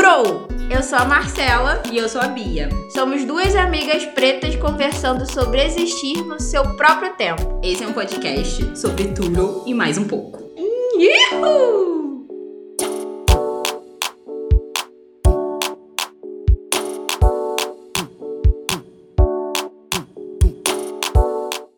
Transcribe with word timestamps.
Turou! 0.00 0.48
Eu 0.70 0.82
sou 0.82 0.96
a 0.98 1.04
Marcela 1.04 1.82
e 1.92 1.98
eu 1.98 2.08
sou 2.08 2.22
a 2.22 2.28
Bia. 2.28 2.70
Somos 2.94 3.22
duas 3.26 3.54
amigas 3.54 4.02
pretas 4.06 4.56
conversando 4.56 5.30
sobre 5.30 5.62
existir 5.62 6.24
no 6.24 6.40
seu 6.40 6.74
próprio 6.74 7.14
tempo. 7.16 7.60
Esse 7.62 7.84
é 7.84 7.86
um 7.86 7.92
podcast 7.92 8.78
sobre 8.80 9.12
tudo 9.12 9.62
e 9.66 9.74
mais 9.74 9.98
um 9.98 10.08
pouco. 10.08 10.38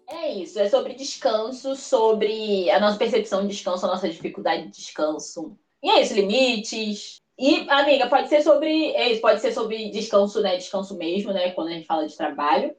É 0.07 0.32
isso, 0.34 0.61
é 0.61 0.68
sobre 0.68 0.94
descanso, 0.94 1.75
sobre 1.75 2.70
a 2.70 2.79
nossa 2.79 2.96
percepção 2.96 3.43
de 3.43 3.48
descanso, 3.48 3.84
a 3.84 3.89
nossa 3.89 4.08
dificuldade 4.08 4.68
de 4.68 4.76
descanso. 4.76 5.57
E 5.82 5.90
é 5.90 6.00
isso, 6.00 6.14
limites, 6.14 7.21
e, 7.39 7.68
amiga, 7.71 8.09
pode 8.09 8.29
ser 8.29 8.43
sobre. 8.43 8.93
É 8.93 9.11
isso, 9.11 9.21
pode 9.21 9.41
ser 9.41 9.53
sobre 9.53 9.91
descanso, 9.91 10.41
né? 10.41 10.57
Descanso 10.57 10.96
mesmo, 10.96 11.32
né? 11.32 11.50
Quando 11.53 11.68
a 11.68 11.72
gente 11.72 11.86
fala 11.86 12.07
de 12.07 12.17
trabalho, 12.17 12.75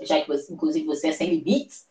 já 0.00 0.20
que 0.20 0.28
você, 0.28 0.52
inclusive, 0.52 0.86
você 0.86 1.08
é 1.08 1.12
sem 1.12 1.30
limites. 1.30 1.86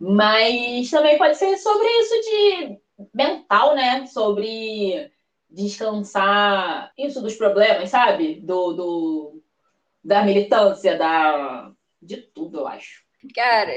Mas 0.00 0.90
também 0.90 1.18
pode 1.18 1.36
ser 1.36 1.56
sobre 1.58 1.86
isso 1.86 2.14
de 2.20 2.78
mental, 3.12 3.74
né? 3.74 4.06
Sobre 4.06 5.10
descansar 5.50 6.92
isso 6.96 7.20
dos 7.20 7.34
problemas, 7.34 7.90
sabe? 7.90 8.40
Do, 8.40 8.72
do 8.72 9.42
da 10.04 10.22
militância, 10.22 10.96
da 10.96 11.72
de 12.00 12.18
tudo, 12.18 12.60
eu 12.60 12.68
acho. 12.68 13.02
Cara, 13.34 13.72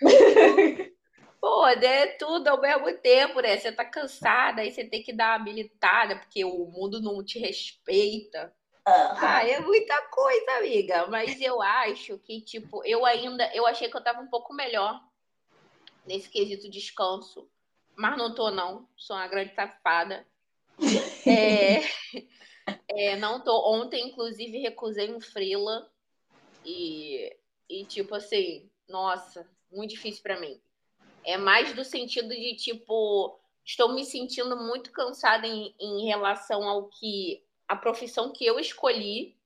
Pô, 1.40 1.66
é 1.66 2.06
tudo 2.18 2.48
ao 2.48 2.60
mesmo 2.60 2.92
tempo, 2.98 3.40
né? 3.40 3.56
Você 3.56 3.72
tá 3.72 3.84
cansada, 3.84 4.60
aí 4.60 4.70
você 4.70 4.84
tem 4.84 5.02
que 5.02 5.12
dar 5.12 5.30
uma 5.30 5.36
habilitada, 5.36 6.16
porque 6.16 6.44
o 6.44 6.66
mundo 6.66 7.00
não 7.00 7.24
te 7.24 7.38
respeita. 7.38 8.54
Ah, 8.84 9.46
é 9.46 9.58
muita 9.60 10.00
coisa, 10.08 10.52
amiga. 10.58 11.06
Mas 11.06 11.40
eu 11.40 11.62
acho 11.62 12.18
que, 12.18 12.40
tipo, 12.42 12.84
eu 12.84 13.06
ainda. 13.06 13.50
Eu 13.54 13.66
achei 13.66 13.88
que 13.88 13.96
eu 13.96 14.02
tava 14.02 14.20
um 14.20 14.28
pouco 14.28 14.52
melhor 14.52 15.00
nesse 16.04 16.28
quesito 16.28 16.70
descanso. 16.70 17.48
Mas 17.96 18.18
não 18.18 18.34
tô, 18.34 18.50
não. 18.50 18.88
Sou 18.96 19.16
uma 19.16 19.28
grande 19.28 19.54
safada. 19.54 20.26
é, 21.26 21.80
é, 22.88 23.16
não 23.16 23.42
tô. 23.42 23.70
Ontem, 23.72 24.08
inclusive, 24.08 24.58
recusei 24.58 25.10
um 25.10 25.20
freela. 25.20 25.90
E, 26.64 27.34
e 27.68 27.86
tipo 27.86 28.14
assim, 28.14 28.70
nossa, 28.86 29.50
muito 29.70 29.90
difícil 29.90 30.22
para 30.22 30.38
mim. 30.38 30.60
É 31.24 31.36
mais 31.36 31.72
do 31.72 31.84
sentido 31.84 32.28
de 32.28 32.54
tipo, 32.56 33.38
estou 33.64 33.94
me 33.94 34.04
sentindo 34.04 34.56
muito 34.56 34.90
cansada 34.90 35.46
em, 35.46 35.74
em 35.78 36.06
relação 36.06 36.62
ao 36.64 36.88
que 36.88 37.42
a 37.68 37.76
profissão 37.76 38.32
que 38.32 38.44
eu 38.44 38.58
escolhi. 38.58 39.36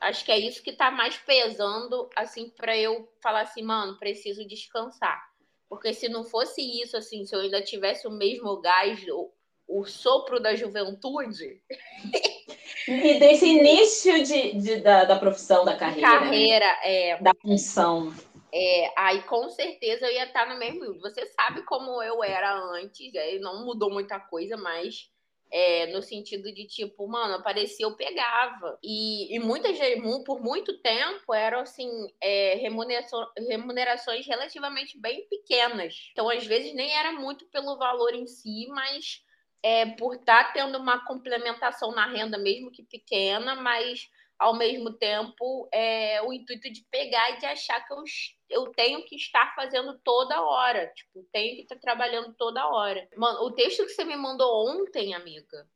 Acho 0.00 0.24
que 0.24 0.32
é 0.32 0.38
isso 0.38 0.62
que 0.62 0.70
está 0.70 0.90
mais 0.90 1.16
pesando, 1.18 2.08
assim, 2.16 2.48
para 2.48 2.76
eu 2.76 3.08
falar 3.22 3.42
assim, 3.42 3.62
mano, 3.62 3.98
preciso 3.98 4.46
descansar. 4.46 5.30
Porque 5.68 5.94
se 5.94 6.08
não 6.08 6.24
fosse 6.24 6.60
isso, 6.82 6.96
assim, 6.96 7.24
se 7.24 7.34
eu 7.34 7.40
ainda 7.40 7.62
tivesse 7.62 8.08
o 8.08 8.10
mesmo 8.10 8.60
gás, 8.60 9.06
o, 9.08 9.30
o 9.68 9.84
sopro 9.84 10.40
da 10.40 10.56
juventude. 10.56 11.62
e 12.88 13.18
desse 13.20 13.46
início 13.46 14.24
de, 14.24 14.52
de 14.54 14.76
da, 14.80 15.04
da, 15.04 15.16
profissão, 15.16 15.64
da 15.64 15.76
carreira. 15.76 16.08
Carreira, 16.08 16.66
né? 16.66 16.80
é. 16.82 17.22
Da 17.22 17.32
função. 17.40 18.12
É, 18.52 18.92
aí 18.96 19.22
com 19.22 19.48
certeza 19.50 20.06
eu 20.06 20.12
ia 20.12 20.24
estar 20.24 20.48
no 20.48 20.58
mesmo 20.58 20.80
nível. 20.80 21.00
Você 21.00 21.26
sabe 21.26 21.62
como 21.62 22.02
eu 22.02 22.22
era 22.22 22.54
antes, 22.74 23.14
aí 23.14 23.38
não 23.38 23.64
mudou 23.64 23.90
muita 23.90 24.18
coisa, 24.18 24.56
mas 24.56 25.10
é, 25.52 25.86
no 25.88 26.02
sentido 26.02 26.52
de 26.52 26.66
tipo, 26.66 27.06
mano, 27.08 27.34
aparecia, 27.34 27.84
eu 27.84 27.96
pegava. 27.96 28.78
E, 28.82 29.34
e 29.34 29.38
muitas 29.38 29.76
por 30.24 30.40
muito 30.40 30.80
tempo 30.80 31.34
eram 31.34 31.60
assim, 31.60 31.90
é, 32.20 32.54
remunerações, 32.54 33.28
remunerações 33.48 34.26
relativamente 34.26 34.98
bem 34.98 35.26
pequenas. 35.28 35.94
Então, 36.12 36.28
às 36.28 36.46
vezes, 36.46 36.72
nem 36.74 36.92
era 36.96 37.12
muito 37.12 37.46
pelo 37.46 37.76
valor 37.76 38.14
em 38.14 38.26
si, 38.26 38.66
mas 38.68 39.22
é, 39.62 39.86
por 39.86 40.14
estar 40.14 40.44
tá 40.44 40.52
tendo 40.52 40.78
uma 40.78 41.04
complementação 41.04 41.92
na 41.92 42.06
renda, 42.06 42.38
mesmo 42.38 42.70
que 42.70 42.82
pequena, 42.84 43.54
mas 43.56 44.08
ao 44.40 44.56
mesmo 44.56 44.90
tempo 44.94 45.68
é, 45.70 46.22
o 46.22 46.32
intuito 46.32 46.72
de 46.72 46.82
pegar 46.90 47.32
e 47.32 47.36
de 47.36 47.44
achar 47.44 47.86
que 47.86 47.92
eu, 47.92 48.02
eu 48.48 48.66
tenho 48.72 49.04
que 49.04 49.14
estar 49.14 49.54
fazendo 49.54 50.00
toda 50.02 50.40
hora. 50.42 50.90
Tipo, 50.96 51.28
tenho 51.30 51.56
que 51.56 51.62
estar 51.62 51.76
trabalhando 51.76 52.32
toda 52.32 52.66
hora. 52.66 53.06
Mano, 53.14 53.42
o 53.42 53.50
texto 53.50 53.84
que 53.84 53.90
você 53.90 54.02
me 54.02 54.16
mandou 54.16 54.66
ontem, 54.66 55.12
amiga, 55.12 55.68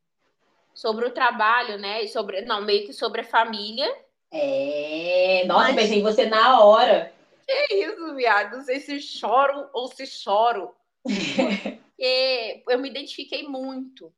sobre 0.73 1.05
o 1.05 1.11
trabalho, 1.11 1.77
né? 1.77 2.03
E 2.03 2.07
sobre. 2.07 2.41
Não, 2.41 2.59
meio 2.61 2.87
que 2.87 2.91
sobre 2.91 3.21
a 3.21 3.25
família. 3.25 3.87
É. 4.31 5.43
Nossa, 5.45 5.71
Mas... 5.71 5.75
pensei 5.75 5.99
em 5.99 6.03
você 6.03 6.25
na 6.25 6.65
hora. 6.65 7.13
Que 7.47 7.75
isso, 7.75 8.15
viado? 8.15 8.57
Não 8.57 8.63
sei 8.63 8.79
se 8.79 8.99
choro 8.99 9.69
ou 9.73 9.87
se 9.87 10.07
choro. 10.07 10.73
Porque 11.95 12.63
eu 12.67 12.79
me 12.79 12.89
identifiquei 12.89 13.43
muito. 13.43 14.11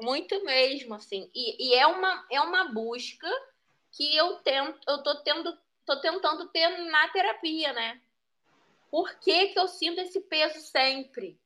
Muito 0.00 0.44
mesmo, 0.44 0.94
assim. 0.94 1.28
E, 1.34 1.70
e 1.70 1.74
é, 1.74 1.84
uma, 1.88 2.24
é 2.30 2.40
uma 2.40 2.72
busca 2.72 3.28
que 3.98 4.16
eu 4.16 4.36
tento, 4.36 4.78
eu 4.88 5.02
tô 5.02 5.16
tendo, 5.24 5.58
tô 5.84 6.00
tentando 6.00 6.46
ter 6.50 6.68
na 6.88 7.08
terapia, 7.08 7.72
né? 7.72 8.00
Por 8.92 9.12
que, 9.18 9.48
que 9.48 9.58
eu 9.58 9.66
sinto 9.66 10.00
esse 10.00 10.20
peso 10.20 10.60
sempre? 10.60 11.36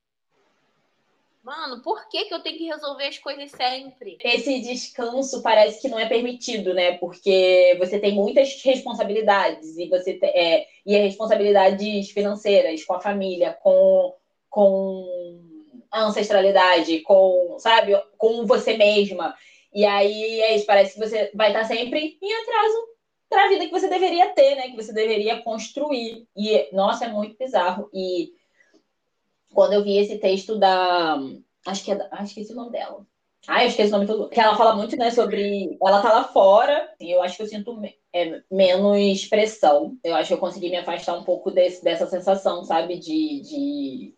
Mano, 1.43 1.83
por 1.83 2.09
que, 2.11 2.27
que 2.27 2.35
eu 2.35 2.41
tenho 2.41 2.59
que 2.59 2.67
resolver 2.67 3.07
as 3.07 3.19
coisas 3.19 3.51
sempre? 3.51 4.19
Esse 4.23 4.61
descanso 4.61 5.43
parece 5.43 5.81
que 5.81 5.89
não 5.89 5.99
é 5.99 6.07
permitido, 6.07 6.75
né? 6.75 6.99
Porque 6.99 7.75
você 7.79 7.99
tem 7.99 8.15
muitas 8.15 8.63
responsabilidades 8.63 9.79
e 9.79 9.89
você 9.89 10.21
é, 10.23 10.67
e 10.85 10.95
responsabilidades 10.99 12.11
financeiras 12.11 12.85
com 12.85 12.95
a 12.95 13.01
família, 13.01 13.59
com, 13.63 14.15
com 14.51 15.41
a 15.91 16.03
ancestralidade, 16.03 17.01
com, 17.01 17.57
sabe, 17.59 18.01
com 18.19 18.45
você 18.47 18.77
mesma. 18.77 19.35
E 19.73 19.85
aí 19.85 20.41
é 20.41 20.57
isso, 20.57 20.67
parece 20.67 20.95
que 20.95 21.01
você 21.01 21.31
vai 21.35 21.49
estar 21.49 21.65
sempre 21.65 22.19
em 22.21 22.33
atraso 22.35 22.93
para 23.33 23.47
a 23.47 23.49
vida 23.49 23.65
que 23.65 23.71
você 23.71 23.89
deveria 23.89 24.29
ter, 24.35 24.55
né? 24.57 24.69
Que 24.69 24.77
você 24.77 24.93
deveria 24.93 25.43
construir. 25.43 26.29
E, 26.37 26.69
nossa, 26.73 27.07
é 27.07 27.09
muito 27.09 27.37
bizarro. 27.39 27.89
E 27.93 28.35
quando 29.55 29.73
eu 29.73 29.83
vi 29.83 29.97
esse 29.97 30.19
texto 30.19 30.59
da. 30.59 31.19
Acho 31.67 31.85
que 31.85 31.93
é 31.93 31.95
da... 31.95 32.09
Ah, 32.11 32.23
esqueci 32.23 32.53
o 32.53 32.57
nome 32.57 32.73
dela. 32.73 33.07
Ah, 33.49 33.65
eu 33.65 33.69
esqueci 33.69 33.89
o 33.89 33.93
nome 33.93 34.07
todo. 34.07 34.29
Que 34.29 34.39
ela 34.39 34.57
fala 34.57 34.77
muito, 34.77 34.97
né, 34.97 35.11
sobre. 35.11 35.79
Ela 35.83 36.03
tá 36.03 36.13
lá 36.13 36.25
fora. 36.25 36.95
E 37.01 37.11
eu 37.11 37.23
acho 37.23 37.37
que 37.37 37.43
eu 37.43 37.47
sinto 37.47 37.81
é, 38.13 38.43
menos 38.51 39.25
pressão. 39.27 39.97
Eu 40.05 40.15
acho 40.15 40.29
que 40.29 40.35
eu 40.35 40.39
consegui 40.39 40.69
me 40.69 40.77
afastar 40.77 41.19
um 41.19 41.25
pouco 41.25 41.51
desse, 41.51 41.83
dessa 41.83 42.07
sensação, 42.07 42.65
sabe? 42.65 42.99
De, 42.99 43.41
de, 43.41 44.15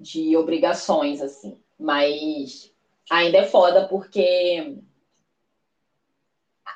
de 0.00 0.36
obrigações, 0.36 1.20
assim. 1.20 1.60
Mas 1.78 2.69
ainda 3.10 3.38
é 3.38 3.44
foda 3.44 3.88
porque 3.88 4.78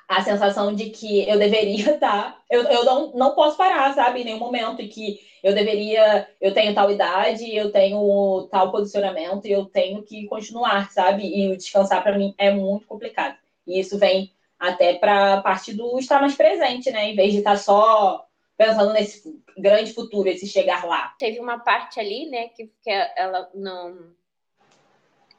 a 0.09 0.23
sensação 0.23 0.75
de 0.75 0.91
que 0.91 1.29
eu 1.29 1.39
deveria 1.39 1.95
estar. 1.95 2.05
Tá, 2.05 2.39
eu, 2.51 2.63
eu 2.65 2.85
não, 2.85 3.13
não 3.13 3.35
posso 3.35 3.57
parar, 3.57 3.95
sabe, 3.95 4.21
em 4.21 4.25
nenhum 4.25 4.39
momento, 4.39 4.83
e 4.83 4.89
que 4.89 5.21
eu 5.43 5.55
deveria. 5.55 6.29
Eu 6.39 6.53
tenho 6.53 6.75
tal 6.75 6.91
idade, 6.91 7.55
eu 7.55 7.71
tenho 7.71 8.47
tal 8.51 8.71
posicionamento, 8.71 9.47
e 9.47 9.53
eu 9.53 9.65
tenho 9.65 10.03
que 10.03 10.27
continuar, 10.27 10.91
sabe? 10.91 11.25
E 11.25 11.57
descansar 11.57 12.03
para 12.03 12.19
mim 12.19 12.35
é 12.37 12.51
muito 12.51 12.87
complicado. 12.87 13.39
E 13.67 13.81
isso 13.81 13.99
vem 13.99 14.33
até 14.59 14.95
para 14.95 15.35
a 15.35 15.41
parte 15.41 15.73
do 15.73 15.99
estar 15.99 16.21
mais 16.21 16.35
presente, 16.35 16.91
né? 16.91 17.09
Em 17.09 17.17
vez 17.17 17.33
de 17.33 17.39
estar 17.39 17.57
só 17.57 18.27
pensando 18.57 18.93
nesse 18.93 19.23
grande 19.57 19.95
futuro, 19.95 20.29
esse 20.29 20.47
chegar 20.47 20.85
lá. 20.85 21.15
Teve 21.19 21.41
uma 21.41 21.59
parte 21.59 21.99
ali, 21.99 22.29
né, 22.29 22.49
que, 22.49 22.71
que 22.83 22.91
ela 23.17 23.49
não 23.55 24.13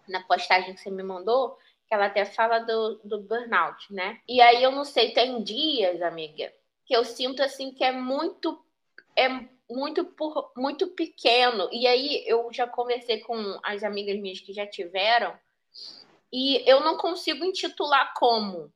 na 0.07 0.24
postagem 0.24 0.74
que 0.74 0.81
você 0.81 0.90
me 0.90 1.04
mandou, 1.04 1.57
que 1.88 1.94
ela 1.94 2.06
até 2.06 2.25
fala 2.25 2.60
do, 2.60 3.00
do 3.04 3.22
burnout, 3.22 3.94
né? 3.94 4.19
E 4.28 4.42
aí 4.42 4.63
eu 4.63 4.72
não 4.72 4.84
sei, 4.84 5.12
tem 5.12 5.44
dias, 5.44 6.02
amiga, 6.02 6.52
que 6.86 6.96
eu 6.96 7.04
sinto 7.06 7.42
assim 7.42 7.72
que 7.72 7.84
é 7.84 7.92
muito 7.92 8.62
é 9.16 9.30
muito 9.69 10.06
por, 10.06 10.52
muito 10.56 10.88
pequeno. 10.88 11.69
E 11.72 11.88
aí 11.88 12.24
eu 12.28 12.50
já 12.52 12.68
conversei 12.68 13.19
com 13.19 13.60
as 13.63 13.84
amigas 13.84 14.19
minhas 14.19 14.40
que 14.40 14.54
já 14.54 14.66
tiveram 14.68 15.34
e 16.31 16.69
eu 16.69 16.81
não 16.81 16.98
consigo 16.98 17.44
intitular 17.46 18.13
como. 18.16 18.72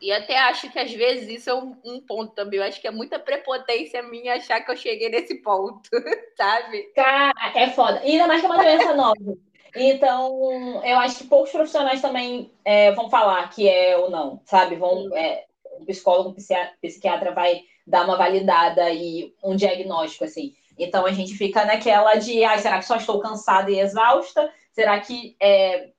E 0.00 0.12
até 0.12 0.38
acho 0.38 0.70
que 0.70 0.78
às 0.78 0.92
vezes 0.92 1.28
isso 1.28 1.48
é 1.48 1.54
um, 1.54 1.74
um, 1.84 2.00
ponto 2.00 2.34
também. 2.34 2.58
Eu 2.58 2.66
acho 2.66 2.80
que 2.80 2.86
é 2.86 2.90
muita 2.90 3.18
prepotência 3.18 4.02
minha 4.02 4.34
achar 4.34 4.60
que 4.60 4.70
eu 4.70 4.76
cheguei 4.76 5.08
nesse 5.08 5.36
ponto, 5.36 5.88
sabe? 6.36 6.82
Cara, 6.94 7.32
é 7.54 7.70
foda. 7.70 8.02
E 8.04 8.12
ainda 8.12 8.26
mais 8.26 8.40
que 8.40 8.46
é 8.46 8.50
uma 8.50 8.62
doença 8.62 8.94
nova. 8.94 9.38
Então, 9.76 10.84
eu 10.84 10.98
acho 10.98 11.18
que 11.18 11.26
poucos 11.26 11.50
profissionais 11.50 12.00
também 12.00 12.50
é, 12.64 12.92
vão 12.92 13.10
falar 13.10 13.48
que 13.50 13.68
é 13.68 13.96
ou 13.96 14.10
não, 14.10 14.40
sabe? 14.44 14.76
Vão, 14.76 15.14
é, 15.16 15.44
o 15.80 15.84
psicólogo, 15.84 16.30
o 16.30 16.34
psiquiatra 16.34 17.32
vai 17.32 17.62
dar 17.86 18.04
uma 18.04 18.16
validada 18.16 18.90
e 18.90 19.34
um 19.42 19.54
diagnóstico, 19.54 20.24
assim. 20.24 20.54
Então, 20.78 21.06
a 21.06 21.12
gente 21.12 21.34
fica 21.34 21.64
naquela 21.64 22.14
de, 22.16 22.44
ah, 22.44 22.58
será 22.58 22.78
que 22.78 22.84
só 22.84 22.96
estou 22.96 23.20
cansada 23.20 23.70
e 23.70 23.78
exausta? 23.78 24.52
Será 24.72 25.00
que 25.00 25.36
é, 25.40 25.90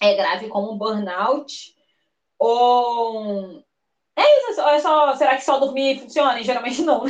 é 0.00 0.14
grave 0.14 0.48
como 0.48 0.72
um 0.72 0.78
burnout? 0.78 1.74
Ou 2.38 3.62
é 4.16 4.50
isso, 4.50 4.60
é 4.60 4.78
só. 4.80 5.14
Será 5.16 5.36
que 5.36 5.44
só 5.44 5.58
dormir 5.58 6.00
funciona? 6.00 6.40
E 6.40 6.44
geralmente 6.44 6.82
não. 6.82 7.04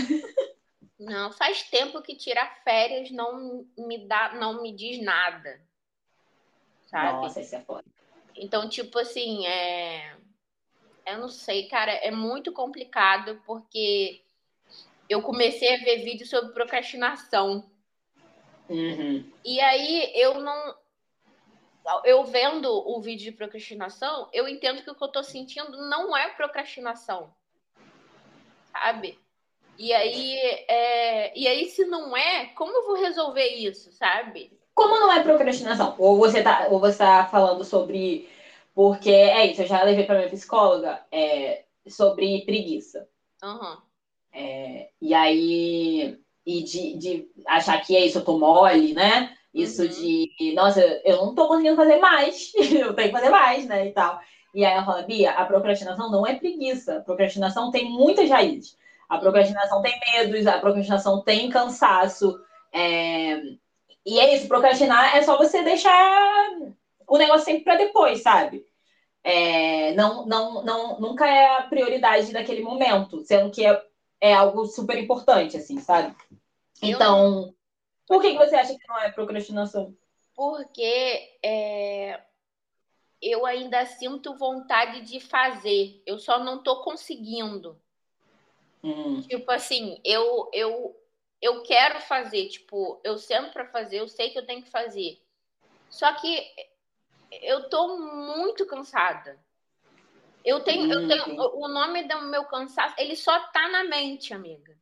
Não, 0.98 1.30
faz 1.30 1.62
tempo 1.64 2.00
que 2.00 2.16
tirar 2.16 2.62
férias 2.64 3.10
não 3.10 3.66
me 3.76 4.08
dá, 4.08 4.34
não 4.34 4.62
me 4.62 4.74
diz 4.74 5.02
nada. 5.04 5.60
Sabe? 6.96 7.12
Nossa, 7.12 7.40
isso 7.42 7.54
é 7.54 7.60
foda. 7.60 7.84
Então, 8.34 8.68
tipo 8.70 8.98
assim, 8.98 9.46
é. 9.46 10.16
Eu 11.04 11.18
não 11.18 11.28
sei, 11.28 11.68
cara, 11.68 11.92
é 11.92 12.10
muito 12.10 12.50
complicado 12.52 13.40
porque 13.44 14.22
eu 15.08 15.20
comecei 15.20 15.74
a 15.74 15.84
ver 15.84 15.98
vídeos 15.98 16.30
sobre 16.30 16.54
procrastinação. 16.54 17.70
Uhum. 18.68 19.30
E 19.44 19.60
aí 19.60 20.10
eu 20.14 20.40
não. 20.40 20.74
Eu 22.04 22.24
vendo 22.24 22.66
o 22.66 23.00
vídeo 23.00 23.30
de 23.30 23.36
procrastinação, 23.36 24.28
eu 24.32 24.48
entendo 24.48 24.82
que 24.82 24.90
o 24.90 24.94
que 24.94 25.04
eu 25.04 25.12
tô 25.12 25.22
sentindo 25.22 25.76
não 25.88 26.16
é 26.16 26.30
procrastinação. 26.30 27.32
Sabe? 28.72 29.18
E 29.78 29.92
aí, 29.92 30.36
é... 30.66 31.38
e 31.38 31.46
aí, 31.46 31.68
se 31.68 31.84
não 31.84 32.16
é, 32.16 32.46
como 32.54 32.72
eu 32.72 32.86
vou 32.86 32.96
resolver 32.96 33.46
isso, 33.46 33.92
sabe? 33.92 34.55
Como 34.76 35.00
não 35.00 35.10
é 35.10 35.22
procrastinação? 35.22 35.94
Ou 35.98 36.18
você 36.18 36.42
tá, 36.42 36.66
ou 36.70 36.78
você 36.78 36.98
tá 36.98 37.26
falando 37.26 37.64
sobre. 37.64 38.28
Porque 38.74 39.10
é 39.10 39.46
isso, 39.46 39.62
eu 39.62 39.66
já 39.66 39.82
levei 39.82 40.04
para 40.04 40.18
minha 40.18 40.28
psicóloga 40.28 41.00
é, 41.10 41.64
sobre 41.88 42.44
preguiça. 42.44 43.08
Uhum. 43.42 43.78
É, 44.34 44.90
e 45.00 45.14
aí, 45.14 46.18
e 46.44 46.62
de, 46.62 46.98
de 46.98 47.30
achar 47.46 47.80
que 47.80 47.96
é 47.96 48.04
isso, 48.04 48.18
eu 48.18 48.24
tô 48.24 48.38
mole, 48.38 48.92
né? 48.92 49.34
Isso 49.54 49.80
uhum. 49.80 49.88
de, 49.88 50.52
nossa, 50.54 50.82
eu 51.06 51.16
não 51.16 51.34
tô 51.34 51.48
conseguindo 51.48 51.76
fazer 51.76 51.96
mais, 51.96 52.52
eu 52.78 52.92
tenho 52.92 53.08
que 53.08 53.16
fazer 53.16 53.30
mais, 53.30 53.66
né? 53.66 53.86
E 53.86 53.92
tal. 53.92 54.20
E 54.54 54.62
aí 54.62 54.74
ela 54.74 54.84
fala, 54.84 55.02
Bia, 55.04 55.30
a 55.30 55.46
procrastinação 55.46 56.10
não 56.10 56.26
é 56.26 56.34
preguiça. 56.34 56.98
A 56.98 57.00
procrastinação 57.00 57.70
tem 57.70 57.90
muitas 57.90 58.28
raízes. 58.28 58.76
A 59.08 59.16
procrastinação 59.16 59.80
tem 59.80 59.98
medos, 60.12 60.46
a 60.46 60.58
procrastinação 60.58 61.22
tem 61.22 61.48
cansaço. 61.48 62.38
É... 62.70 63.40
E 64.06 64.20
é 64.20 64.36
isso, 64.36 64.46
procrastinar 64.46 65.16
é 65.16 65.22
só 65.22 65.36
você 65.36 65.62
deixar 65.64 66.50
o 67.08 67.18
negócio 67.18 67.44
sempre 67.44 67.64
para 67.64 67.76
depois, 67.76 68.22
sabe? 68.22 68.64
É... 69.24 69.92
Não, 69.94 70.24
não, 70.24 70.64
não, 70.64 71.00
nunca 71.00 71.26
é 71.26 71.58
a 71.58 71.62
prioridade 71.64 72.32
daquele 72.32 72.62
momento, 72.62 73.20
sendo 73.24 73.50
que 73.50 73.66
é, 73.66 73.82
é 74.20 74.32
algo 74.32 74.64
super 74.66 74.96
importante, 74.96 75.56
assim, 75.56 75.80
sabe? 75.80 76.14
Então, 76.80 77.52
por 78.06 78.22
que, 78.22 78.32
que 78.32 78.38
você 78.38 78.54
acha 78.54 78.78
que 78.78 78.88
não 78.88 78.98
é 79.00 79.10
procrastinação? 79.10 79.92
Porque 80.34 81.38
é, 81.42 82.20
eu 83.20 83.44
ainda 83.44 83.84
sinto 83.86 84.36
vontade 84.36 85.00
de 85.00 85.18
fazer, 85.18 86.00
eu 86.06 86.18
só 86.18 86.38
não 86.38 86.58
estou 86.58 86.82
conseguindo. 86.82 87.76
Hum. 88.84 89.20
Tipo 89.22 89.50
assim, 89.50 90.00
eu, 90.04 90.48
eu, 90.52 90.96
eu 91.40 91.62
quero 91.62 92.00
fazer, 92.00 92.48
tipo, 92.48 93.00
eu 93.04 93.18
sento 93.18 93.52
para 93.52 93.66
fazer, 93.66 94.00
eu 94.00 94.08
sei 94.08 94.30
que 94.30 94.38
eu 94.38 94.46
tenho 94.46 94.62
que 94.62 94.70
fazer. 94.70 95.20
Só 95.88 96.12
que 96.14 96.44
eu 97.30 97.68
tô 97.68 97.98
muito 97.98 98.66
cansada. 98.66 99.38
Eu 100.44 100.60
tenho, 100.60 100.86
hum, 100.86 100.92
eu 100.92 101.08
tenho 101.08 101.40
o 101.56 101.68
nome 101.68 102.04
do 102.04 102.22
meu 102.22 102.44
cansaço, 102.44 102.94
ele 102.98 103.16
só 103.16 103.38
tá 103.48 103.68
na 103.68 103.84
mente, 103.84 104.32
amiga. 104.32 104.76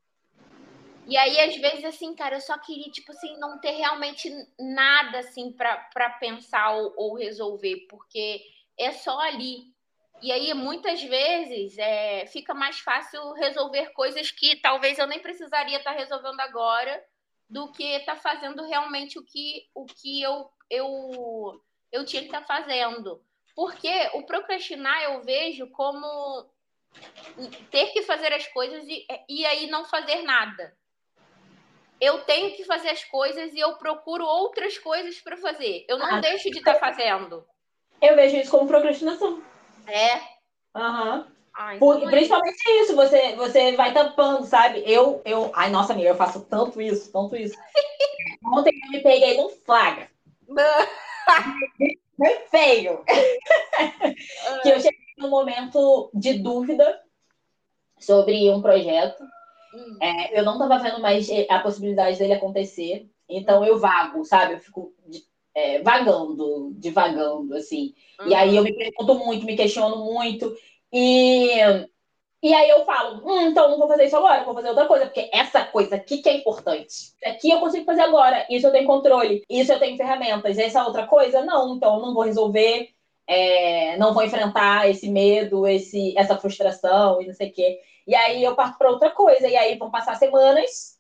E 1.07 1.17
aí, 1.17 1.39
às 1.41 1.57
vezes, 1.57 1.85
assim, 1.85 2.15
cara, 2.15 2.37
eu 2.37 2.41
só 2.41 2.57
queria, 2.59 2.91
tipo 2.91 3.13
assim, 3.13 3.37
não 3.39 3.59
ter 3.61 3.73
realmente 3.73 4.31
nada, 4.59 5.19
assim, 5.19 5.53
para 5.53 6.11
pensar 6.19 6.71
ou, 6.71 6.95
ou 6.97 7.15
resolver, 7.15 7.87
porque 7.91 8.43
é 8.79 8.91
só 8.93 9.19
ali. 9.21 9.74
E 10.25 10.33
aí, 10.33 10.55
muitas 10.55 11.03
vezes, 11.03 11.77
é, 11.77 12.25
fica 12.29 12.55
mais 12.55 12.79
fácil 12.79 13.35
resolver 13.35 13.93
coisas 13.93 14.31
que 14.31 14.57
talvez 14.57 14.99
eu 14.99 15.07
nem 15.07 15.21
precisaria 15.21 15.77
estar 15.77 15.93
tá 15.93 15.99
resolvendo 15.99 16.41
agora 16.41 17.05
do 17.47 17.71
que 17.71 17.85
estar 17.85 18.15
tá 18.15 18.21
fazendo 18.23 18.65
realmente 18.65 19.19
o 19.19 19.23
que, 19.23 19.69
o 19.75 19.85
que 19.85 20.23
eu, 20.23 20.49
eu, 20.71 21.61
eu 21.93 22.07
tinha 22.07 22.23
que 22.23 22.29
estar 22.29 22.41
tá 22.41 22.47
fazendo. 22.47 23.23
Porque 23.55 23.93
o 24.15 24.23
procrastinar 24.23 25.03
eu 25.03 25.21
vejo 25.21 25.67
como 25.67 26.47
ter 27.71 27.89
que 27.89 28.01
fazer 28.01 28.33
as 28.33 28.47
coisas 28.47 28.83
e, 28.89 29.07
e 29.29 29.45
aí 29.45 29.67
não 29.67 29.85
fazer 29.85 30.23
nada. 30.23 30.75
Eu 32.01 32.25
tenho 32.25 32.57
que 32.57 32.65
fazer 32.65 32.89
as 32.89 33.05
coisas 33.05 33.53
e 33.53 33.61
eu 33.61 33.77
procuro 33.77 34.25
outras 34.25 34.79
coisas 34.79 35.21
para 35.21 35.37
fazer. 35.37 35.85
Eu 35.87 35.99
não 35.99 36.15
ah, 36.15 36.21
deixo 36.21 36.51
de 36.51 36.61
estar 36.61 36.77
fazendo. 36.77 37.47
Eu 38.01 38.17
vejo 38.17 38.39
isso 38.39 38.51
como 38.51 38.67
procrastinação. 38.67 39.53
É. 39.87 40.21
Aham. 40.75 41.19
Uhum. 41.21 41.35
então 41.77 42.11
principalmente 42.11 42.57
é 42.69 42.81
isso, 42.83 42.97
você, 42.97 43.37
você 43.37 43.77
vai 43.77 43.93
tampando, 43.93 44.45
sabe? 44.45 44.83
Eu, 44.85 45.23
eu. 45.25 45.53
Ai, 45.55 45.71
nossa 45.71 45.93
amiga, 45.93 46.09
eu 46.09 46.17
faço 46.17 46.41
tanto 46.47 46.81
isso, 46.81 47.13
tanto 47.13 47.37
isso. 47.37 47.57
Ontem 48.45 48.73
eu 48.85 48.91
me 48.91 49.01
peguei 49.01 49.37
num 49.37 49.51
flagra. 49.51 50.11
Foi 52.17 52.35
feio. 52.51 53.05
que 54.63 54.69
eu 54.69 54.81
cheguei 54.81 55.15
num 55.19 55.31
momento 55.31 56.11
de 56.13 56.35
dúvida 56.35 57.01
sobre 57.99 58.51
um 58.51 58.61
projeto. 58.61 59.23
Hum. 59.75 59.99
É, 60.01 60.39
eu 60.39 60.45
não 60.45 60.55
estava 60.55 60.79
vendo 60.79 61.01
mais 61.01 61.29
a 61.49 61.59
possibilidade 61.61 62.19
dele 62.19 62.35
acontecer. 62.35 63.09
Então 63.29 63.65
eu 63.65 63.79
vago, 63.79 64.25
sabe? 64.25 64.55
Eu 64.55 64.61
fico 64.61 64.93
é, 65.55 65.81
vagando, 65.83 66.73
divagando, 66.75 67.55
assim. 67.55 67.95
Uhum. 68.21 68.29
E 68.29 68.35
aí 68.35 68.57
eu 68.57 68.63
me 68.63 68.73
pergunto 68.73 69.15
muito, 69.15 69.47
me 69.47 69.57
questiono 69.57 70.05
muito. 70.05 70.55
E, 70.93 71.49
e 72.43 72.53
aí 72.53 72.69
eu 72.69 72.85
falo, 72.85 73.23
hum, 73.25 73.49
então 73.49 73.71
não 73.71 73.79
vou 73.79 73.89
fazer 73.89 74.05
isso 74.05 74.17
agora, 74.17 74.45
vou 74.45 74.55
fazer 74.55 74.69
outra 74.69 74.87
coisa, 74.87 75.07
porque 75.07 75.31
essa 75.33 75.65
coisa 75.65 75.97
aqui 75.97 76.19
que 76.19 76.29
é 76.29 76.37
importante. 76.37 77.15
Aqui 77.25 77.51
eu 77.51 77.61
consigo 77.61 77.85
fazer 77.85 78.03
agora, 78.03 78.47
isso 78.51 78.67
eu 78.67 78.73
tenho 78.73 78.87
controle, 78.87 79.43
isso 79.49 79.73
eu 79.73 79.79
tenho 79.79 79.97
ferramentas. 79.97 80.59
Essa 80.59 80.85
outra 80.85 81.07
coisa, 81.07 81.43
não, 81.43 81.77
então 81.77 82.01
não 82.01 82.13
vou 82.13 82.25
resolver, 82.25 82.91
é, 83.27 83.97
não 83.97 84.13
vou 84.13 84.25
enfrentar 84.25 84.91
esse 84.91 85.09
medo, 85.09 85.67
esse, 85.67 86.17
essa 86.19 86.37
frustração 86.37 87.23
e 87.23 87.27
não 87.27 87.35
sei 87.35 87.49
o 87.49 87.53
quê. 87.53 87.81
E 88.07 88.15
aí 88.15 88.45
eu 88.45 88.55
parto 88.55 88.77
para 88.77 88.91
outra 88.91 89.11
coisa, 89.11 89.49
e 89.49 89.57
aí 89.57 89.79
vão 89.79 89.91
passar 89.91 90.17
semanas 90.17 90.94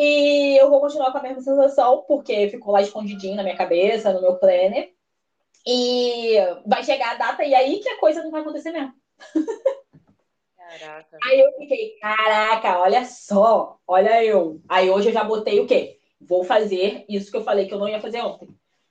e 0.00 0.56
eu 0.56 0.70
vou 0.70 0.80
continuar 0.80 1.10
com 1.10 1.18
a 1.18 1.22
mesma 1.22 1.42
sensação, 1.42 2.04
porque 2.06 2.48
ficou 2.48 2.72
lá 2.72 2.80
escondidinho 2.80 3.34
na 3.34 3.42
minha 3.42 3.56
cabeça, 3.56 4.12
no 4.12 4.22
meu 4.22 4.36
planner. 4.36 4.92
E 5.66 6.36
vai 6.64 6.84
chegar 6.84 7.10
a 7.10 7.18
data 7.18 7.44
e 7.44 7.52
aí 7.52 7.80
que 7.80 7.88
a 7.88 7.98
coisa 7.98 8.22
não 8.22 8.30
vai 8.30 8.42
acontecer 8.42 8.70
mesmo. 8.70 8.94
Caraca. 10.56 11.18
Aí 11.24 11.40
eu 11.40 11.52
fiquei, 11.58 11.98
caraca, 11.98 12.78
olha 12.78 13.04
só, 13.04 13.80
olha 13.88 14.24
eu. 14.24 14.60
Aí 14.68 14.88
hoje 14.88 15.08
eu 15.08 15.12
já 15.12 15.24
botei 15.24 15.58
o 15.58 15.66
quê? 15.66 15.98
Vou 16.20 16.44
fazer 16.44 17.04
isso 17.08 17.32
que 17.32 17.36
eu 17.36 17.42
falei 17.42 17.66
que 17.66 17.74
eu 17.74 17.78
não 17.80 17.88
ia 17.88 18.00
fazer 18.00 18.20
ontem. 18.20 18.48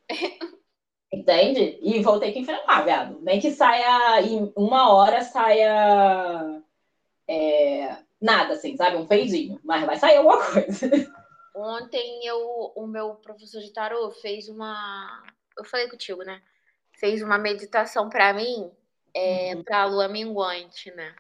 Entende? 1.14 1.80
E 1.82 2.02
vou 2.02 2.20
ter 2.20 2.34
que 2.34 2.40
enfrentar, 2.40 2.84
viado. 2.84 3.22
Nem 3.22 3.40
que 3.40 3.52
saia 3.52 4.22
em 4.24 4.52
uma 4.58 4.94
hora, 4.94 5.22
saia. 5.22 6.62
É, 7.26 7.96
nada, 8.22 8.54
assim, 8.54 8.76
sabe? 8.76 8.98
Um 8.98 9.06
peidinho, 9.06 9.60
mas 9.64 9.86
vai 9.86 9.98
sair 9.98 10.18
alguma 10.18 10.38
coisa. 10.52 10.90
Ontem 11.56 12.26
eu, 12.26 12.72
o 12.76 12.86
meu 12.86 13.16
professor 13.16 13.62
de 13.62 13.72
tarô 13.72 14.12
fez 14.12 14.48
uma. 14.48 15.24
Eu 15.58 15.64
falei 15.64 15.90
contigo, 15.90 16.24
né? 16.24 16.42
Fez 16.94 17.22
uma 17.22 17.38
meditação 17.38 18.10
para 18.10 18.34
mim, 18.34 18.72
é, 19.14 19.56
uhum. 19.56 19.64
pra 19.64 19.86
lua 19.86 20.08
minguante, 20.08 20.92
né? 20.92 21.16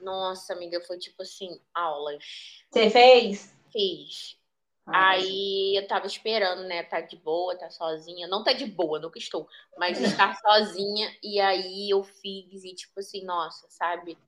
Nossa, 0.00 0.54
amiga, 0.54 0.80
foi 0.80 0.98
tipo 0.98 1.22
assim, 1.22 1.60
aulas. 1.74 2.24
Você 2.70 2.88
fez? 2.88 3.54
Fiz. 3.70 4.38
Ah, 4.86 5.10
Aí 5.10 5.76
eu 5.76 5.86
tava 5.86 6.06
esperando, 6.06 6.64
né? 6.64 6.82
Tá 6.82 7.00
de 7.00 7.16
boa, 7.16 7.56
tá 7.56 7.70
sozinha. 7.70 8.26
Não 8.26 8.42
tá 8.42 8.52
de 8.52 8.66
boa, 8.66 8.98
nunca 8.98 9.18
estou, 9.18 9.46
mas 9.78 10.00
estar 10.00 10.34
sozinha. 10.40 11.14
E 11.22 11.38
aí 11.38 11.90
eu 11.90 12.02
fiz, 12.02 12.64
e 12.64 12.74
tipo 12.74 12.98
assim, 12.98 13.24
nossa, 13.24 13.66
sabe? 13.68 14.18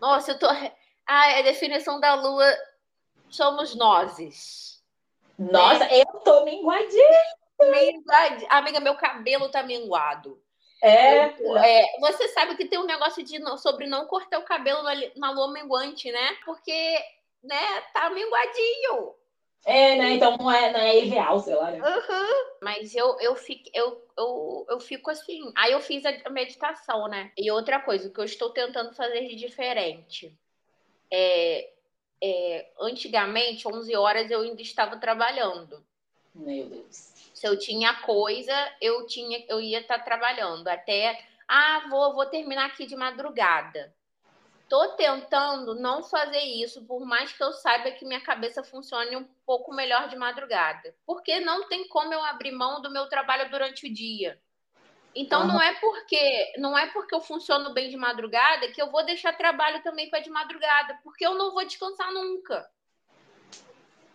Nossa, 0.00 0.32
eu 0.32 0.38
tô. 0.38 0.46
Ah, 1.06 1.38
a 1.38 1.42
definição 1.42 1.98
da 2.00 2.14
lua 2.14 2.44
somos 3.30 3.74
nós. 3.74 4.82
Nossa, 5.38 5.80
né? 5.80 6.00
eu 6.00 6.20
tô 6.20 6.44
minguadinha. 6.44 7.22
Minguadi... 7.60 8.46
Amiga, 8.50 8.80
meu 8.80 8.96
cabelo 8.96 9.48
tá 9.50 9.62
minguado. 9.62 10.40
É. 10.82 11.34
Eu, 11.40 11.56
é. 11.56 11.86
Você 12.00 12.28
sabe 12.28 12.56
que 12.56 12.66
tem 12.66 12.78
um 12.78 12.86
negócio 12.86 13.22
de, 13.24 13.38
sobre 13.58 13.86
não 13.86 14.06
cortar 14.06 14.38
o 14.38 14.44
cabelo 14.44 14.82
na, 14.82 14.92
na 15.16 15.30
lua 15.32 15.52
minguante, 15.52 16.10
né? 16.10 16.36
Porque, 16.44 17.04
né, 17.42 17.80
tá 17.92 18.10
minguadinho. 18.10 19.14
É, 19.64 19.96
né? 19.96 20.14
Então 20.14 20.36
não 20.36 20.50
é, 20.50 20.72
não 20.72 20.80
é 20.80 21.04
ideal, 21.04 21.38
sei 21.40 21.54
lá, 21.54 21.70
né? 21.70 21.78
Uhum. 21.78 22.56
Mas 22.62 22.94
eu, 22.94 23.18
eu, 23.20 23.34
fico, 23.36 23.68
eu, 23.74 24.02
eu, 24.16 24.66
eu 24.70 24.80
fico 24.80 25.10
assim. 25.10 25.52
Aí 25.56 25.72
eu 25.72 25.80
fiz 25.80 26.04
a 26.06 26.30
meditação, 26.30 27.08
né? 27.08 27.30
E 27.36 27.50
outra 27.50 27.80
coisa, 27.80 28.08
o 28.08 28.12
que 28.12 28.20
eu 28.20 28.24
estou 28.24 28.50
tentando 28.50 28.94
fazer 28.94 29.26
de 29.28 29.36
diferente. 29.36 30.32
É, 31.10 31.70
é, 32.22 32.70
antigamente, 32.80 33.68
11 33.68 33.94
horas, 33.94 34.30
eu 34.30 34.40
ainda 34.40 34.62
estava 34.62 34.96
trabalhando. 34.96 35.84
Meu 36.34 36.66
Deus. 36.66 37.12
Se 37.34 37.46
eu 37.46 37.58
tinha 37.58 37.94
coisa, 38.02 38.54
eu 38.80 39.06
tinha, 39.06 39.44
eu 39.48 39.60
ia 39.60 39.80
estar 39.80 39.98
trabalhando. 40.00 40.66
Até 40.68 41.24
Ah, 41.46 41.86
vou, 41.88 42.14
vou 42.14 42.26
terminar 42.26 42.66
aqui 42.66 42.86
de 42.86 42.96
madrugada. 42.96 43.94
Tô 44.68 44.88
tentando 44.96 45.74
não 45.74 46.02
fazer 46.02 46.42
isso, 46.42 46.84
por 46.84 47.04
mais 47.06 47.32
que 47.32 47.42
eu 47.42 47.52
saiba 47.52 47.90
que 47.90 48.04
minha 48.04 48.20
cabeça 48.20 48.62
funcione 48.62 49.16
um 49.16 49.24
pouco 49.46 49.74
melhor 49.74 50.08
de 50.08 50.16
madrugada. 50.16 50.94
Porque 51.06 51.40
não 51.40 51.68
tem 51.68 51.88
como 51.88 52.12
eu 52.12 52.22
abrir 52.22 52.52
mão 52.52 52.82
do 52.82 52.90
meu 52.90 53.08
trabalho 53.08 53.50
durante 53.50 53.86
o 53.86 53.92
dia. 53.92 54.38
Então 55.14 55.42
uhum. 55.42 55.48
não 55.48 55.62
é 55.62 55.74
porque 55.74 56.52
não 56.58 56.78
é 56.78 56.86
porque 56.88 57.14
eu 57.14 57.20
funciono 57.20 57.72
bem 57.72 57.88
de 57.88 57.96
madrugada 57.96 58.70
que 58.70 58.80
eu 58.80 58.90
vou 58.90 59.04
deixar 59.04 59.32
trabalho 59.32 59.82
também 59.82 60.10
para 60.10 60.20
de 60.20 60.30
madrugada, 60.30 60.98
porque 61.02 61.26
eu 61.26 61.34
não 61.34 61.52
vou 61.52 61.64
descansar 61.64 62.12
nunca. 62.12 62.68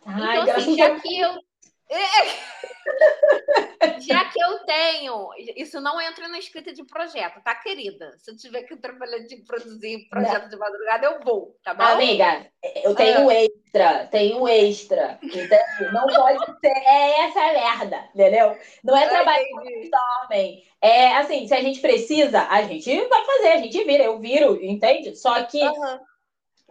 Ai, 0.06 0.40
então, 0.40 0.56
assim, 0.56 0.78
já 0.78 1.00
que 1.00 1.20
eu 1.20 1.44
Já 4.00 4.26
que 4.26 4.42
eu 4.42 4.60
tenho, 4.66 5.30
isso 5.56 5.80
não 5.80 6.02
entra 6.02 6.28
na 6.28 6.40
escrita 6.40 6.74
de 6.74 6.84
projeto, 6.84 7.42
tá, 7.44 7.54
querida? 7.56 8.16
Se 8.18 8.32
eu 8.32 8.38
tiver 8.38 8.64
que 8.64 8.76
trabalhar 8.76 9.20
de 9.20 9.38
produzir 9.38 10.08
projeto 10.10 10.44
não. 10.44 10.50
de 10.50 10.58
madrugada, 10.58 11.06
eu 11.06 11.20
vou, 11.22 11.56
tá 11.64 11.74
bom? 11.74 11.84
Amiga, 11.84 12.48
eu 12.84 12.94
tenho 12.96 13.30
ah. 13.30 13.34
extra, 13.34 14.08
tenho 14.08 14.46
extra, 14.48 15.20
entendeu? 15.22 15.60
Não 15.92 16.08
pode 16.08 16.46
ser, 16.60 16.68
é 16.68 17.26
essa 17.26 17.54
merda, 17.54 18.10
entendeu? 18.14 18.58
Não 18.84 18.98
é 18.98 19.08
trabalho 19.08 19.46
que 19.46 19.90
dormem. 19.90 20.64
É 20.82 21.18
assim, 21.18 21.48
se 21.48 21.54
a 21.54 21.62
gente 21.62 21.80
precisa, 21.80 22.48
a 22.50 22.64
gente 22.64 23.08
vai 23.08 23.26
fazer, 23.26 23.54
a 23.54 23.58
gente 23.58 23.84
vira, 23.84 24.04
eu 24.04 24.20
viro, 24.20 24.64
entende? 24.64 25.16
Só 25.16 25.44
que 25.44 25.62
uhum. 25.62 26.00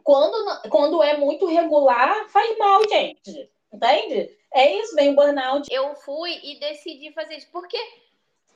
quando, 0.02 0.68
quando 0.68 1.02
é 1.02 1.16
muito 1.16 1.46
regular, 1.46 2.28
faz 2.28 2.58
mal, 2.58 2.82
gente, 2.88 3.51
entende? 3.72 4.30
É 4.54 4.70
isso, 4.78 4.94
vem 4.94 5.10
o 5.10 5.14
burnout. 5.14 5.66
Eu 5.72 5.94
fui 5.94 6.38
e 6.42 6.58
decidi 6.60 7.12
fazer 7.12 7.36
isso. 7.36 7.48
Porque, 7.50 7.78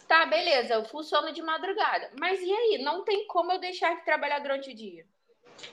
tá, 0.07 0.27
beleza, 0.27 0.75
eu 0.75 0.85
funciono 0.85 1.33
de 1.33 1.43
madrugada. 1.43 2.11
Mas 2.19 2.41
e 2.41 2.53
aí? 2.53 2.79
Não 2.83 3.05
tem 3.05 3.27
como 3.27 3.53
eu 3.53 3.59
deixar 3.59 3.97
de 3.97 4.05
trabalhar 4.05 4.41
durante 4.41 4.71
o 4.71 4.75
dia. 4.75 5.05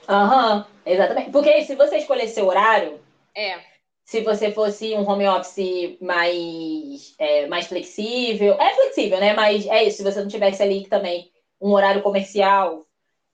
Aham, 0.08 0.58
uhum, 0.58 0.64
exatamente. 0.86 1.30
Porque 1.30 1.62
se 1.64 1.74
você 1.74 1.98
escolher 1.98 2.28
seu 2.28 2.46
horário. 2.46 3.00
É. 3.36 3.60
Se 4.04 4.20
você 4.20 4.52
fosse 4.52 4.94
um 4.94 5.08
home 5.08 5.26
office 5.26 5.98
mais, 6.00 7.14
é, 7.18 7.46
mais 7.46 7.66
flexível. 7.66 8.54
É 8.60 8.74
flexível, 8.74 9.18
né? 9.18 9.34
Mas 9.34 9.66
é 9.66 9.84
isso. 9.84 9.98
Se 9.98 10.02
você 10.02 10.20
não 10.20 10.28
tivesse 10.28 10.62
ali 10.62 10.86
também 10.88 11.30
um 11.60 11.72
horário 11.72 12.02
comercial. 12.02 12.86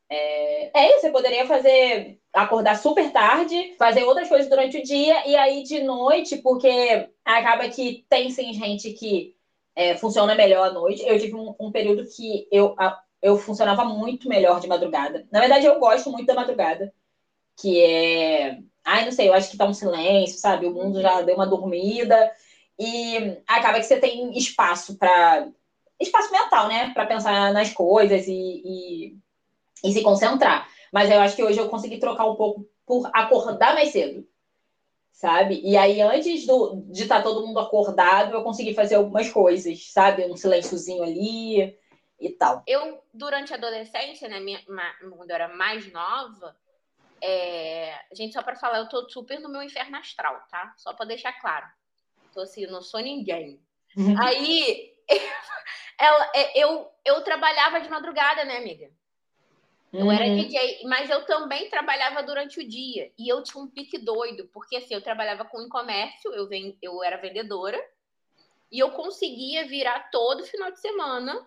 É, 0.08 0.70
é 0.74 0.90
isso, 0.90 1.02
você 1.02 1.10
poderia 1.10 1.46
fazer 1.46 2.19
acordar 2.42 2.76
super 2.76 3.12
tarde, 3.12 3.74
fazer 3.78 4.04
outras 4.04 4.28
coisas 4.28 4.48
durante 4.48 4.78
o 4.78 4.82
dia 4.82 5.28
e 5.28 5.36
aí 5.36 5.62
de 5.62 5.82
noite, 5.82 6.36
porque 6.38 7.08
acaba 7.24 7.68
que 7.68 8.04
tem 8.08 8.30
sim 8.30 8.52
gente 8.52 8.92
que 8.92 9.34
é, 9.74 9.96
funciona 9.96 10.34
melhor 10.34 10.68
à 10.68 10.72
noite. 10.72 11.02
Eu 11.06 11.18
tive 11.18 11.34
um, 11.34 11.54
um 11.58 11.72
período 11.72 12.04
que 12.06 12.46
eu, 12.50 12.74
a, 12.78 13.00
eu 13.22 13.36
funcionava 13.38 13.84
muito 13.84 14.28
melhor 14.28 14.60
de 14.60 14.68
madrugada. 14.68 15.26
Na 15.30 15.40
verdade, 15.40 15.66
eu 15.66 15.78
gosto 15.78 16.10
muito 16.10 16.26
da 16.26 16.34
madrugada, 16.34 16.92
que 17.60 17.80
é. 17.82 18.58
Ai, 18.84 19.04
não 19.04 19.12
sei, 19.12 19.28
eu 19.28 19.34
acho 19.34 19.50
que 19.50 19.56
tá 19.56 19.66
um 19.66 19.74
silêncio, 19.74 20.38
sabe? 20.38 20.66
O 20.66 20.72
mundo 20.72 21.00
já 21.02 21.20
deu 21.22 21.34
uma 21.34 21.46
dormida 21.46 22.32
e 22.78 23.36
acaba 23.46 23.78
que 23.78 23.84
você 23.84 24.00
tem 24.00 24.36
espaço 24.36 24.96
para 24.96 25.48
espaço 26.00 26.32
mental, 26.32 26.68
né? 26.68 26.90
Para 26.94 27.06
pensar 27.06 27.52
nas 27.52 27.72
coisas 27.72 28.26
e, 28.26 28.32
e, 28.32 29.16
e 29.84 29.92
se 29.92 30.02
concentrar. 30.02 30.66
Mas 30.90 31.10
eu 31.10 31.20
acho 31.20 31.36
que 31.36 31.42
hoje 31.42 31.58
eu 31.58 31.68
consegui 31.68 31.98
trocar 31.98 32.26
um 32.26 32.34
pouco 32.34 32.68
por 32.84 33.08
acordar 33.14 33.74
mais 33.74 33.90
cedo, 33.90 34.26
sabe? 35.12 35.60
E 35.62 35.76
aí, 35.76 36.00
antes 36.00 36.44
do, 36.46 36.82
de 36.90 37.02
estar 37.02 37.18
tá 37.18 37.22
todo 37.22 37.46
mundo 37.46 37.60
acordado, 37.60 38.34
eu 38.34 38.42
consegui 38.42 38.74
fazer 38.74 38.96
algumas 38.96 39.30
coisas, 39.30 39.92
sabe? 39.92 40.24
Um 40.24 40.36
silênciozinho 40.36 41.02
ali 41.02 41.78
e 42.18 42.30
tal. 42.30 42.64
Eu, 42.66 43.02
durante 43.14 43.52
a 43.52 43.56
adolescência, 43.56 44.28
né, 44.28 44.40
minha, 44.40 44.60
quando 45.16 45.30
eu 45.30 45.34
era 45.34 45.48
mais 45.48 45.90
nova, 45.92 46.56
é... 47.22 47.94
gente, 48.12 48.32
só 48.32 48.42
para 48.42 48.56
falar, 48.56 48.78
eu 48.78 48.88
tô 48.88 49.08
super 49.08 49.38
no 49.38 49.48
meu 49.48 49.62
inferno 49.62 49.96
astral, 49.96 50.42
tá? 50.50 50.74
Só 50.76 50.92
para 50.92 51.06
deixar 51.06 51.32
claro. 51.40 51.66
Tô 52.34 52.40
assim, 52.40 52.66
não 52.66 52.82
sou 52.82 53.00
ninguém. 53.00 53.60
Uhum. 53.96 54.20
Aí, 54.20 54.94
ela, 55.98 56.32
é, 56.34 56.58
eu, 56.60 56.90
eu 57.04 57.22
trabalhava 57.22 57.80
de 57.80 57.88
madrugada, 57.88 58.44
né, 58.44 58.56
amiga? 58.56 58.90
Eu 59.92 60.06
uhum. 60.06 60.12
era 60.12 60.24
DJ, 60.24 60.82
mas 60.84 61.10
eu 61.10 61.24
também 61.24 61.68
trabalhava 61.68 62.22
durante 62.22 62.60
o 62.60 62.68
dia. 62.68 63.10
E 63.18 63.28
eu 63.28 63.42
tinha 63.42 63.62
um 63.62 63.66
pique 63.66 63.98
doido, 63.98 64.48
porque 64.52 64.76
assim, 64.76 64.94
eu 64.94 65.02
trabalhava 65.02 65.44
com 65.44 65.60
e-comércio, 65.60 66.32
eu, 66.32 66.46
vend... 66.46 66.76
eu 66.80 67.02
era 67.02 67.16
vendedora, 67.16 67.78
e 68.70 68.78
eu 68.78 68.92
conseguia 68.92 69.66
virar 69.66 70.10
todo 70.10 70.44
final 70.44 70.70
de 70.70 70.80
semana. 70.80 71.46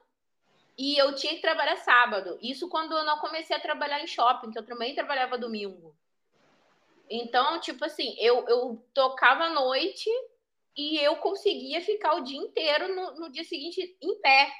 E 0.77 0.97
eu 0.97 1.13
tinha 1.15 1.35
que 1.35 1.41
trabalhar 1.41 1.77
sábado. 1.77 2.37
Isso 2.41 2.67
quando 2.67 2.93
eu 2.97 3.05
não 3.05 3.19
comecei 3.19 3.55
a 3.55 3.59
trabalhar 3.59 4.01
em 4.01 4.07
shopping, 4.07 4.51
que 4.51 4.57
eu 4.57 4.65
também 4.65 4.95
trabalhava 4.95 5.37
domingo. 5.37 5.95
Então, 7.09 7.59
tipo 7.59 7.85
assim, 7.85 8.15
eu, 8.19 8.45
eu 8.47 8.83
tocava 8.93 9.45
à 9.45 9.49
noite 9.49 10.09
e 10.75 10.97
eu 10.97 11.17
conseguia 11.17 11.79
ficar 11.81 12.15
o 12.15 12.21
dia 12.21 12.39
inteiro 12.39 12.93
no, 12.95 13.15
no 13.19 13.31
dia 13.31 13.43
seguinte 13.43 13.95
em 14.01 14.19
pé. 14.19 14.51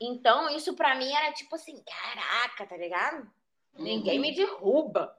Então, 0.00 0.48
isso 0.56 0.74
para 0.74 0.94
mim 0.94 1.12
era 1.12 1.32
tipo 1.32 1.54
assim, 1.54 1.82
caraca, 1.84 2.66
tá 2.66 2.76
ligado? 2.76 3.30
Uhum. 3.74 3.84
Ninguém 3.84 4.18
me 4.18 4.34
derruba. 4.34 5.16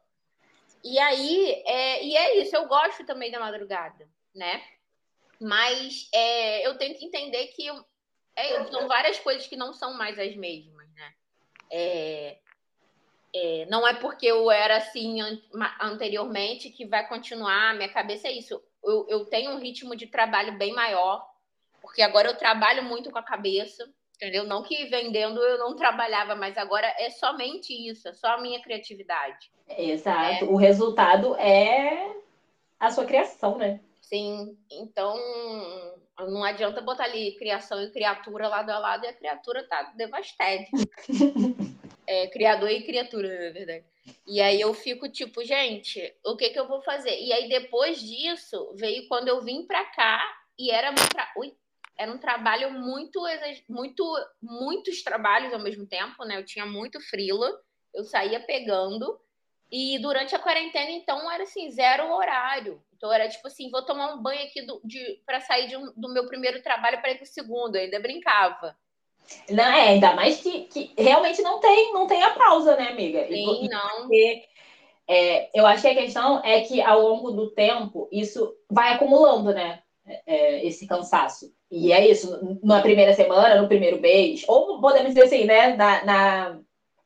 E 0.83 0.97
aí, 0.97 1.63
é, 1.65 2.03
e 2.03 2.17
é 2.17 2.41
isso, 2.41 2.55
eu 2.55 2.67
gosto 2.67 3.05
também 3.05 3.29
da 3.29 3.39
madrugada, 3.39 4.09
né? 4.33 4.63
Mas 5.39 6.09
é, 6.13 6.65
eu 6.65 6.77
tenho 6.77 6.97
que 6.97 7.05
entender 7.05 7.47
que 7.47 7.69
é, 8.35 8.65
são 8.65 8.87
várias 8.87 9.19
coisas 9.19 9.45
que 9.45 9.55
não 9.55 9.73
são 9.73 9.93
mais 9.93 10.17
as 10.17 10.35
mesmas, 10.35 10.89
né? 10.93 11.13
É, 11.69 12.37
é, 13.33 13.65
não 13.69 13.87
é 13.87 13.93
porque 13.93 14.25
eu 14.25 14.51
era 14.51 14.77
assim 14.77 15.21
an 15.21 15.39
anteriormente 15.79 16.69
que 16.69 16.85
vai 16.85 17.07
continuar. 17.07 17.75
Minha 17.75 17.89
cabeça 17.89 18.27
é 18.27 18.31
isso. 18.31 18.61
Eu, 18.83 19.05
eu 19.07 19.25
tenho 19.25 19.51
um 19.51 19.59
ritmo 19.59 19.95
de 19.95 20.07
trabalho 20.07 20.57
bem 20.57 20.73
maior, 20.73 21.25
porque 21.81 22.01
agora 22.01 22.27
eu 22.29 22.37
trabalho 22.37 22.83
muito 22.83 23.11
com 23.11 23.17
a 23.17 23.23
cabeça. 23.23 23.87
Entendeu? 24.21 24.43
Não 24.43 24.61
que 24.61 24.85
vendendo 24.85 25.41
eu 25.41 25.57
não 25.57 25.75
trabalhava, 25.75 26.35
mas 26.35 26.55
agora 26.55 26.85
é 26.99 27.09
somente 27.09 27.73
isso, 27.73 28.07
é 28.07 28.13
só 28.13 28.27
a 28.27 28.37
minha 28.39 28.61
criatividade. 28.61 29.51
Exato. 29.67 30.45
É. 30.45 30.47
O 30.47 30.55
resultado 30.55 31.35
é 31.37 32.15
a 32.79 32.91
sua 32.91 33.03
criação, 33.03 33.57
né? 33.57 33.79
Sim. 33.99 34.55
Então, 34.69 35.17
não 36.19 36.43
adianta 36.43 36.81
botar 36.81 37.05
ali 37.05 37.31
criação 37.31 37.81
e 37.81 37.89
criatura 37.89 38.47
lado 38.47 38.69
a 38.69 38.77
lado 38.77 39.05
e 39.05 39.07
a 39.07 39.13
criatura 39.13 39.63
tá 39.67 39.91
devastada. 39.95 40.65
é, 42.05 42.27
criador 42.27 42.69
e 42.69 42.83
criatura, 42.83 43.27
na 43.27 43.53
verdade. 43.53 43.85
E 44.27 44.39
aí 44.39 44.61
eu 44.61 44.71
fico 44.75 45.09
tipo, 45.09 45.43
gente, 45.43 46.13
o 46.23 46.37
que 46.37 46.51
que 46.51 46.59
eu 46.59 46.67
vou 46.67 46.83
fazer? 46.83 47.19
E 47.19 47.33
aí 47.33 47.49
depois 47.49 47.99
disso, 47.99 48.71
veio 48.75 49.07
quando 49.07 49.29
eu 49.29 49.41
vim 49.41 49.65
pra 49.65 49.83
cá 49.85 50.21
e 50.59 50.69
era 50.69 50.91
muito. 50.91 51.15
Ui, 51.37 51.53
era 52.01 52.11
um 52.11 52.17
trabalho 52.17 52.71
muito, 52.71 53.21
muito, 53.69 54.03
muitos 54.41 55.03
trabalhos 55.03 55.53
ao 55.53 55.59
mesmo 55.59 55.85
tempo, 55.85 56.25
né? 56.25 56.35
Eu 56.35 56.45
tinha 56.45 56.65
muito 56.65 56.99
frila, 56.99 57.47
eu 57.93 58.03
saía 58.03 58.39
pegando. 58.39 59.19
E 59.71 59.99
durante 59.99 60.35
a 60.35 60.39
quarentena, 60.39 60.89
então, 60.89 61.31
era 61.31 61.43
assim, 61.43 61.69
zero 61.69 62.11
horário. 62.11 62.81
Então, 62.97 63.13
era 63.13 63.29
tipo 63.29 63.45
assim, 63.47 63.69
vou 63.69 63.85
tomar 63.85 64.15
um 64.15 64.21
banho 64.21 64.43
aqui 64.43 64.65
para 65.27 65.41
sair 65.41 65.67
de 65.67 65.77
um, 65.77 65.93
do 65.95 66.11
meu 66.11 66.25
primeiro 66.25 66.63
trabalho 66.63 66.99
para 66.99 67.11
ir 67.11 67.17
para 67.17 67.23
o 67.23 67.27
segundo. 67.27 67.75
Eu 67.75 67.83
ainda 67.83 67.99
brincava. 67.99 68.75
Não, 69.47 69.63
é, 69.63 69.89
ainda 69.89 70.15
mais 70.15 70.41
que, 70.41 70.61
que 70.63 70.93
realmente 70.97 71.43
não 71.43 71.59
tem, 71.59 71.93
não 71.93 72.07
tem 72.07 72.23
a 72.23 72.31
pausa, 72.31 72.75
né, 72.75 72.89
amiga? 72.89 73.27
Sim, 73.27 73.65
e, 73.65 73.69
não. 73.69 74.01
Porque, 74.01 74.43
é, 75.07 75.51
eu 75.53 75.67
acho 75.67 75.83
que 75.83 75.87
a 75.87 75.95
questão 75.95 76.43
é 76.43 76.61
que 76.61 76.81
ao 76.81 76.99
longo 76.99 77.29
do 77.29 77.51
tempo 77.51 78.09
isso 78.11 78.57
vai 78.67 78.93
acumulando, 78.93 79.53
né? 79.53 79.83
É, 80.25 80.65
esse 80.65 80.87
cansaço. 80.87 81.51
E 81.69 81.91
é 81.93 82.07
isso, 82.07 82.59
na 82.63 82.81
primeira 82.81 83.13
semana, 83.13 83.61
no 83.61 83.67
primeiro 83.67 83.99
mês, 84.01 84.43
ou 84.47 84.81
podemos 84.81 85.13
dizer 85.13 85.23
assim, 85.23 85.45
né, 85.45 85.75
na, 85.75 86.05
na, 86.05 86.59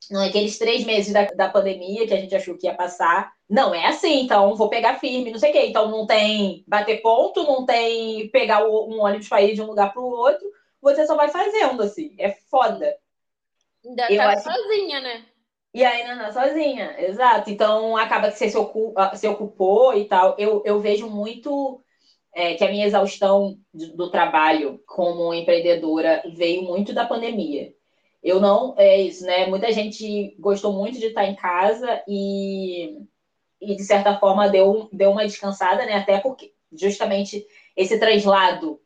naqueles 0.09 0.57
três 0.57 0.85
meses 0.85 1.13
da, 1.13 1.25
da 1.25 1.50
pandemia 1.50 2.07
que 2.07 2.13
a 2.13 2.17
gente 2.17 2.35
achou 2.35 2.57
que 2.57 2.67
ia 2.67 2.74
passar. 2.74 3.31
Não 3.50 3.74
é 3.74 3.88
assim, 3.88 4.21
então 4.21 4.55
vou 4.55 4.69
pegar 4.69 5.00
firme, 5.00 5.31
não 5.31 5.39
sei 5.39 5.51
o 5.51 5.53
quê. 5.53 5.65
Então 5.67 5.89
não 5.89 6.05
tem 6.05 6.63
bater 6.67 7.01
ponto, 7.01 7.43
não 7.43 7.65
tem 7.65 8.29
pegar 8.29 8.65
um 8.65 9.00
ônibus 9.01 9.29
para 9.29 9.41
ir 9.41 9.53
de 9.53 9.62
um 9.62 9.67
lugar 9.67 9.93
para 9.93 10.01
o 10.01 10.09
outro, 10.09 10.47
você 10.81 11.05
só 11.05 11.15
vai 11.15 11.29
fazendo, 11.29 11.81
assim. 11.81 12.15
É 12.19 12.31
foda. 12.50 12.95
Ainda 13.85 14.12
Eu 14.12 14.17
tá 14.17 14.29
acho... 14.29 14.43
sozinha, 14.43 15.00
né? 15.00 15.25
E 15.74 15.83
ainda 15.83 16.15
não 16.15 16.31
sozinha, 16.31 16.95
exato. 17.00 17.50
Então 17.50 17.97
acaba 17.97 18.31
que 18.31 18.38
você 18.38 18.50
se, 18.50 18.57
ocupa, 18.57 19.15
se 19.15 19.27
ocupou 19.27 19.93
e 19.93 20.05
tal. 20.05 20.35
Eu, 20.39 20.63
eu 20.65 20.79
vejo 20.79 21.09
muito 21.09 21.83
é, 22.36 22.54
que 22.56 22.63
a 22.65 22.70
minha 22.70 22.86
exaustão 22.86 23.58
do 23.74 24.12
trabalho 24.12 24.77
como 24.86 25.34
empreendedora 25.34 26.22
veio 26.36 26.63
muito 26.63 26.94
da 26.94 27.06
pandemia. 27.06 27.74
Eu 28.22 28.42
não, 28.42 28.75
é 28.77 29.01
isso, 29.01 29.24
né? 29.25 29.48
Muita 29.48 29.72
gente 29.72 30.36
gostou 30.38 30.74
muito 30.74 31.00
de 31.00 31.06
estar 31.06 31.25
em 31.25 31.36
casa 31.36 32.04
e, 32.06 32.98
e 33.62 33.75
de 33.75 33.84
certa 33.84 34.20
forma 34.20 34.50
deu, 34.50 34.89
deu 34.92 35.12
uma 35.12 35.25
descansada, 35.25 35.86
né? 35.86 35.94
Até 35.94 36.20
porque 36.20 36.51
justamente 36.74 37.46
esse 37.74 37.98
translado 37.98 38.82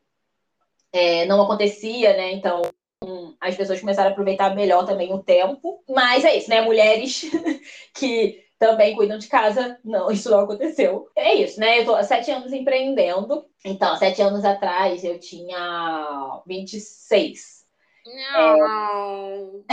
é, 0.92 1.24
não 1.26 1.42
acontecia, 1.42 2.16
né? 2.16 2.32
Então 2.32 2.62
as 3.40 3.56
pessoas 3.56 3.80
começaram 3.80 4.10
a 4.10 4.12
aproveitar 4.12 4.54
melhor 4.54 4.86
também 4.86 5.12
o 5.12 5.22
tempo. 5.22 5.82
Mas 5.88 6.24
é 6.24 6.36
isso, 6.36 6.48
né? 6.48 6.60
Mulheres 6.60 7.22
que 7.94 8.44
também 8.60 8.94
cuidam 8.94 9.16
de 9.18 9.26
casa. 9.26 9.80
Não, 9.82 10.10
isso 10.12 10.30
não 10.30 10.40
aconteceu. 10.40 11.08
É 11.16 11.34
isso, 11.34 11.58
né? 11.58 11.80
Eu 11.80 11.86
tô 11.86 11.94
há 11.94 12.04
sete 12.04 12.30
anos 12.30 12.52
empreendendo. 12.52 13.46
Então, 13.64 13.96
sete 13.96 14.20
anos 14.20 14.44
atrás 14.44 15.02
eu 15.02 15.18
tinha 15.18 16.42
26. 16.46 17.64
Não. 18.06 19.64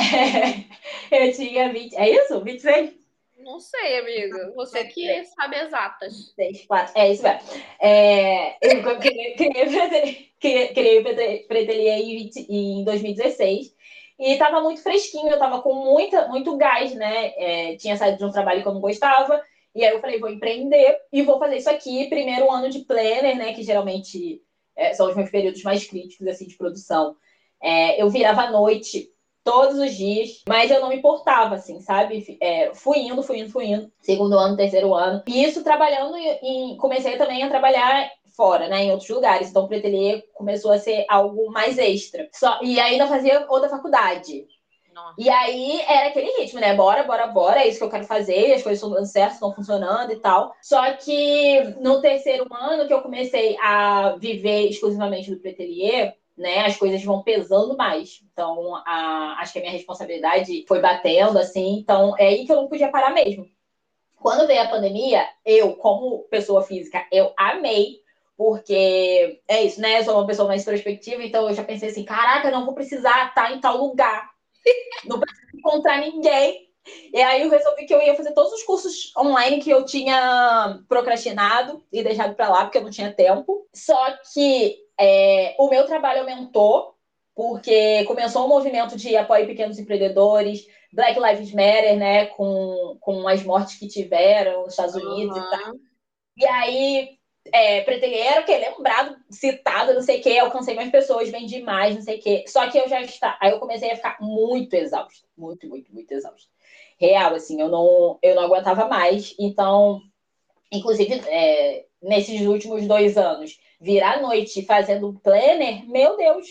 É, 1.11 1.27
eu 1.27 1.33
tinha 1.33 1.71
20. 1.71 1.95
É 1.95 2.09
isso? 2.09 2.41
26? 2.41 2.93
Não 3.39 3.59
sei, 3.59 3.99
amiga. 3.99 4.51
Você 4.55 4.83
que 4.85 5.23
sabe 5.25 5.57
exatas. 5.57 6.33
6, 6.35 6.65
4. 6.65 6.93
É 6.95 7.11
isso 7.11 7.23
mesmo. 7.23 7.39
É, 7.81 8.57
eu 8.61 8.83
criei 10.73 10.99
o 10.99 11.47
Pretelier 11.47 11.99
em 12.49 12.83
2016. 12.83 13.73
E 14.19 14.33
estava 14.33 14.61
muito 14.61 14.81
fresquinho, 14.81 15.27
eu 15.27 15.33
estava 15.33 15.61
com 15.61 15.73
muita, 15.73 16.27
muito 16.27 16.57
gás, 16.57 16.93
né? 16.93 17.33
É, 17.37 17.75
tinha 17.77 17.95
saído 17.95 18.17
de 18.17 18.25
um 18.25 18.31
trabalho 18.31 18.61
que 18.61 18.67
eu 18.67 18.73
não 18.73 18.81
gostava. 18.81 19.41
E 19.75 19.85
aí 19.85 19.93
eu 19.93 20.01
falei, 20.01 20.19
vou 20.19 20.29
empreender 20.29 20.97
e 21.13 21.21
vou 21.21 21.37
fazer 21.37 21.57
isso 21.57 21.69
aqui. 21.69 22.09
Primeiro 22.09 22.51
ano 22.51 22.69
de 22.69 22.79
planner, 22.79 23.37
né? 23.37 23.53
Que 23.53 23.61
geralmente 23.61 24.41
é, 24.75 24.93
são 24.93 25.07
os 25.07 25.15
meus 25.15 25.29
períodos 25.29 25.61
mais 25.61 25.85
críticos, 25.85 26.27
assim, 26.27 26.47
de 26.47 26.57
produção. 26.57 27.15
É, 27.61 28.01
eu 28.01 28.09
virava 28.09 28.41
à 28.43 28.51
noite 28.51 29.11
todos 29.43 29.77
os 29.79 29.95
dias, 29.95 30.43
mas 30.49 30.69
eu 30.69 30.81
não 30.81 30.89
me 30.89 30.97
importava, 30.97 31.55
assim, 31.55 31.79
sabe? 31.79 32.37
É, 32.41 32.73
fui 32.73 32.99
indo, 32.99 33.23
fui 33.23 33.39
indo, 33.39 33.49
fui 33.49 33.65
indo. 33.65 33.89
Segundo 34.01 34.37
ano, 34.37 34.57
terceiro 34.57 34.93
ano. 34.93 35.23
E 35.27 35.43
isso 35.43 35.63
trabalhando 35.63 36.17
em... 36.17 36.75
Comecei 36.75 37.15
também 37.17 37.43
a 37.43 37.49
trabalhar 37.49 38.11
fora, 38.37 38.69
né, 38.69 38.83
em 38.83 38.91
outros 38.91 39.09
lugares. 39.09 39.49
Então, 39.49 39.65
o 39.65 39.67
pretelier 39.67 40.23
começou 40.35 40.71
a 40.71 40.77
ser 40.77 41.05
algo 41.09 41.51
mais 41.51 41.77
extra. 41.79 42.29
Só, 42.31 42.59
e 42.61 42.79
ainda 42.79 43.07
fazia 43.07 43.45
outra 43.49 43.67
faculdade. 43.67 44.45
Nossa. 44.93 45.15
E 45.17 45.29
aí 45.29 45.81
era 45.87 46.07
aquele 46.07 46.31
ritmo, 46.39 46.59
né? 46.59 46.73
Bora, 46.75 47.03
bora, 47.03 47.27
bora, 47.27 47.61
é 47.61 47.67
isso 47.67 47.77
que 47.79 47.83
eu 47.83 47.89
quero 47.89 48.05
fazer, 48.05 48.53
as 48.53 48.63
coisas 48.63 48.79
estão 48.79 48.89
dando 48.89 49.05
certo, 49.05 49.33
estão 49.33 49.53
funcionando 49.53 50.11
e 50.11 50.15
tal. 50.15 50.55
Só 50.61 50.93
que 50.93 51.61
no 51.79 52.01
terceiro 52.01 52.47
ano 52.51 52.87
que 52.87 52.93
eu 52.93 53.01
comecei 53.01 53.57
a 53.59 54.15
viver 54.17 54.69
exclusivamente 54.69 55.29
do 55.29 55.39
pretelier, 55.39 56.15
né, 56.35 56.65
as 56.65 56.77
coisas 56.77 57.03
vão 57.03 57.23
pesando 57.23 57.75
mais. 57.75 58.21
Então, 58.31 58.75
a, 58.85 59.37
acho 59.39 59.53
que 59.53 59.59
a 59.59 59.61
minha 59.61 59.73
responsabilidade 59.73 60.65
foi 60.67 60.79
batendo, 60.79 61.37
assim. 61.37 61.77
Então, 61.77 62.15
é 62.17 62.27
aí 62.27 62.45
que 62.45 62.51
eu 62.51 62.57
não 62.57 62.67
podia 62.67 62.89
parar 62.89 63.11
mesmo. 63.11 63.47
Quando 64.15 64.47
veio 64.47 64.61
a 64.61 64.67
pandemia, 64.67 65.23
eu, 65.45 65.75
como 65.75 66.23
pessoa 66.29 66.63
física, 66.63 67.05
eu 67.11 67.33
amei 67.37 67.99
porque 68.37 69.41
é 69.47 69.63
isso, 69.63 69.81
né? 69.81 69.99
Eu 69.99 70.03
sou 70.03 70.13
uma 70.13 70.27
pessoa 70.27 70.47
mais 70.47 70.63
perspectiva, 70.63 71.23
então 71.23 71.49
eu 71.49 71.55
já 71.55 71.63
pensei 71.63 71.89
assim: 71.89 72.05
caraca, 72.05 72.51
não 72.51 72.65
vou 72.65 72.75
precisar 72.75 73.29
estar 73.29 73.51
em 73.51 73.59
tal 73.59 73.77
lugar, 73.77 74.29
não 75.05 75.19
preciso 75.19 75.57
encontrar 75.57 75.99
ninguém. 75.99 76.67
E 77.13 77.21
aí 77.21 77.41
eu 77.41 77.49
resolvi 77.49 77.85
que 77.85 77.93
eu 77.93 78.01
ia 78.01 78.15
fazer 78.15 78.31
todos 78.33 78.53
os 78.53 78.63
cursos 78.63 79.11
online 79.17 79.59
que 79.59 79.69
eu 79.69 79.83
tinha 79.83 80.79
procrastinado 80.87 81.83
e 81.91 82.01
deixado 82.01 82.33
para 82.33 82.47
lá 82.47 82.63
porque 82.63 82.77
eu 82.77 82.83
não 82.83 82.91
tinha 82.91 83.11
tempo. 83.11 83.67
Só 83.73 84.15
que 84.33 84.77
é, 84.97 85.53
o 85.59 85.69
meu 85.69 85.85
trabalho 85.85 86.21
aumentou 86.21 86.95
porque 87.35 88.03
começou 88.05 88.45
um 88.45 88.49
movimento 88.49 88.95
de 88.95 89.15
apoio 89.17 89.43
a 89.43 89.47
pequenos 89.47 89.77
empreendedores, 89.77 90.65
Black 90.91 91.19
Lives 91.19 91.51
Matter, 91.51 91.97
né, 91.97 92.25
com, 92.27 92.97
com 92.99 93.27
as 93.27 93.43
mortes 93.43 93.77
que 93.77 93.87
tiveram 93.87 94.61
nos 94.63 94.69
Estados 94.69 94.95
Unidos 94.95 95.37
uhum. 95.37 95.43
e 95.43 95.49
tal. 95.49 95.73
E 96.37 96.45
aí 96.45 97.16
é, 97.53 97.77
era 98.27 98.41
o 98.41 98.45
quê? 98.45 98.57
Lembrado, 98.57 99.15
citado, 99.29 99.93
não 99.93 100.01
sei 100.01 100.19
o 100.19 100.23
quê, 100.23 100.37
alcancei 100.37 100.75
mais 100.75 100.91
pessoas, 100.91 101.29
vendi 101.29 101.61
mais, 101.61 101.95
não 101.95 102.01
sei 102.01 102.17
o 102.17 102.21
quê. 102.21 102.43
Só 102.47 102.69
que 102.69 102.77
eu 102.77 102.87
já 102.87 103.01
está. 103.01 103.37
Aí 103.41 103.51
eu 103.51 103.59
comecei 103.59 103.91
a 103.91 103.95
ficar 103.95 104.17
muito 104.19 104.73
exausta. 104.73 105.27
Muito, 105.37 105.67
muito, 105.67 105.93
muito 105.93 106.11
exausta. 106.11 106.49
Real, 106.99 107.35
assim, 107.35 107.61
eu 107.61 107.69
não, 107.69 108.17
eu 108.21 108.35
não 108.35 108.43
aguentava 108.43 108.87
mais. 108.87 109.35
Então, 109.39 110.01
inclusive, 110.71 111.21
é, 111.27 111.85
nesses 112.01 112.41
últimos 112.41 112.87
dois 112.87 113.17
anos, 113.17 113.59
virar 113.79 114.21
noite 114.21 114.65
fazendo 114.65 115.19
planner, 115.23 115.87
meu 115.87 116.17
Deus, 116.17 116.47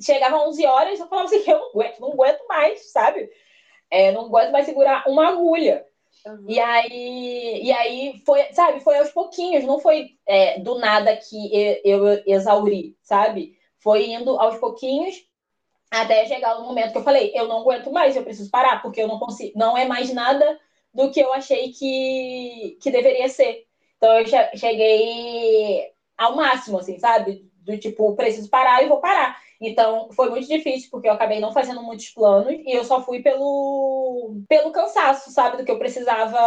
chegava 0.00 0.48
11 0.48 0.66
horas, 0.66 1.00
eu 1.00 1.08
falava 1.08 1.26
assim, 1.26 1.42
eu 1.50 1.58
não 1.58 1.70
aguento, 1.70 2.00
não 2.00 2.12
aguento 2.12 2.46
mais, 2.48 2.90
sabe? 2.90 3.30
É, 3.90 4.12
não 4.12 4.26
aguento 4.26 4.52
mais 4.52 4.66
segurar 4.66 5.04
uma 5.06 5.28
agulha. 5.28 5.84
Uhum. 6.26 6.44
E 6.48 6.58
aí, 6.60 7.60
e 7.62 7.72
aí 7.72 8.22
foi, 8.26 8.52
sabe, 8.52 8.80
foi 8.80 8.98
aos 8.98 9.10
pouquinhos, 9.10 9.64
não 9.64 9.78
foi 9.78 10.10
é, 10.26 10.58
do 10.60 10.78
nada 10.78 11.16
que 11.16 11.80
eu, 11.84 12.06
eu 12.06 12.22
exauri, 12.26 12.96
sabe? 13.02 13.56
Foi 13.78 14.10
indo 14.10 14.38
aos 14.38 14.58
pouquinhos 14.58 15.14
até 15.90 16.26
chegar 16.26 16.56
no 16.56 16.64
momento 16.66 16.92
que 16.92 16.98
eu 16.98 17.02
falei, 17.02 17.32
eu 17.34 17.48
não 17.48 17.60
aguento 17.60 17.90
mais, 17.90 18.14
eu 18.14 18.22
preciso 18.22 18.50
parar, 18.50 18.80
porque 18.80 19.02
eu 19.02 19.08
não 19.08 19.18
consigo, 19.18 19.58
não 19.58 19.76
é 19.76 19.86
mais 19.86 20.12
nada 20.12 20.58
do 20.94 21.10
que 21.10 21.20
eu 21.20 21.32
achei 21.32 21.72
que, 21.72 22.78
que 22.80 22.90
deveria 22.90 23.28
ser. 23.28 23.66
Então 23.96 24.18
eu 24.18 24.26
cheguei 24.56 25.90
ao 26.16 26.36
máximo, 26.36 26.78
assim, 26.78 26.98
sabe? 26.98 27.50
Do 27.62 27.76
tipo, 27.78 28.14
preciso 28.14 28.48
parar 28.48 28.82
e 28.82 28.88
vou 28.88 29.00
parar. 29.00 29.36
Então, 29.60 30.10
foi 30.12 30.30
muito 30.30 30.48
difícil, 30.48 30.88
porque 30.90 31.08
eu 31.08 31.12
acabei 31.12 31.38
não 31.38 31.52
fazendo 31.52 31.82
muitos 31.82 32.08
planos 32.10 32.52
e 32.52 32.74
eu 32.74 32.84
só 32.84 33.02
fui 33.02 33.20
pelo, 33.22 34.42
pelo 34.48 34.72
cansaço, 34.72 35.30
sabe? 35.30 35.58
Do 35.58 35.64
que 35.64 35.70
eu 35.70 35.78
precisava 35.78 36.38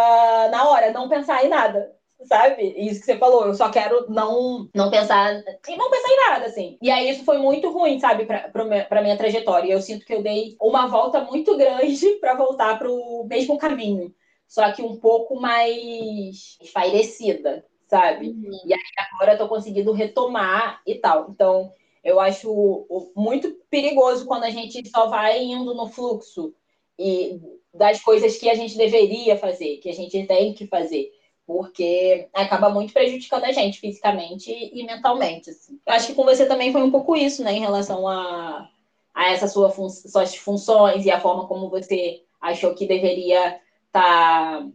na 0.49 0.69
hora, 0.69 0.91
não 0.91 1.07
pensar 1.07 1.45
em 1.45 1.49
nada 1.49 1.93
sabe? 2.25 2.73
Isso 2.77 2.99
que 2.99 3.05
você 3.05 3.17
falou, 3.17 3.45
eu 3.45 3.53
só 3.53 3.69
quero 3.69 4.09
não, 4.09 4.69
não 4.73 4.89
pensar 4.89 5.33
e 5.67 5.75
não 5.75 5.89
pensar 5.89 6.09
em 6.09 6.29
nada, 6.29 6.45
assim. 6.45 6.77
E 6.81 6.89
aí 6.89 7.09
isso 7.09 7.23
foi 7.23 7.37
muito 7.37 7.69
ruim, 7.71 7.99
sabe, 7.99 8.25
pra, 8.25 8.49
pra, 8.49 8.85
pra 8.85 9.01
minha 9.01 9.17
trajetória. 9.17 9.71
Eu 9.71 9.81
sinto 9.81 10.05
que 10.05 10.13
eu 10.13 10.23
dei 10.23 10.55
uma 10.59 10.87
volta 10.87 11.21
muito 11.21 11.55
grande 11.57 12.07
para 12.19 12.35
voltar 12.35 12.77
pro 12.79 13.25
mesmo 13.27 13.57
caminho, 13.57 14.13
só 14.47 14.71
que 14.71 14.81
um 14.81 14.97
pouco 14.97 15.39
mais 15.39 16.57
espairecida, 16.61 17.65
sabe? 17.87 18.29
Uhum. 18.29 18.51
E 18.65 18.73
aí 18.73 18.79
agora 19.11 19.33
eu 19.33 19.37
tô 19.37 19.47
conseguindo 19.47 19.91
retomar 19.91 20.81
e 20.85 20.95
tal. 20.95 21.29
Então, 21.29 21.71
eu 22.03 22.19
acho 22.19 22.85
muito 23.15 23.51
perigoso 23.69 24.25
quando 24.25 24.43
a 24.43 24.49
gente 24.49 24.87
só 24.89 25.07
vai 25.07 25.41
indo 25.41 25.73
no 25.73 25.87
fluxo 25.87 26.53
e 26.99 27.39
das 27.73 28.01
coisas 28.01 28.37
que 28.37 28.49
a 28.49 28.55
gente 28.55 28.77
deveria 28.77 29.37
fazer, 29.37 29.77
que 29.77 29.89
a 29.89 29.93
gente 29.93 30.27
tem 30.27 30.53
que 30.53 30.67
fazer, 30.67 31.11
porque 31.47 32.27
acaba 32.33 32.69
muito 32.69 32.93
prejudicando 32.93 33.45
a 33.45 33.51
gente 33.51 33.79
fisicamente 33.79 34.51
e 34.51 34.83
mentalmente. 34.85 35.49
Assim. 35.49 35.79
Eu 35.85 35.93
acho 35.93 36.07
que 36.07 36.13
com 36.13 36.25
você 36.25 36.45
também 36.45 36.71
foi 36.71 36.83
um 36.83 36.91
pouco 36.91 37.15
isso, 37.15 37.43
né, 37.43 37.53
em 37.53 37.61
relação 37.61 38.07
a, 38.07 38.69
a 39.13 39.31
essas 39.31 39.53
sua 39.53 39.69
fun 39.71 39.89
suas 39.89 40.35
funções 40.35 41.05
e 41.05 41.11
a 41.11 41.21
forma 41.21 41.47
como 41.47 41.69
você 41.69 42.21
achou 42.41 42.75
que 42.75 42.85
deveria 42.85 43.59
tá, 43.91 44.67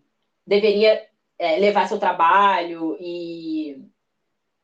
deveria 0.46 1.06
é, 1.38 1.58
levar 1.58 1.88
seu 1.88 1.98
trabalho 1.98 2.96
e 3.00 3.84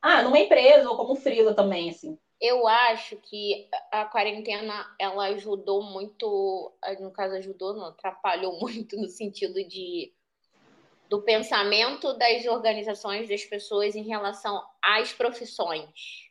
ah, 0.00 0.22
numa 0.22 0.38
empresa 0.38 0.88
ou 0.90 0.96
como 0.96 1.16
frila 1.16 1.54
também, 1.54 1.90
assim 1.90 2.18
eu 2.44 2.68
acho 2.68 3.16
que 3.16 3.66
a 3.90 4.04
quarentena 4.04 4.94
ela 5.00 5.28
ajudou 5.28 5.82
muito, 5.82 6.70
no 7.00 7.10
caso 7.10 7.36
ajudou, 7.36 7.72
não, 7.72 7.86
atrapalhou 7.86 8.58
muito 8.60 8.98
no 8.98 9.08
sentido 9.08 9.64
de 9.66 10.12
do 11.08 11.22
pensamento 11.22 12.12
das 12.14 12.44
organizações 12.46 13.28
das 13.28 13.44
pessoas 13.44 13.94
em 13.94 14.02
relação 14.02 14.62
às 14.82 15.12
profissões. 15.12 16.30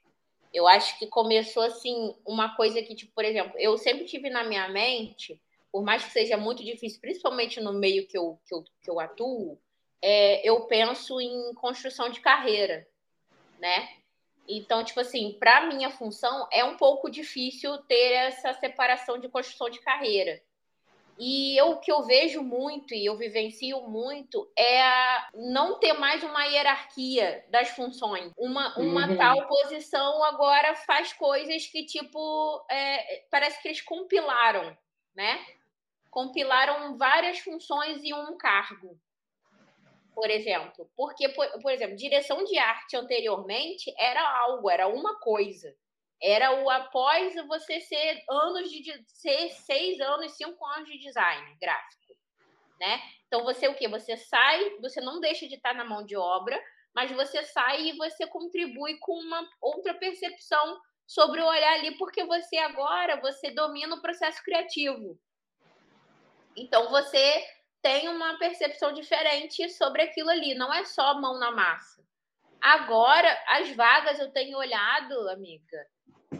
Eu 0.53 0.67
acho 0.67 0.99
que 0.99 1.07
começou 1.07 1.63
assim 1.63 2.15
uma 2.25 2.55
coisa 2.55 2.81
que, 2.81 2.93
tipo, 2.93 3.11
por 3.13 3.25
exemplo, 3.25 3.53
eu 3.57 3.75
sempre 3.77 4.05
tive 4.05 4.29
na 4.29 4.43
minha 4.43 4.67
mente, 4.69 5.41
por 5.71 5.83
mais 5.83 6.03
que 6.03 6.11
seja 6.11 6.37
muito 6.37 6.63
difícil, 6.63 7.01
principalmente 7.01 7.59
no 7.59 7.73
meio 7.73 8.07
que 8.07 8.17
eu, 8.17 8.39
que 8.45 8.53
eu, 8.53 8.63
que 8.83 8.89
eu 8.89 8.99
atuo, 8.99 9.59
é, 10.01 10.47
eu 10.47 10.61
penso 10.67 11.19
em 11.19 11.53
construção 11.55 12.09
de 12.09 12.19
carreira, 12.19 12.87
né? 13.59 14.02
Então, 14.47 14.83
tipo 14.83 14.99
assim, 14.99 15.37
para 15.39 15.67
minha 15.67 15.89
função 15.89 16.47
é 16.51 16.63
um 16.63 16.75
pouco 16.75 17.09
difícil 17.09 17.77
ter 17.79 18.11
essa 18.13 18.53
separação 18.53 19.17
de 19.17 19.29
construção 19.29 19.69
de 19.69 19.79
carreira. 19.79 20.41
E 21.17 21.55
eu, 21.57 21.71
o 21.71 21.79
que 21.79 21.91
eu 21.91 22.03
vejo 22.03 22.41
muito 22.41 22.93
e 22.93 23.05
eu 23.05 23.15
vivencio 23.15 23.81
muito 23.81 24.51
é 24.57 24.81
a 24.81 25.29
não 25.35 25.79
ter 25.79 25.93
mais 25.93 26.23
uma 26.23 26.43
hierarquia 26.45 27.45
das 27.49 27.69
funções. 27.69 28.31
Uma, 28.35 28.75
uma 28.77 29.07
uhum. 29.07 29.17
tal 29.17 29.47
posição 29.47 30.23
agora 30.23 30.75
faz 30.75 31.13
coisas 31.13 31.67
que, 31.67 31.85
tipo, 31.85 32.65
é, 32.69 33.25
parece 33.29 33.61
que 33.61 33.67
eles 33.67 33.81
compilaram, 33.81 34.75
né? 35.15 35.39
Compilaram 36.09 36.97
várias 36.97 37.39
funções 37.39 38.03
em 38.03 38.13
um 38.13 38.35
cargo 38.35 38.99
por 40.13 40.29
exemplo. 40.29 40.89
Porque, 40.95 41.29
por, 41.29 41.47
por, 41.61 41.71
exemplo, 41.71 41.95
direção 41.95 42.43
de 42.43 42.57
arte 42.57 42.95
anteriormente 42.95 43.93
era 43.97 44.21
algo, 44.39 44.69
era 44.69 44.87
uma 44.87 45.19
coisa. 45.19 45.75
Era 46.21 46.63
o 46.63 46.69
após 46.69 47.35
você 47.47 47.81
ser 47.81 48.23
anos 48.29 48.69
de 48.69 49.03
ser 49.07 49.49
seis 49.49 49.99
anos, 49.99 50.37
cinco 50.37 50.65
anos 50.65 50.89
de 50.89 50.97
design 50.99 51.57
gráfico, 51.59 52.15
né? 52.79 53.01
Então 53.27 53.43
você 53.43 53.67
o 53.67 53.75
que? 53.75 53.87
Você 53.89 54.15
sai, 54.15 54.77
você 54.79 55.01
não 55.01 55.19
deixa 55.19 55.47
de 55.47 55.55
estar 55.55 55.73
na 55.73 55.83
mão 55.83 56.05
de 56.05 56.15
obra, 56.15 56.57
mas 56.95 57.11
você 57.11 57.43
sai 57.43 57.89
e 57.89 57.97
você 57.97 58.25
contribui 58.27 58.97
com 58.99 59.13
uma 59.13 59.49
outra 59.59 59.93
percepção 59.95 60.79
sobre 61.05 61.41
o 61.41 61.45
olhar 61.45 61.73
ali, 61.73 61.97
porque 61.97 62.23
você 62.23 62.57
agora 62.57 63.19
você 63.19 63.51
domina 63.51 63.95
o 63.95 64.01
processo 64.01 64.41
criativo. 64.43 65.19
Então 66.55 66.89
você 66.89 67.45
tem 67.83 68.07
uma 68.07 68.37
percepção 68.39 68.93
diferente 68.93 69.69
sobre 69.69 70.01
aquilo 70.01 70.29
ali, 70.29 70.55
não 70.55 70.73
é 70.73 70.85
só 70.85 71.19
mão 71.19 71.37
na 71.37 71.51
massa. 71.51 72.01
Agora, 72.61 73.29
as 73.49 73.75
vagas 73.75 74.17
eu 74.19 74.31
tenho 74.31 74.57
olhado, 74.57 75.29
amiga. 75.29 75.85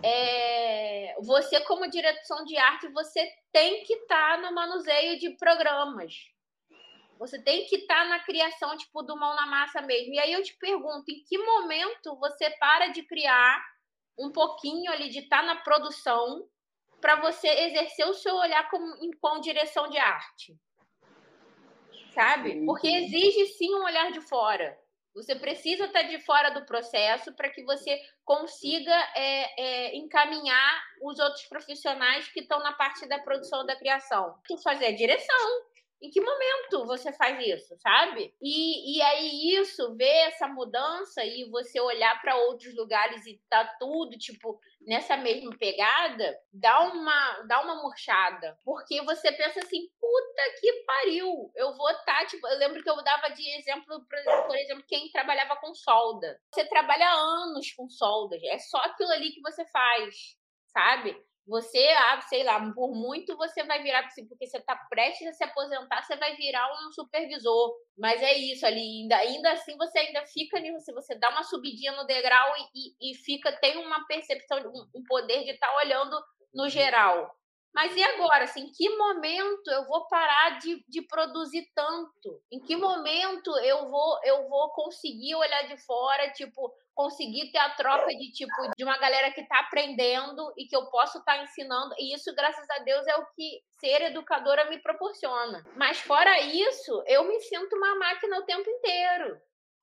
É... 0.02 1.14
Você, 1.22 1.60
como 1.66 1.90
direção 1.90 2.46
de 2.46 2.58
arte, 2.58 2.88
você 2.88 3.30
tem 3.52 3.84
que 3.84 3.94
estar 3.94 4.38
tá 4.38 4.42
no 4.42 4.56
manuseio 4.56 5.20
de 5.20 5.32
programas. 5.32 6.14
Você 7.20 7.42
tem 7.44 7.66
que 7.66 7.76
estar 7.76 8.04
tá 8.04 8.06
na 8.06 8.20
criação, 8.20 8.78
tipo, 8.78 9.04
do 9.04 9.18
mão 9.18 9.36
na 9.36 9.46
massa 9.46 9.82
mesmo. 9.82 10.14
E 10.14 10.20
aí 10.20 10.32
eu 10.32 10.42
te 10.42 10.56
pergunto, 10.58 11.12
em 11.12 11.24
que 11.26 11.38
momento 11.38 12.16
você 12.16 12.50
para 12.52 12.88
de 12.88 13.04
criar 13.04 13.62
um 14.18 14.32
pouquinho 14.32 14.90
ali, 14.94 15.10
de 15.10 15.20
estar 15.20 15.42
tá 15.42 15.46
na 15.46 15.56
produção, 15.58 16.48
para 17.02 17.18
você 17.18 17.50
exercer 17.50 18.08
o 18.08 18.14
seu 18.14 18.34
olhar 18.36 18.70
como, 18.70 18.96
com 19.20 19.42
direção 19.42 19.90
de 19.90 19.98
arte? 19.98 20.58
Sabe? 22.14 22.66
Porque 22.66 22.88
exige 22.88 23.46
sim 23.48 23.74
um 23.76 23.84
olhar 23.84 24.12
de 24.12 24.22
fora. 24.22 24.78
Você 25.16 25.36
precisa 25.36 25.86
estar 25.86 26.04
de 26.04 26.20
fora 26.20 26.50
do 26.50 26.66
processo 26.66 27.34
para 27.34 27.50
que 27.50 27.64
você 27.64 28.00
consiga 28.26 28.92
é, 29.16 29.62
é, 29.62 29.96
encaminhar 29.96 30.84
os 31.04 31.20
outros 31.20 31.44
profissionais 31.46 32.28
que 32.30 32.40
estão 32.40 32.60
na 32.60 32.74
parte 32.74 33.08
da 33.08 33.20
produção 33.20 33.64
da 33.66 33.76
criação. 33.76 34.36
Tu 34.48 34.58
fazer 34.58 34.88
a 34.88 34.96
direção, 34.96 35.62
em 36.04 36.10
que 36.10 36.20
momento 36.20 36.86
você 36.86 37.14
faz 37.14 37.40
isso, 37.48 37.78
sabe? 37.78 38.36
E, 38.42 38.98
e 38.98 39.02
aí 39.02 39.56
isso, 39.56 39.96
ver 39.96 40.28
essa 40.28 40.50
mudança 40.50 41.24
e 41.24 41.50
você 41.50 41.80
olhar 41.80 42.22
para 42.22 42.36
outros 42.36 42.76
lugares 42.76 43.26
e 43.26 43.42
tá 43.50 43.66
tudo, 43.80 44.18
tipo, 44.18 44.60
nessa 44.82 45.16
mesma 45.16 45.56
pegada, 45.58 46.38
dá 46.52 46.82
uma, 46.82 47.40
dá 47.48 47.62
uma 47.62 47.82
murchada. 47.82 48.58
Porque 48.66 49.02
você 49.04 49.32
pensa 49.32 49.62
assim, 49.62 49.88
puta 49.98 50.60
que 50.60 50.74
pariu, 50.86 51.50
eu 51.56 51.74
vou 51.78 51.90
estar, 51.92 52.20
tá, 52.20 52.26
tipo, 52.26 52.46
eu 52.50 52.58
lembro 52.58 52.84
que 52.84 52.90
eu 52.90 53.02
dava 53.02 53.30
de 53.30 53.50
exemplo, 53.58 54.06
por 54.06 54.58
exemplo, 54.58 54.84
quem 54.86 55.10
trabalhava 55.10 55.56
com 55.56 55.74
solda. 55.74 56.38
Você 56.54 56.66
trabalha 56.66 57.10
anos 57.14 57.72
com 57.72 57.88
soldas, 57.88 58.44
é 58.44 58.60
só 58.60 58.78
aquilo 58.80 59.12
ali 59.12 59.32
que 59.32 59.42
você 59.42 59.66
faz, 59.68 60.38
sabe? 60.68 61.16
Você, 61.46 61.86
ah, 61.90 62.22
sei 62.22 62.44
lá, 62.44 62.72
por 62.74 62.94
muito 62.96 63.36
você 63.36 63.64
vai 63.64 63.84
virar, 63.84 64.04
porque 64.04 64.48
você 64.48 64.58
está 64.58 64.76
prestes 64.90 65.28
a 65.28 65.34
se 65.34 65.44
aposentar, 65.44 66.02
você 66.02 66.16
vai 66.16 66.36
virar 66.38 66.66
um 66.88 66.92
supervisor. 66.92 67.76
Mas 67.98 68.22
é 68.22 68.34
isso 68.34 68.66
ali, 68.66 68.80
ainda, 68.80 69.18
ainda 69.18 69.52
assim 69.52 69.76
você 69.78 70.00
ainda 70.00 70.26
fica 70.26 70.60
nisso, 70.60 70.94
você 70.94 71.16
dá 71.16 71.30
uma 71.30 71.44
subidinha 71.44 71.92
no 71.92 72.06
degrau 72.06 72.54
e, 72.58 73.10
e, 73.10 73.12
e 73.12 73.16
fica, 73.16 73.52
tem 73.60 73.78
uma 73.78 74.06
percepção, 74.08 74.60
um, 74.60 75.00
um 75.00 75.04
poder 75.04 75.44
de 75.44 75.52
estar 75.52 75.68
tá 75.68 75.78
olhando 75.78 76.18
no 76.54 76.70
geral. 76.70 77.36
Mas 77.74 77.96
e 77.98 78.04
agora? 78.04 78.44
Assim, 78.44 78.66
em 78.66 78.72
que 78.72 78.88
momento 78.96 79.68
eu 79.72 79.86
vou 79.88 80.08
parar 80.08 80.60
de, 80.60 80.86
de 80.88 81.02
produzir 81.02 81.68
tanto? 81.74 82.40
Em 82.52 82.60
que 82.60 82.76
momento 82.76 83.50
eu 83.60 83.90
vou 83.90 84.20
eu 84.24 84.48
vou 84.48 84.72
conseguir 84.74 85.34
olhar 85.36 85.64
de 85.64 85.76
fora, 85.78 86.30
tipo, 86.32 86.72
conseguir 86.94 87.52
ter 87.52 87.58
a 87.58 87.72
troca 87.72 88.08
de 88.08 88.32
tipo 88.32 88.54
de 88.78 88.84
uma 88.84 88.98
galera 88.98 89.32
que 89.32 89.42
está 89.42 89.60
aprendendo 89.60 90.54
e 90.58 90.66
que 90.66 90.76
eu 90.76 90.86
posso 90.88 91.20
estar 91.20 91.38
tá 91.38 91.44
ensinando. 91.44 91.94
E 91.98 92.14
isso, 92.16 92.34
graças 92.36 92.66
a 92.70 92.84
Deus, 92.84 93.06
é 93.08 93.16
o 93.18 93.26
que 93.36 93.62
ser 93.80 94.02
educadora 94.04 94.70
me 94.70 94.80
proporciona. 94.80 95.64
Mas 95.76 96.00
fora 96.00 96.40
isso, 96.42 97.04
eu 97.08 97.28
me 97.28 97.40
sinto 97.42 97.76
uma 97.76 97.96
máquina 97.96 98.38
o 98.38 98.46
tempo 98.46 98.70
inteiro. 98.70 99.42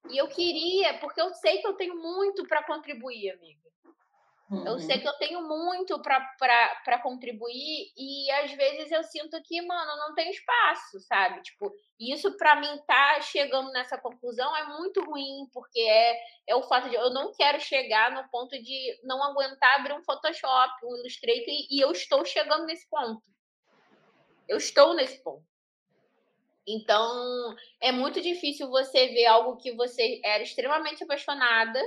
E 0.09 0.17
eu 0.17 0.29
queria, 0.29 0.99
porque 0.99 1.21
eu 1.21 1.33
sei 1.35 1.59
que 1.59 1.67
eu 1.67 1.75
tenho 1.75 1.97
muito 1.97 2.47
para 2.47 2.65
contribuir, 2.65 3.31
amiga. 3.33 3.60
Uhum. 4.51 4.67
Eu 4.67 4.81
sei 4.81 4.99
que 4.99 5.07
eu 5.07 5.13
tenho 5.13 5.47
muito 5.47 5.97
para 6.03 6.99
contribuir 7.01 7.93
e 7.97 8.29
às 8.33 8.51
vezes 8.51 8.91
eu 8.91 9.05
sinto 9.05 9.41
que, 9.45 9.63
mano, 9.63 9.97
não 9.97 10.13
tem 10.13 10.29
espaço, 10.29 10.99
sabe? 11.01 11.41
Tipo, 11.43 11.73
isso 12.01 12.37
para 12.37 12.57
mim 12.57 12.83
tá 12.85 13.21
chegando 13.21 13.71
nessa 13.71 13.97
conclusão 13.97 14.57
é 14.57 14.77
muito 14.77 15.05
ruim, 15.05 15.49
porque 15.53 15.79
é, 15.79 16.21
é 16.49 16.57
o 16.57 16.65
fato 16.65 16.89
de 16.91 16.97
eu 16.97 17.11
não 17.11 17.33
quero 17.33 17.61
chegar 17.61 18.11
no 18.11 18.29
ponto 18.29 18.61
de 18.61 19.01
não 19.05 19.23
aguentar 19.23 19.79
abrir 19.79 19.93
um 19.93 20.03
Photoshop, 20.03 20.85
um 20.85 20.97
Illustrator 20.97 21.45
e, 21.47 21.69
e 21.71 21.81
eu 21.81 21.93
estou 21.93 22.25
chegando 22.25 22.67
nesse 22.67 22.89
ponto. 22.91 23.23
Eu 24.49 24.57
estou 24.57 24.95
nesse 24.95 25.23
ponto. 25.23 25.45
Então, 26.67 27.55
é 27.81 27.93
muito 27.93 28.21
difícil 28.21 28.69
você 28.69 29.07
ver 29.09 29.27
algo 29.27 29.57
que 29.59 29.73
você 29.77 30.21
era 30.25 30.43
extremamente 30.43 31.05
apaixonada 31.05 31.81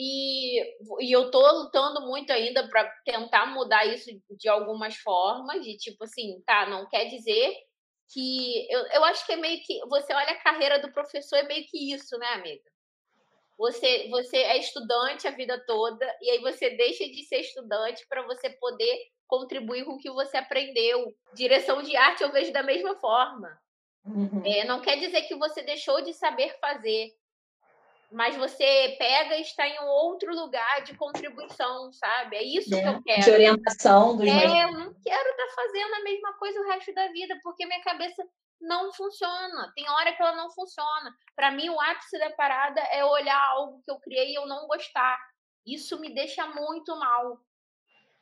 e, 0.00 0.60
e 1.00 1.12
eu 1.12 1.28
tô 1.28 1.40
lutando 1.40 2.02
muito 2.02 2.32
ainda 2.32 2.68
para 2.68 2.88
tentar 3.04 3.46
mudar 3.46 3.84
isso 3.84 4.08
de 4.30 4.48
algumas 4.48 4.94
formas, 4.96 5.60
de 5.64 5.76
tipo 5.76 6.04
assim, 6.04 6.40
tá, 6.46 6.66
não 6.66 6.88
quer 6.88 7.06
dizer 7.06 7.52
que. 8.08 8.72
Eu, 8.72 8.80
eu 8.92 9.04
acho 9.06 9.26
que 9.26 9.32
é 9.32 9.36
meio 9.36 9.60
que. 9.64 9.80
Você 9.88 10.14
olha 10.14 10.30
a 10.30 10.40
carreira 10.40 10.78
do 10.78 10.92
professor, 10.92 11.38
é 11.38 11.42
meio 11.42 11.66
que 11.66 11.92
isso, 11.92 12.16
né, 12.16 12.28
amiga? 12.28 12.70
Você, 13.58 14.08
você 14.08 14.36
é 14.36 14.58
estudante 14.58 15.26
a 15.26 15.32
vida 15.32 15.58
toda, 15.66 16.06
e 16.22 16.30
aí 16.30 16.38
você 16.38 16.70
deixa 16.70 17.04
de 17.04 17.24
ser 17.24 17.40
estudante 17.40 18.06
para 18.08 18.22
você 18.22 18.50
poder 18.50 18.96
contribuir 19.26 19.84
com 19.84 19.94
o 19.94 19.98
que 19.98 20.10
você 20.12 20.36
aprendeu. 20.36 21.12
Direção 21.34 21.82
de 21.82 21.96
arte 21.96 22.22
eu 22.22 22.30
vejo 22.30 22.52
da 22.52 22.62
mesma 22.62 22.94
forma. 23.00 23.60
Uhum. 24.06 24.42
É, 24.46 24.64
não 24.64 24.80
quer 24.80 24.96
dizer 25.00 25.22
que 25.22 25.34
você 25.34 25.60
deixou 25.60 26.00
de 26.02 26.14
saber 26.14 26.56
fazer, 26.60 27.12
mas 28.10 28.36
você 28.36 28.96
pega 28.98 29.36
e 29.36 29.42
está 29.42 29.66
em 29.66 29.78
um 29.80 29.86
outro 29.86 30.34
lugar 30.34 30.82
de 30.82 30.94
contribuição, 30.94 31.92
sabe? 31.92 32.36
É 32.36 32.42
isso 32.42 32.74
é, 32.74 32.80
que 32.80 32.88
eu 32.88 33.02
quero. 33.02 33.22
De 33.22 33.30
orientação 33.30 34.16
dos 34.16 34.26
É, 34.26 34.64
eu 34.64 34.72
não 34.72 34.94
quero 35.02 35.30
estar 35.30 35.46
tá 35.46 35.52
fazendo 35.54 35.94
a 35.94 36.02
mesma 36.02 36.32
coisa 36.34 36.60
o 36.60 36.68
resto 36.68 36.94
da 36.94 37.08
vida, 37.08 37.38
porque 37.42 37.66
minha 37.66 37.82
cabeça 37.82 38.22
não 38.60 38.92
funciona. 38.92 39.72
Tem 39.74 39.88
hora 39.90 40.12
que 40.14 40.22
ela 40.22 40.36
não 40.36 40.50
funciona. 40.50 41.14
Para 41.36 41.50
mim, 41.50 41.68
o 41.68 41.80
ápice 41.80 42.18
da 42.18 42.30
parada 42.30 42.80
é 42.80 43.04
olhar 43.04 43.40
algo 43.50 43.82
que 43.84 43.90
eu 43.90 44.00
criei 44.00 44.32
e 44.32 44.34
eu 44.36 44.46
não 44.46 44.66
gostar. 44.66 45.18
Isso 45.66 46.00
me 46.00 46.14
deixa 46.14 46.46
muito 46.46 46.96
mal. 46.96 47.38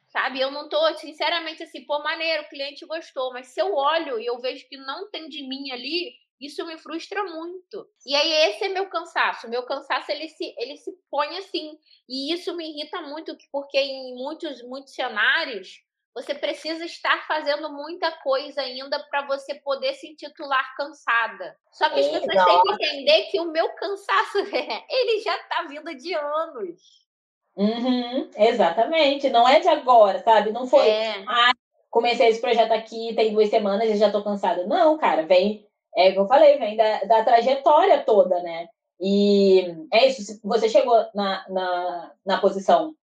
Sabe? 0.09 0.40
Eu 0.40 0.51
não 0.51 0.68
tô, 0.68 0.94
sinceramente, 0.94 1.62
assim, 1.62 1.85
pô, 1.85 2.03
maneiro, 2.03 2.44
o 2.44 2.49
cliente 2.49 2.87
gostou, 2.87 3.33
mas 3.33 3.49
se 3.49 3.61
eu 3.61 3.75
olho 3.75 4.18
e 4.18 4.27
eu 4.27 4.38
vejo 4.40 4.66
que 4.68 4.77
não 4.77 5.11
tem 5.11 5.29
de 5.29 5.42
mim 5.46 5.70
ali, 5.72 6.14
isso 6.40 6.64
me 6.66 6.79
frustra 6.79 7.22
muito. 7.25 7.88
E 8.05 8.14
aí 8.14 8.51
esse 8.51 8.64
é 8.64 8.68
meu 8.68 8.88
cansaço. 8.88 9.49
Meu 9.49 9.64
cansaço 9.64 10.11
ele 10.11 10.29
se 10.29 10.55
ele 10.59 10.77
se 10.77 10.92
põe 11.11 11.37
assim, 11.38 11.79
e 12.09 12.33
isso 12.33 12.55
me 12.55 12.68
irrita 12.68 13.01
muito 13.03 13.37
porque 13.51 13.79
em 13.79 14.14
muitos 14.14 14.62
muitos 14.62 14.94
cenários 14.94 15.85
você 16.14 16.35
precisa 16.35 16.83
estar 16.87 17.27
fazendo 17.27 17.70
muita 17.70 18.11
coisa 18.22 18.62
ainda 18.62 18.99
para 19.11 19.27
você 19.27 19.55
poder 19.57 19.92
se 19.92 20.09
intitular 20.09 20.75
cansada. 20.75 21.55
Só 21.70 21.90
que 21.90 22.01
as 22.01 22.07
pessoas 22.07 22.44
têm 22.44 22.62
que 22.62 22.72
entender 22.72 23.22
que 23.25 23.38
o 23.38 23.53
meu 23.53 23.68
cansaço 23.75 24.38
ele 24.88 25.20
já 25.20 25.37
está 25.37 25.64
vindo 25.68 25.94
de 25.94 26.14
anos. 26.14 27.07
Uhum, 27.55 28.31
exatamente, 28.35 29.29
não 29.29 29.46
é 29.46 29.61
de 29.61 29.68
agora, 29.68 30.18
sabe? 30.22 30.53
Não 30.53 30.66
foi. 30.66 30.88
É. 30.88 31.25
Ah, 31.29 31.53
comecei 31.90 32.29
esse 32.29 32.40
projeto 32.40 32.72
aqui, 32.72 33.14
tem 33.14 33.35
duas 33.35 33.51
semanas 33.51 33.88
e 33.88 33.96
já 33.96 34.07
estou 34.07 34.25
cansada. 34.25 34.66
Não, 34.66 34.96
cara, 34.96 35.22
vem 35.22 35.66
é 35.97 36.11
como 36.13 36.25
eu 36.25 36.29
falei, 36.29 36.59
vem 36.59 36.77
da, 36.77 37.01
da 37.05 37.25
trajetória 37.25 38.03
toda, 38.05 38.43
né? 38.43 38.69
E 39.01 39.75
é 39.93 40.07
isso, 40.07 40.41
você 40.43 40.69
chegou 40.69 40.95
na, 41.15 41.45
na, 41.49 42.13
na 42.25 42.41
posição 42.41 42.95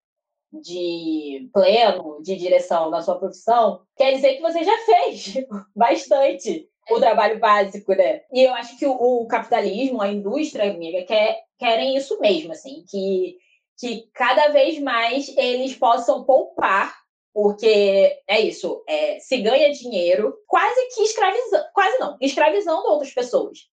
de 0.52 1.50
pleno, 1.52 2.22
de 2.22 2.36
direção 2.36 2.90
na 2.90 3.02
sua 3.02 3.18
profissão, 3.18 3.82
quer 3.96 4.14
dizer 4.14 4.36
que 4.36 4.42
você 4.42 4.64
já 4.64 4.78
fez 4.80 5.34
bastante 5.76 6.70
o 6.92 7.00
trabalho 7.00 7.40
básico, 7.40 7.94
né? 7.96 8.22
E 8.32 8.44
eu 8.44 8.54
acho 8.54 8.78
que 8.78 8.86
o, 8.86 8.92
o 8.94 9.28
capitalismo, 9.28 10.02
a 10.02 10.10
indústria, 10.10 10.70
amiga, 10.70 11.04
quer, 11.06 11.42
querem 11.58 11.96
isso 11.96 12.20
mesmo, 12.20 12.52
assim, 12.52 12.84
que, 12.90 13.38
que 13.80 14.08
cada 14.14 14.50
vez 14.50 14.80
mais 14.80 15.36
eles 15.38 15.76
possam 15.76 16.24
poupar 16.24 17.03
porque 17.34 18.22
é 18.28 18.40
isso, 18.40 18.84
é, 18.88 19.20
se 19.20 19.38
ganha 19.38 19.72
dinheiro 19.72 20.38
quase 20.48 20.88
que 20.94 21.02
escravizando, 21.02 21.66
quase 21.74 21.98
não, 21.98 22.18
escravizando 22.22 22.88
outras 22.88 23.12
pessoas, 23.12 23.70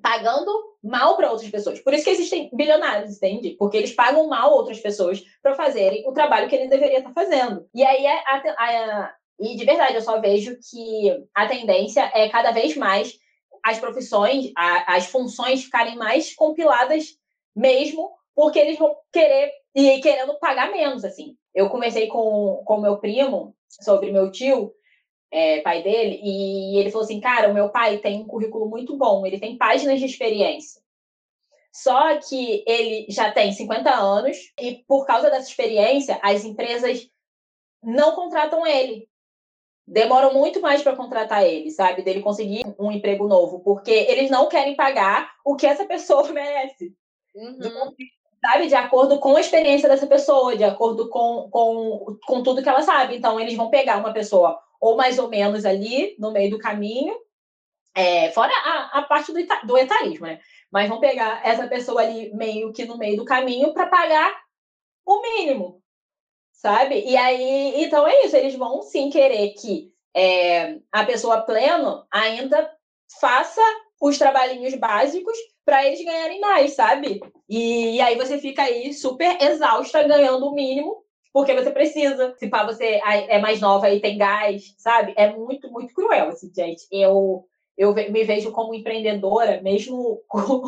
pagando 0.00 0.52
mal 0.82 1.16
para 1.16 1.32
outras 1.32 1.50
pessoas. 1.50 1.80
Por 1.80 1.92
isso 1.92 2.04
que 2.04 2.10
existem 2.10 2.50
bilionários, 2.52 3.16
entende? 3.16 3.56
Porque 3.58 3.76
eles 3.76 3.92
pagam 3.92 4.28
mal 4.28 4.52
outras 4.52 4.78
pessoas 4.78 5.24
para 5.42 5.54
fazerem 5.54 6.06
o 6.06 6.12
trabalho 6.12 6.48
que 6.48 6.54
eles 6.54 6.70
deveriam 6.70 6.98
estar 6.98 7.12
fazendo. 7.12 7.68
E 7.74 7.82
aí 7.82 8.06
a, 8.06 8.16
a, 8.16 8.36
a, 8.58 9.14
e 9.40 9.56
de 9.56 9.64
verdade 9.64 9.94
eu 9.94 10.02
só 10.02 10.20
vejo 10.20 10.56
que 10.70 11.10
a 11.34 11.48
tendência 11.48 12.08
é 12.14 12.28
cada 12.28 12.52
vez 12.52 12.76
mais 12.76 13.18
as 13.62 13.78
profissões, 13.78 14.52
as 14.54 15.06
funções 15.06 15.64
ficarem 15.64 15.96
mais 15.96 16.34
compiladas 16.34 17.18
mesmo, 17.56 18.12
porque 18.34 18.58
eles 18.58 18.78
vão 18.78 18.94
querer 19.10 19.50
e 19.74 20.00
querendo 20.00 20.38
pagar 20.38 20.70
menos 20.70 21.04
assim. 21.04 21.36
Eu 21.54 21.68
conversei 21.68 22.06
com 22.06 22.64
o 22.66 22.80
meu 22.80 22.98
primo 22.98 23.54
sobre 23.68 24.12
meu 24.12 24.30
tio, 24.30 24.72
é, 25.30 25.60
pai 25.62 25.82
dele, 25.82 26.20
e 26.22 26.78
ele 26.78 26.90
falou 26.90 27.04
assim: 27.04 27.20
cara, 27.20 27.50
o 27.50 27.54
meu 27.54 27.68
pai 27.70 27.98
tem 27.98 28.20
um 28.20 28.26
currículo 28.26 28.68
muito 28.68 28.96
bom, 28.96 29.26
ele 29.26 29.40
tem 29.40 29.58
páginas 29.58 29.98
de 29.98 30.06
experiência. 30.06 30.82
Só 31.72 32.16
que 32.18 32.62
ele 32.68 33.06
já 33.08 33.32
tem 33.32 33.52
50 33.52 33.92
anos 33.92 34.36
e, 34.60 34.84
por 34.86 35.04
causa 35.04 35.28
dessa 35.28 35.48
experiência, 35.48 36.20
as 36.22 36.44
empresas 36.44 37.10
não 37.82 38.14
contratam 38.14 38.64
ele. 38.64 39.08
Demoram 39.84 40.32
muito 40.32 40.60
mais 40.60 40.82
para 40.82 40.94
contratar 40.94 41.44
ele, 41.44 41.70
sabe? 41.72 42.02
Dele 42.02 42.22
conseguir 42.22 42.62
um 42.78 42.92
emprego 42.92 43.26
novo, 43.26 43.58
porque 43.60 43.90
eles 43.90 44.30
não 44.30 44.48
querem 44.48 44.76
pagar 44.76 45.34
o 45.44 45.56
que 45.56 45.66
essa 45.66 45.84
pessoa 45.84 46.26
merece. 46.32 46.94
Uhum. 47.34 47.92
Sabe? 48.44 48.66
De 48.66 48.74
acordo 48.74 49.18
com 49.18 49.36
a 49.36 49.40
experiência 49.40 49.88
dessa 49.88 50.06
pessoa, 50.06 50.54
de 50.54 50.64
acordo 50.64 51.08
com, 51.08 51.48
com, 51.50 52.18
com 52.26 52.42
tudo 52.42 52.62
que 52.62 52.68
ela 52.68 52.82
sabe. 52.82 53.16
Então, 53.16 53.40
eles 53.40 53.56
vão 53.56 53.70
pegar 53.70 53.96
uma 53.96 54.12
pessoa 54.12 54.60
ou 54.78 54.96
mais 54.96 55.18
ou 55.18 55.30
menos 55.30 55.64
ali 55.64 56.14
no 56.18 56.30
meio 56.30 56.50
do 56.50 56.58
caminho, 56.58 57.16
é, 57.94 58.30
fora 58.32 58.52
a, 58.52 58.98
a 58.98 59.02
parte 59.04 59.32
do, 59.32 59.66
do 59.66 59.78
etarismo, 59.78 60.26
né? 60.26 60.40
Mas 60.70 60.90
vão 60.90 61.00
pegar 61.00 61.40
essa 61.42 61.66
pessoa 61.66 62.02
ali 62.02 62.34
meio 62.34 62.70
que 62.70 62.84
no 62.84 62.98
meio 62.98 63.16
do 63.16 63.24
caminho 63.24 63.72
para 63.72 63.86
pagar 63.86 64.30
o 65.06 65.22
mínimo, 65.22 65.80
sabe? 66.52 67.02
E 67.02 67.16
aí, 67.16 67.82
então 67.82 68.06
é 68.06 68.26
isso, 68.26 68.36
eles 68.36 68.56
vão 68.56 68.82
sim 68.82 69.08
querer 69.08 69.54
que 69.54 69.90
é, 70.14 70.80
a 70.92 71.02
pessoa 71.04 71.42
pleno 71.42 72.04
ainda 72.10 72.70
faça 73.18 73.62
os 74.02 74.18
trabalhinhos 74.18 74.74
básicos 74.74 75.38
para 75.64 75.86
eles 75.86 76.04
ganharem 76.04 76.40
mais, 76.40 76.74
sabe? 76.74 77.20
E, 77.48 77.96
e, 77.96 78.00
aí 78.00 78.16
você 78.16 78.38
fica 78.38 78.62
aí 78.62 78.92
super 78.92 79.40
exausta 79.40 80.02
ganhando 80.02 80.46
o 80.46 80.54
mínimo 80.54 81.02
porque 81.32 81.52
você 81.54 81.70
precisa. 81.70 82.34
Se 82.38 82.48
pá, 82.48 82.64
você 82.64 83.00
é 83.04 83.38
mais 83.40 83.60
nova 83.60 83.90
e 83.90 84.00
tem 84.00 84.16
gás, 84.16 84.74
sabe? 84.78 85.14
É 85.16 85.32
muito, 85.32 85.70
muito 85.70 85.92
cruel, 85.92 86.28
assim, 86.28 86.52
gente. 86.54 86.86
Eu 86.92 87.44
eu 87.76 87.92
me 87.92 88.24
vejo 88.24 88.52
como 88.52 88.74
empreendedora, 88.74 89.60
mesmo 89.60 90.22
com, 90.28 90.62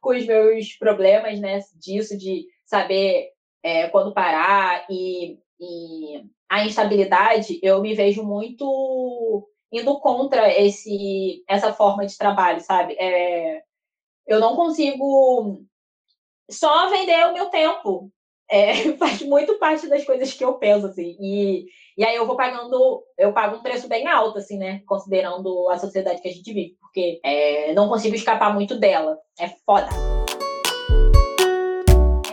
com 0.00 0.10
os 0.10 0.26
meus 0.26 0.72
problemas, 0.74 1.40
né, 1.40 1.60
disso, 1.74 2.16
de 2.16 2.46
saber 2.64 3.30
é, 3.62 3.88
quando 3.88 4.14
parar 4.14 4.86
e, 4.88 5.38
e 5.60 6.24
a 6.48 6.64
instabilidade, 6.64 7.58
eu 7.62 7.80
me 7.80 7.94
vejo 7.94 8.22
muito 8.22 9.48
indo 9.72 9.98
contra 9.98 10.48
esse, 10.56 11.42
essa 11.48 11.72
forma 11.72 12.06
de 12.06 12.16
trabalho, 12.16 12.60
sabe? 12.60 12.94
É, 12.94 13.62
eu 14.26 14.40
não 14.40 14.56
consigo 14.56 15.62
só 16.50 16.90
vender 16.90 17.26
o 17.26 17.32
meu 17.32 17.46
tempo, 17.46 18.10
é, 18.48 18.92
faz 18.98 19.22
muito 19.22 19.58
parte 19.58 19.88
das 19.88 20.04
coisas 20.04 20.32
que 20.32 20.44
eu 20.44 20.54
penso, 20.54 20.86
assim. 20.86 21.16
E, 21.20 21.66
e 21.96 22.04
aí 22.04 22.16
eu 22.16 22.26
vou 22.26 22.36
pagando, 22.36 23.04
eu 23.16 23.32
pago 23.32 23.56
um 23.56 23.62
preço 23.62 23.88
bem 23.88 24.06
alto, 24.06 24.38
assim, 24.38 24.58
né? 24.58 24.82
Considerando 24.86 25.68
a 25.70 25.78
sociedade 25.78 26.20
que 26.20 26.28
a 26.28 26.32
gente 26.32 26.52
vive, 26.52 26.76
porque 26.80 27.20
é, 27.24 27.72
não 27.74 27.88
consigo 27.88 28.14
escapar 28.14 28.52
muito 28.52 28.78
dela. 28.78 29.18
É 29.38 29.48
foda. 29.64 29.88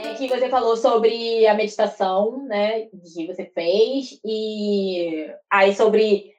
É 0.04 0.14
que 0.16 0.28
você 0.28 0.50
falou 0.50 0.78
sobre 0.78 1.46
a 1.48 1.54
meditação, 1.54 2.46
né? 2.46 2.82
Que 2.82 3.28
você 3.28 3.46
fez, 3.46 4.20
e 4.24 5.32
aí 5.50 5.76
sobre. 5.76 6.34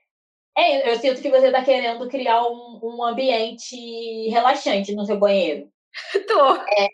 É, 0.57 0.91
eu 0.91 0.97
sinto 0.97 1.21
que 1.21 1.31
você 1.31 1.47
está 1.47 1.65
querendo 1.65 2.09
criar 2.09 2.43
um, 2.47 2.81
um 2.83 3.05
ambiente 3.05 4.29
relaxante 4.29 4.95
no 4.95 5.05
seu 5.05 5.19
banheiro. 5.19 5.69
Tô. 6.29 6.55
É, 6.57 6.89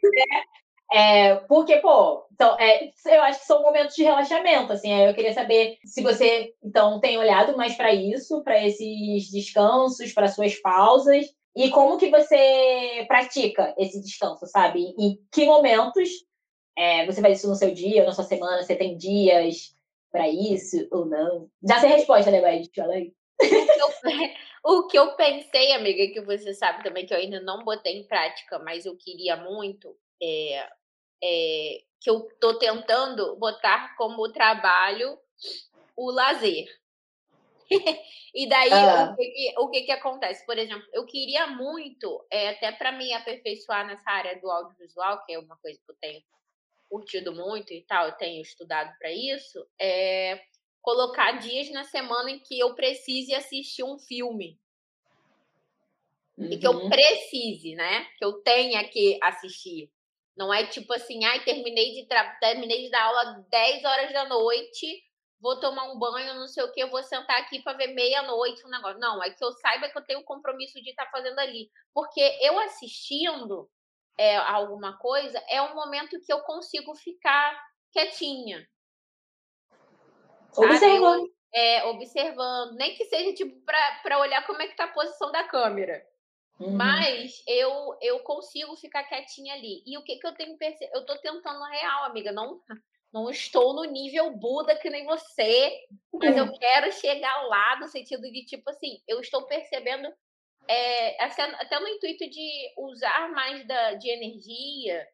é, 0.92 1.34
porque, 1.46 1.76
pô, 1.76 2.26
então, 2.32 2.56
é, 2.58 2.90
eu 3.06 3.22
acho 3.22 3.40
que 3.40 3.46
são 3.46 3.62
momentos 3.62 3.94
de 3.94 4.02
relaxamento, 4.02 4.72
assim. 4.72 4.92
Eu 4.92 5.14
queria 5.14 5.32
saber 5.32 5.78
se 5.84 6.02
você, 6.02 6.54
então, 6.64 6.98
tem 7.00 7.18
olhado 7.18 7.56
mais 7.56 7.74
para 7.76 7.92
isso, 7.92 8.42
para 8.42 8.64
esses 8.66 9.30
descansos, 9.30 10.12
para 10.12 10.28
suas 10.28 10.54
pausas, 10.56 11.26
e 11.54 11.70
como 11.70 11.98
que 11.98 12.10
você 12.10 13.04
pratica 13.06 13.74
esse 13.76 14.00
descanso, 14.00 14.46
sabe? 14.46 14.94
Em 14.98 15.18
que 15.30 15.44
momentos 15.44 16.08
é, 16.76 17.04
você 17.06 17.20
faz 17.20 17.38
isso 17.38 17.48
no 17.48 17.54
seu 17.54 17.72
dia, 17.72 18.04
na 18.04 18.12
sua 18.12 18.24
semana? 18.24 18.62
Você 18.62 18.74
tem 18.74 18.96
dias 18.96 19.74
para 20.10 20.28
isso 20.28 20.88
ou 20.90 21.06
não? 21.06 21.48
Já 21.62 21.78
sei 21.78 21.92
a 21.92 21.96
resposta, 21.96 22.30
né, 22.30 22.40
mas 22.40 22.68
fala 22.74 22.94
aí. 22.94 23.12
O 24.62 24.86
que 24.86 24.98
eu 24.98 25.16
pensei, 25.16 25.72
amiga, 25.72 26.12
que 26.12 26.20
você 26.20 26.52
sabe 26.52 26.84
também 26.84 27.06
que 27.06 27.14
eu 27.14 27.18
ainda 27.18 27.40
não 27.40 27.64
botei 27.64 27.96
em 27.96 28.06
prática, 28.06 28.58
mas 28.58 28.84
eu 28.84 28.94
queria 28.94 29.34
muito, 29.36 29.96
é, 30.22 30.68
é, 31.24 31.82
que 31.98 32.10
eu 32.10 32.28
estou 32.28 32.58
tentando 32.58 33.36
botar 33.36 33.96
como 33.96 34.30
trabalho 34.30 35.18
o 35.96 36.10
lazer. 36.10 36.66
e 38.34 38.48
daí, 38.48 38.72
ah. 38.72 39.12
o, 39.12 39.16
que, 39.16 39.54
o 39.58 39.70
que, 39.70 39.82
que 39.82 39.92
acontece? 39.92 40.44
Por 40.44 40.58
exemplo, 40.58 40.86
eu 40.92 41.06
queria 41.06 41.46
muito, 41.46 42.26
é, 42.30 42.50
até 42.50 42.70
para 42.72 42.92
me 42.92 43.14
aperfeiçoar 43.14 43.86
nessa 43.86 44.10
área 44.10 44.38
do 44.40 44.50
audiovisual, 44.50 45.24
que 45.24 45.32
é 45.32 45.38
uma 45.38 45.56
coisa 45.56 45.78
que 45.82 45.90
eu 45.90 45.96
tenho 46.00 46.22
curtido 46.90 47.32
muito 47.32 47.72
e 47.72 47.82
tal, 47.86 48.06
eu 48.06 48.12
tenho 48.12 48.42
estudado 48.42 48.92
para 48.98 49.10
isso, 49.10 49.64
é 49.80 50.42
colocar 50.80 51.32
dias 51.32 51.70
na 51.70 51.84
semana 51.84 52.30
em 52.30 52.38
que 52.38 52.58
eu 52.58 52.74
precise 52.74 53.34
assistir 53.34 53.82
um 53.82 53.98
filme. 53.98 54.58
Uhum. 56.36 56.52
E 56.52 56.58
que 56.58 56.66
eu 56.66 56.72
uhum. 56.72 56.88
precise, 56.88 57.74
né? 57.74 58.06
Que 58.16 58.24
eu 58.24 58.40
tenha 58.42 58.82
que 58.88 59.18
assistir. 59.22 59.90
Não 60.36 60.52
é 60.52 60.66
tipo 60.66 60.92
assim, 60.94 61.24
ai, 61.24 61.44
terminei 61.44 61.92
de, 61.92 62.08
terminei 62.40 62.84
de 62.84 62.90
dar 62.90 63.04
aula 63.04 63.44
10 63.50 63.84
horas 63.84 64.12
da 64.12 64.24
noite, 64.26 65.04
vou 65.38 65.60
tomar 65.60 65.84
um 65.92 65.98
banho, 65.98 66.34
não 66.34 66.48
sei 66.48 66.62
o 66.64 66.72
que, 66.72 66.84
vou 66.86 67.02
sentar 67.02 67.40
aqui 67.40 67.60
para 67.62 67.76
ver 67.76 67.88
meia-noite 67.88 68.64
um 68.66 68.70
negócio. 68.70 68.98
Não, 68.98 69.22
é 69.22 69.30
que 69.30 69.44
eu 69.44 69.52
saiba 69.52 69.88
que 69.88 69.98
eu 69.98 70.04
tenho 70.04 70.20
o 70.20 70.24
compromisso 70.24 70.80
de 70.80 70.90
estar 70.90 71.06
tá 71.06 71.10
fazendo 71.10 71.38
ali. 71.38 71.70
Porque 71.92 72.20
eu 72.40 72.58
assistindo 72.60 73.68
é, 74.16 74.36
alguma 74.36 74.96
coisa, 74.98 75.42
é 75.48 75.60
um 75.60 75.74
momento 75.74 76.20
que 76.20 76.32
eu 76.32 76.40
consigo 76.40 76.94
ficar 76.94 77.58
quietinha. 77.92 78.66
Observando. 80.56 81.26
Eu, 81.26 81.30
é, 81.52 81.84
observando. 81.84 82.72
Nem 82.74 82.94
que 82.94 83.04
seja 83.06 83.34
tipo 83.34 83.60
para 84.02 84.18
olhar 84.18 84.46
como 84.46 84.60
é 84.62 84.68
que 84.68 84.76
tá 84.76 84.84
a 84.84 84.92
posição 84.92 85.30
da 85.32 85.44
câmera. 85.44 86.04
Uhum. 86.58 86.76
Mas 86.76 87.42
eu 87.46 87.96
eu 88.00 88.20
consigo 88.20 88.76
ficar 88.76 89.04
quietinha 89.04 89.54
ali. 89.54 89.82
E 89.86 89.96
o 89.96 90.02
que 90.02 90.16
que 90.16 90.26
eu 90.26 90.34
tenho 90.34 90.56
percebido? 90.58 90.96
Eu 90.96 91.06
tô 91.06 91.16
tentando 91.18 91.64
real, 91.64 92.04
amiga, 92.04 92.32
não 92.32 92.60
não 93.12 93.28
estou 93.28 93.72
no 93.74 93.84
nível 93.84 94.30
Buda 94.36 94.76
que 94.76 94.88
nem 94.88 95.04
você, 95.04 95.72
mas 96.12 96.36
uhum. 96.36 96.46
eu 96.46 96.58
quero 96.58 96.92
chegar 96.92 97.42
lá 97.48 97.80
no 97.80 97.88
sentido 97.88 98.22
de 98.22 98.44
tipo 98.44 98.70
assim, 98.70 99.02
eu 99.08 99.20
estou 99.20 99.46
percebendo 99.46 100.08
é, 100.68 101.24
até 101.24 101.80
no 101.80 101.88
intuito 101.88 102.30
de 102.30 102.72
usar 102.78 103.32
mais 103.32 103.66
da, 103.66 103.94
de 103.94 104.08
energia 104.10 105.04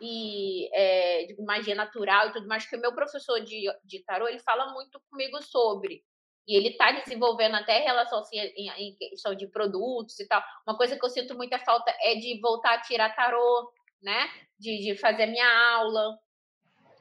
e 0.00 0.68
é, 0.72 1.26
de 1.26 1.42
magia 1.42 1.74
natural 1.74 2.28
e 2.28 2.32
tudo 2.32 2.46
mais, 2.46 2.66
que 2.66 2.76
o 2.76 2.80
meu 2.80 2.94
professor 2.94 3.40
de, 3.40 3.64
de 3.84 4.04
tarô, 4.04 4.28
ele 4.28 4.38
fala 4.40 4.72
muito 4.72 5.00
comigo 5.10 5.42
sobre. 5.42 6.02
E 6.46 6.56
ele 6.56 6.68
está 6.68 6.92
desenvolvendo 6.92 7.54
até 7.54 7.78
relação 7.78 8.18
assim, 8.18 8.38
em, 8.38 8.68
em, 8.68 8.96
questão 8.96 9.34
de 9.34 9.46
produtos 9.46 10.18
e 10.20 10.28
tal. 10.28 10.42
Uma 10.66 10.76
coisa 10.76 10.98
que 10.98 11.04
eu 11.04 11.08
sinto 11.08 11.34
muita 11.34 11.58
falta 11.58 11.90
é 12.02 12.16
de 12.16 12.38
voltar 12.40 12.74
a 12.74 12.80
tirar 12.82 13.16
tarô, 13.16 13.72
né? 14.02 14.28
De, 14.58 14.78
de 14.80 14.96
fazer 14.96 15.26
minha 15.26 15.76
aula. 15.76 16.18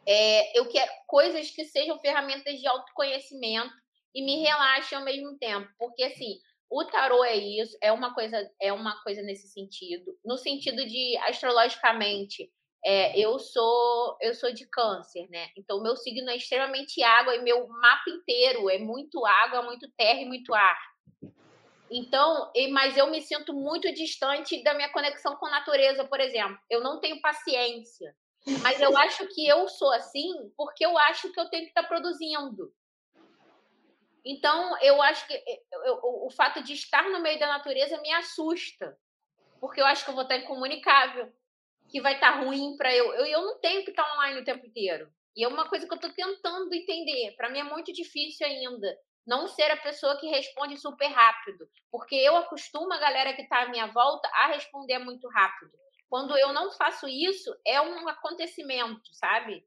É, 0.08 0.58
eu 0.58 0.70
quero 0.70 0.92
coisas 1.08 1.50
que 1.52 1.66
sejam 1.66 2.00
ferramentas 2.00 2.58
de 2.58 2.68
autoconhecimento 2.68 3.74
e 4.16 4.24
me 4.24 4.42
relaxem 4.42 4.98
ao 4.98 5.04
mesmo 5.04 5.38
tempo. 5.38 5.70
Porque, 5.78 6.04
assim, 6.04 6.40
o 6.70 6.86
tarô 6.86 7.24
é 7.24 7.36
isso, 7.36 7.78
é 7.82 7.92
uma 7.92 8.14
coisa, 8.14 8.50
é 8.62 8.72
uma 8.72 9.02
coisa 9.04 9.22
nesse 9.22 9.48
sentido. 9.50 10.18
No 10.24 10.38
sentido 10.38 10.86
de, 10.86 11.18
astrologicamente, 11.18 12.50
é, 12.86 13.18
eu 13.18 13.40
sou 13.40 14.18
eu 14.20 14.34
sou 14.36 14.54
de 14.54 14.68
câncer, 14.68 15.28
né? 15.30 15.50
Então 15.58 15.82
meu 15.82 15.96
signo 15.96 16.30
é 16.30 16.36
extremamente 16.36 17.02
água 17.02 17.36
e 17.36 17.42
meu 17.42 17.68
mapa 17.68 18.10
inteiro 18.10 18.70
é 18.70 18.78
muito 18.78 19.26
água, 19.26 19.62
muito 19.62 19.90
terra 19.92 20.20
e 20.20 20.26
muito 20.26 20.54
ar. 20.54 20.78
Então, 21.90 22.52
mas 22.72 22.98
eu 22.98 23.08
me 23.10 23.22
sinto 23.22 23.54
muito 23.54 23.92
distante 23.94 24.64
da 24.64 24.74
minha 24.74 24.90
conexão 24.90 25.36
com 25.36 25.46
a 25.46 25.52
natureza, 25.52 26.04
por 26.04 26.20
exemplo. 26.20 26.58
Eu 26.70 26.82
não 26.82 27.00
tenho 27.00 27.22
paciência. 27.22 28.16
Mas 28.62 28.82
eu 28.82 28.96
acho 28.98 29.28
que 29.28 29.48
eu 29.48 29.68
sou 29.70 29.92
assim 29.92 30.52
porque 30.58 30.86
eu 30.86 30.98
acho 30.98 31.32
que 31.32 31.40
eu 31.40 31.50
tenho 31.50 31.64
que 31.64 31.70
estar 31.70 31.84
produzindo. 31.84 32.74
Então, 34.26 34.78
eu 34.82 35.02
acho 35.02 35.28
que 35.28 35.34
eu, 35.86 36.00
o 36.02 36.30
fato 36.32 36.64
de 36.64 36.74
estar 36.74 37.10
no 37.10 37.22
meio 37.22 37.38
da 37.40 37.48
natureza 37.48 38.02
me 38.02 38.12
assusta. 38.14 38.98
Porque 39.60 39.80
eu 39.80 39.86
acho 39.86 40.04
que 40.04 40.10
eu 40.10 40.16
vou 40.16 40.24
estar 40.24 40.38
incomunicável 40.38 41.32
que 41.94 42.02
vai 42.02 42.16
estar 42.16 42.34
tá 42.34 42.40
ruim 42.40 42.76
para 42.76 42.92
eu. 42.92 43.14
eu. 43.14 43.26
Eu 43.28 43.42
não 43.44 43.60
tenho 43.60 43.84
que 43.84 43.92
estar 43.92 44.04
tá 44.04 44.16
online 44.16 44.42
o 44.42 44.44
tempo 44.44 44.66
inteiro. 44.66 45.08
E 45.38 45.44
é 45.44 45.48
uma 45.48 45.70
coisa 45.70 45.86
que 45.86 45.94
eu 45.94 45.96
estou 45.96 46.12
tentando 46.12 46.74
entender. 46.74 47.36
Para 47.38 47.52
mim 47.52 47.60
é 47.60 47.64
muito 47.64 47.94
difícil 47.94 48.48
ainda 48.48 48.98
não 49.26 49.48
ser 49.48 49.70
a 49.70 49.78
pessoa 49.78 50.20
que 50.20 50.28
responde 50.28 50.76
super 50.76 51.08
rápido, 51.08 51.70
porque 51.92 52.16
eu 52.16 52.36
acostumo 52.36 52.92
a 52.92 52.98
galera 52.98 53.34
que 53.34 53.44
está 53.44 53.62
à 53.62 53.70
minha 53.70 53.86
volta 53.88 54.28
a 54.30 54.48
responder 54.48 54.98
muito 55.00 55.30
rápido. 55.30 55.72
Quando 56.10 56.36
eu 56.36 56.52
não 56.52 56.72
faço 56.72 57.08
isso, 57.08 57.56
é 57.66 57.80
um 57.80 58.08
acontecimento, 58.10 59.14
sabe? 59.14 59.64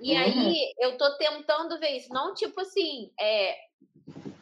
E 0.00 0.14
uhum. 0.14 0.20
aí 0.20 0.74
eu 0.78 0.96
tô 0.96 1.16
tentando 1.18 1.78
ver 1.80 1.96
isso, 1.96 2.08
não 2.12 2.34
tipo 2.34 2.60
assim, 2.60 3.12
é, 3.20 3.58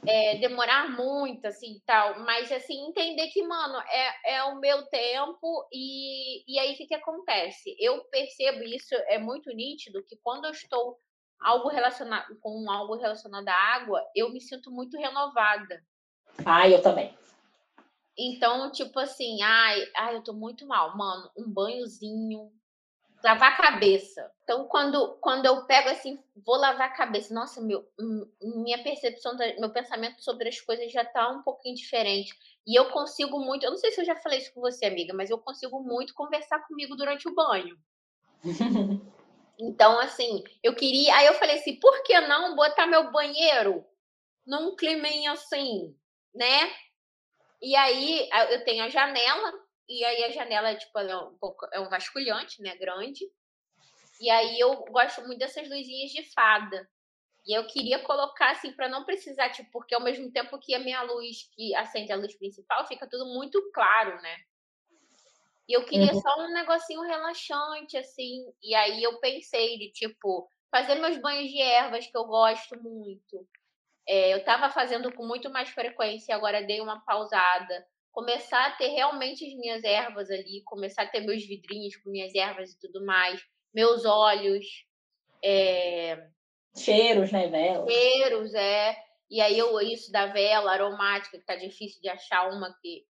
é, 0.07 0.39
demorar 0.39 0.91
muito, 0.91 1.47
assim, 1.47 1.81
tal, 1.85 2.21
mas, 2.21 2.51
assim, 2.51 2.87
entender 2.87 3.29
que, 3.29 3.43
mano, 3.43 3.79
é, 3.89 4.37
é 4.37 4.45
o 4.45 4.59
meu 4.59 4.87
tempo 4.87 5.69
e, 5.73 6.45
e 6.53 6.59
aí 6.59 6.73
o 6.73 6.77
que, 6.77 6.87
que 6.87 6.95
acontece? 6.95 7.77
Eu 7.79 8.05
percebo 8.05 8.63
isso, 8.65 8.95
é 9.09 9.19
muito 9.19 9.51
nítido, 9.51 10.05
que 10.05 10.17
quando 10.23 10.47
eu 10.47 10.53
estou 10.53 10.99
algo 11.41 11.69
relacionado 11.69 12.39
com 12.41 12.71
algo 12.71 12.97
relacionado 12.97 13.49
à 13.49 13.55
água, 13.55 14.03
eu 14.15 14.31
me 14.31 14.41
sinto 14.41 14.71
muito 14.71 14.97
renovada. 14.99 15.83
Ah, 16.45 16.69
eu 16.69 16.83
também. 16.83 17.15
Então, 18.19 18.71
tipo 18.71 18.99
assim, 18.99 19.43
ai, 19.43 19.83
ai, 19.97 20.17
eu 20.17 20.23
tô 20.23 20.33
muito 20.33 20.67
mal, 20.67 20.97
mano, 20.97 21.31
um 21.37 21.51
banhozinho, 21.51 22.51
lavar 23.23 23.53
a 23.53 23.57
cabeça. 23.57 24.31
Então, 24.43 24.67
quando, 24.67 25.19
quando 25.21 25.47
eu 25.47 25.65
pego 25.67 25.89
assim, 25.89 26.19
vou 26.45 26.57
lavar 26.57 26.89
a 26.89 26.93
cabeça, 26.93 27.33
nossa, 27.33 27.61
meu, 27.61 27.87
minha 28.41 28.83
percepção, 28.83 29.37
meu 29.59 29.71
pensamento 29.71 30.23
sobre 30.23 30.49
as 30.49 30.61
coisas 30.61 30.91
já 30.91 31.05
tá 31.05 31.29
um 31.29 31.43
pouquinho 31.43 31.75
diferente. 31.75 32.35
E 32.67 32.79
eu 32.79 32.91
consigo 32.91 33.39
muito, 33.41 33.65
eu 33.65 33.71
não 33.71 33.79
sei 33.79 33.93
se 33.93 34.01
eu 34.01 34.05
já 34.05 34.17
falei 34.17 34.39
isso 34.39 34.53
com 34.53 34.61
você, 34.61 34.87
amiga, 34.87 35.15
mas 35.15 35.31
eu 35.31 35.39
consigo 35.39 35.81
muito 35.83 36.15
conversar 36.15 36.67
comigo 36.67 36.97
durante 36.97 37.29
o 37.29 37.35
banho. 37.35 37.77
então, 39.59 39.99
assim, 40.01 40.43
eu 40.63 40.75
queria. 40.75 41.15
Aí 41.17 41.27
eu 41.27 41.35
falei 41.35 41.57
assim, 41.57 41.79
por 41.79 42.03
que 42.03 42.19
não 42.21 42.57
botar 42.57 42.87
meu 42.87 43.11
banheiro 43.13 43.85
num 44.47 44.75
climinha 44.75 45.33
assim, 45.33 45.95
né? 46.35 46.73
E 47.63 47.77
aí 47.77 48.29
eu 48.51 48.65
tenho 48.65 48.85
a 48.85 48.89
janela, 48.89 49.53
e 49.90 50.05
aí 50.05 50.24
a 50.24 50.31
janela 50.31 50.74
tipo, 50.76 50.96
é 51.00 51.16
um 51.16 51.37
pouco 51.37 51.66
é 51.72 51.81
um 51.81 51.88
vasculhante, 51.88 52.62
né, 52.62 52.76
grande. 52.76 53.29
E 54.20 54.31
aí 54.31 54.61
eu 54.61 54.76
gosto 54.85 55.22
muito 55.22 55.40
dessas 55.40 55.68
luzinhas 55.68 56.12
de 56.12 56.22
fada. 56.33 56.88
E 57.44 57.57
eu 57.57 57.66
queria 57.66 57.98
colocar 58.00 58.53
assim 58.53 58.70
para 58.72 58.88
não 58.88 59.05
precisar, 59.05 59.48
tipo, 59.50 59.68
porque 59.72 59.94
ao 59.94 60.03
mesmo 60.03 60.31
tempo 60.31 60.59
que 60.61 60.74
a 60.74 60.79
minha 60.79 61.03
luz 61.03 61.50
que 61.55 61.74
acende 61.74 62.12
a 62.12 62.16
luz 62.16 62.37
principal, 62.37 62.87
fica 62.87 63.09
tudo 63.09 63.26
muito 63.26 63.59
claro, 63.72 64.20
né? 64.22 64.37
E 65.66 65.72
eu 65.72 65.85
queria 65.85 66.12
uhum. 66.12 66.20
só 66.20 66.40
um 66.40 66.53
negocinho 66.53 67.00
relaxante 67.00 67.96
assim. 67.96 68.44
E 68.62 68.74
aí 68.74 69.03
eu 69.03 69.18
pensei 69.18 69.76
de 69.79 69.90
tipo 69.90 70.48
fazer 70.70 70.94
meus 70.96 71.16
banhos 71.16 71.50
de 71.50 71.61
ervas 71.61 72.07
que 72.07 72.16
eu 72.16 72.26
gosto 72.26 72.81
muito. 72.81 73.44
É, 74.07 74.33
eu 74.35 74.38
estava 74.38 74.70
fazendo 74.70 75.12
com 75.12 75.26
muito 75.26 75.50
mais 75.50 75.68
frequência, 75.70 76.35
agora 76.35 76.62
dei 76.62 76.81
uma 76.81 77.00
pausada 77.05 77.87
começar 78.12 78.66
a 78.66 78.73
ter 78.73 78.88
realmente 78.88 79.46
as 79.46 79.55
minhas 79.55 79.85
ervas 79.85 80.31
ali, 80.31 80.62
começar 80.64 81.03
a 81.03 81.07
ter 81.07 81.20
meus 81.20 81.44
vidrinhos 81.46 81.96
com 81.96 82.11
minhas 82.11 82.35
ervas 82.35 82.73
e 82.73 82.79
tudo 82.79 83.05
mais, 83.05 83.40
meus 83.73 84.05
óleos. 84.05 84.64
É... 85.42 86.29
Cheiros, 86.77 87.33
né, 87.33 87.49
vela? 87.49 87.87
Cheiros, 87.90 88.55
é. 88.55 88.96
E 89.31 89.40
aí 89.40 89.59
eu, 89.59 89.81
isso 89.81 90.11
da 90.11 90.27
vela 90.27 90.73
aromática, 90.73 91.38
que 91.38 91.44
tá 91.44 91.55
difícil 91.55 92.01
de 92.03 92.09
achar 92.09 92.51
uma 92.51 92.77
que, 92.83 93.05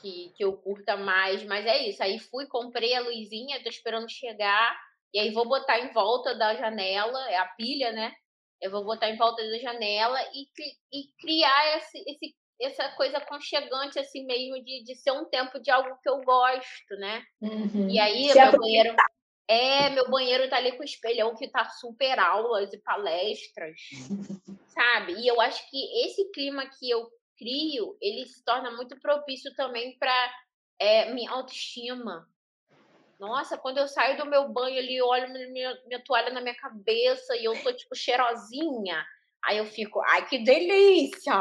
que, 0.00 0.32
que 0.36 0.44
eu 0.44 0.56
curta 0.56 0.96
mais, 0.96 1.42
mas 1.44 1.66
é 1.66 1.88
isso. 1.88 2.02
Aí 2.02 2.18
fui, 2.18 2.46
comprei 2.46 2.94
a 2.94 3.00
luzinha, 3.00 3.62
tô 3.62 3.68
esperando 3.68 4.08
chegar, 4.08 4.78
e 5.12 5.18
aí 5.18 5.30
vou 5.30 5.48
botar 5.48 5.80
em 5.80 5.92
volta 5.92 6.34
da 6.36 6.54
janela, 6.54 7.30
é 7.30 7.36
a 7.36 7.46
pilha, 7.46 7.90
né? 7.90 8.12
Eu 8.60 8.70
vou 8.70 8.84
botar 8.84 9.10
em 9.10 9.16
volta 9.16 9.42
da 9.42 9.58
janela 9.58 10.18
e, 10.32 10.46
e 10.92 11.08
criar 11.18 11.78
esse, 11.78 11.98
esse 12.06 12.34
essa 12.60 12.88
coisa 12.90 13.18
aconchegante, 13.18 13.98
assim, 13.98 14.24
mesmo, 14.24 14.62
de, 14.64 14.82
de 14.84 14.94
ser 14.94 15.12
um 15.12 15.24
tempo 15.26 15.60
de 15.60 15.70
algo 15.70 15.98
que 16.02 16.08
eu 16.08 16.22
gosto, 16.22 16.96
né? 16.98 17.22
Uhum. 17.40 17.88
E 17.90 17.98
aí, 17.98 18.28
Se 18.30 18.40
meu 18.40 18.58
banheiro. 18.58 18.96
É, 19.48 19.90
meu 19.90 20.10
banheiro 20.10 20.48
tá 20.50 20.56
ali 20.56 20.72
com 20.72 20.82
o 20.82 20.84
espelhão 20.84 21.36
que 21.36 21.48
tá 21.48 21.64
super 21.66 22.18
aulas 22.18 22.72
e 22.72 22.78
palestras, 22.78 23.76
sabe? 24.66 25.12
E 25.12 25.28
eu 25.28 25.40
acho 25.40 25.70
que 25.70 26.04
esse 26.04 26.28
clima 26.32 26.66
que 26.66 26.90
eu 26.90 27.08
crio, 27.38 27.96
ele 28.00 28.26
se 28.26 28.44
torna 28.44 28.72
muito 28.72 28.98
propício 28.98 29.54
também 29.54 29.96
para 29.98 30.34
é, 30.80 31.12
minha 31.12 31.30
autoestima. 31.30 32.26
Nossa, 33.18 33.56
quando 33.56 33.78
eu 33.78 33.88
saio 33.88 34.16
do 34.18 34.26
meu 34.26 34.48
banho 34.48 34.78
ali, 34.78 35.00
olho 35.00 35.28
minha, 35.52 35.78
minha 35.86 36.02
toalha 36.04 36.32
na 36.32 36.40
minha 36.40 36.56
cabeça 36.56 37.36
e 37.36 37.44
eu 37.44 37.62
tô, 37.62 37.72
tipo, 37.72 37.94
cheirosinha. 37.94 39.04
Aí 39.46 39.58
eu 39.58 39.64
fico, 39.64 40.00
ai, 40.04 40.26
que 40.26 40.38
delícia! 40.38 41.32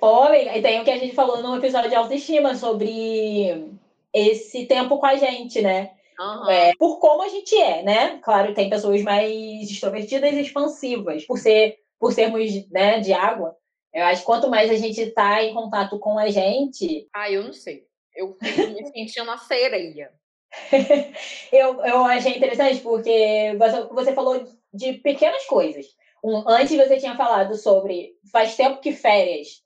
Pô, 0.00 0.26
e 0.34 0.60
tem 0.60 0.80
o 0.80 0.84
que 0.84 0.90
a 0.90 0.98
gente 0.98 1.14
falou 1.14 1.40
no 1.40 1.56
episódio 1.56 1.88
de 1.88 1.94
autoestima 1.94 2.56
sobre 2.56 3.68
esse 4.12 4.66
tempo 4.66 4.98
com 4.98 5.06
a 5.06 5.14
gente, 5.14 5.62
né? 5.62 5.92
Uhum. 6.18 6.50
É, 6.50 6.74
por 6.76 6.98
como 6.98 7.22
a 7.22 7.28
gente 7.28 7.56
é, 7.56 7.84
né? 7.84 8.18
Claro, 8.22 8.52
tem 8.52 8.68
pessoas 8.68 9.00
mais 9.02 9.70
extrovertidas 9.70 10.32
e 10.32 10.40
expansivas. 10.40 11.24
Por, 11.24 11.38
ser, 11.38 11.78
por 12.00 12.12
sermos 12.12 12.68
né, 12.68 12.98
de 12.98 13.12
água, 13.12 13.56
eu 13.94 14.04
acho 14.06 14.22
que 14.22 14.26
quanto 14.26 14.50
mais 14.50 14.68
a 14.68 14.74
gente 14.74 15.00
está 15.00 15.40
em 15.44 15.54
contato 15.54 16.00
com 16.00 16.18
a 16.18 16.28
gente. 16.30 17.08
Ah, 17.14 17.30
eu 17.30 17.44
não 17.44 17.52
sei. 17.52 17.84
Eu 18.12 18.36
me 18.42 18.86
sentindo 18.86 19.22
uma 19.22 19.38
sereia. 19.38 20.10
eu, 21.52 21.80
eu 21.84 22.04
achei 22.06 22.36
interessante 22.36 22.80
porque 22.80 23.54
você, 23.56 23.82
você 23.94 24.12
falou 24.12 24.44
de 24.74 24.94
pequenas 24.94 25.44
coisas. 25.46 25.86
Um, 26.22 26.48
antes 26.48 26.76
você 26.76 26.98
tinha 26.98 27.16
falado 27.16 27.56
sobre 27.56 28.12
faz 28.30 28.54
tempo 28.54 28.80
que 28.80 28.92
férias 28.92 29.62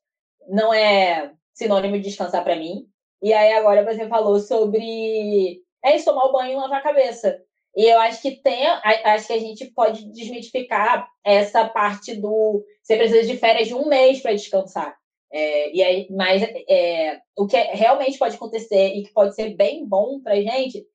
não 0.49 0.73
é 0.73 1.33
sinônimo 1.53 1.97
de 1.97 2.05
descansar 2.05 2.42
para 2.42 2.57
mim. 2.57 2.87
E 3.23 3.33
aí 3.33 3.53
agora 3.55 3.85
você 3.85 4.09
falou 4.09 4.38
sobre 4.38 5.62
é 5.85 5.97
isso, 5.97 6.05
tomar 6.05 6.25
o 6.25 6.33
banho 6.33 6.53
e 6.53 6.57
lavar 6.57 6.81
a 6.81 6.83
cabeça. 6.83 7.40
E 7.77 7.85
eu 7.85 7.99
acho 8.01 8.23
que 8.23 8.42
tem, 8.42 8.66
acho 8.66 9.27
que 9.27 9.33
a 9.35 9.38
gente 9.38 9.66
pode 9.66 10.11
desmitificar 10.11 11.07
essa 11.23 11.69
parte 11.69 12.14
do 12.16 12.64
você 12.83 12.97
precisa 12.97 13.27
de 13.27 13.37
férias 13.37 13.69
de 13.69 13.75
um 13.75 13.87
mês 13.88 14.21
para 14.21 14.33
descansar. 14.33 14.97
É, 15.31 15.75
e 15.75 15.83
aí, 15.83 16.07
mas 16.11 16.42
é, 16.42 17.21
o 17.37 17.47
que 17.47 17.57
realmente 17.57 18.16
pode 18.16 18.37
acontecer 18.37 18.95
e 18.95 19.03
que 19.03 19.12
pode 19.12 19.35
ser 19.35 19.57
bem 19.57 19.87
bom 19.87 20.21
para 20.21 20.37
gente 20.37 20.87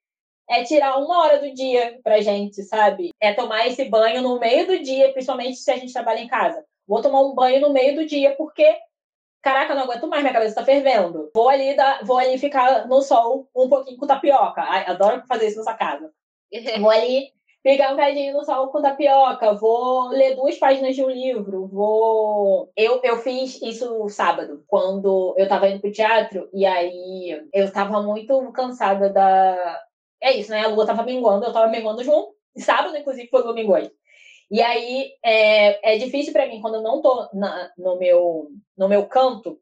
é 0.49 0.63
tirar 0.63 0.97
uma 0.97 1.19
hora 1.19 1.39
do 1.39 1.54
dia 1.54 1.99
pra 2.04 2.21
gente, 2.21 2.62
sabe? 2.63 3.12
É 3.19 3.34
tomar 3.34 3.67
esse 3.67 3.86
banho 3.86 4.21
no 4.21 4.39
meio 4.39 4.67
do 4.67 4.80
dia, 4.80 5.12
principalmente 5.12 5.58
se 5.58 5.71
a 5.71 5.77
gente 5.77 5.93
trabalha 5.93 6.19
em 6.19 6.27
casa. 6.27 6.63
Vou 6.88 7.01
tomar 7.01 7.21
um 7.21 7.34
banho 7.34 7.62
no 7.62 7.71
meio 7.71 7.95
do 7.95 8.06
dia, 8.06 8.36
porque, 8.36 8.77
caraca, 9.41 9.73
não 9.73 9.84
aguento 9.84 10.08
mais, 10.08 10.21
minha 10.21 10.34
cabeça 10.34 10.56
tá 10.56 10.65
fervendo. 10.65 11.32
Vou 11.34 11.47
ali, 11.47 11.75
dar, 11.75 12.04
vou 12.04 12.17
ali 12.17 12.38
ficar 12.38 12.88
no 12.88 13.01
sol 13.01 13.47
um 13.56 13.69
pouquinho 13.69 13.97
com 13.97 14.08
tapioca. 14.08 14.62
Ai, 14.62 14.86
adoro 14.86 15.23
fazer 15.27 15.47
isso 15.47 15.58
nessa 15.58 15.73
casa. 15.73 16.12
vou 16.82 16.89
ali 16.89 17.32
ficar 17.63 17.93
um 17.93 17.97
cadinho 17.97 18.34
no 18.34 18.43
sol 18.43 18.67
com 18.67 18.82
tapioca, 18.82 19.54
vou 19.54 20.10
ler 20.10 20.36
duas 20.36 20.58
páginas 20.58 20.95
de 20.95 21.04
um 21.04 21.10
livro, 21.10 21.67
vou. 21.67 22.71
Eu, 22.75 22.99
eu 23.04 23.17
fiz 23.17 23.62
isso 23.62 24.10
sábado, 24.10 24.63
quando 24.67 25.34
eu 25.38 25.47
tava 25.47 25.69
indo 25.69 25.80
pro 25.80 25.91
teatro, 25.91 26.49
e 26.54 26.65
aí 26.65 27.41
eu 27.54 27.71
tava 27.71 28.01
muito 28.01 28.51
cansada 28.51 29.10
da, 29.10 29.80
é 30.21 30.38
isso, 30.38 30.51
né? 30.51 30.62
A 30.62 30.67
lua 30.67 30.86
tava 30.86 31.03
minguando, 31.03 31.45
eu 31.45 31.53
tava 31.53 31.71
minguando 31.71 32.03
junto. 32.03 32.36
Sábado, 32.57 32.95
inclusive, 32.95 33.29
foi 33.29 33.41
lua 33.41 33.53
minguante. 33.53 33.91
E 34.51 34.62
aí 34.62 35.12
é, 35.23 35.95
é 35.95 35.97
difícil 35.97 36.34
para 36.34 36.45
mim 36.45 36.60
quando 36.62 36.75
eu 36.75 36.81
não 36.81 37.01
tô 37.01 37.29
na, 37.34 37.71
no, 37.77 37.97
meu, 37.97 38.49
no 38.77 38.89
meu 38.89 39.05
canto, 39.07 39.60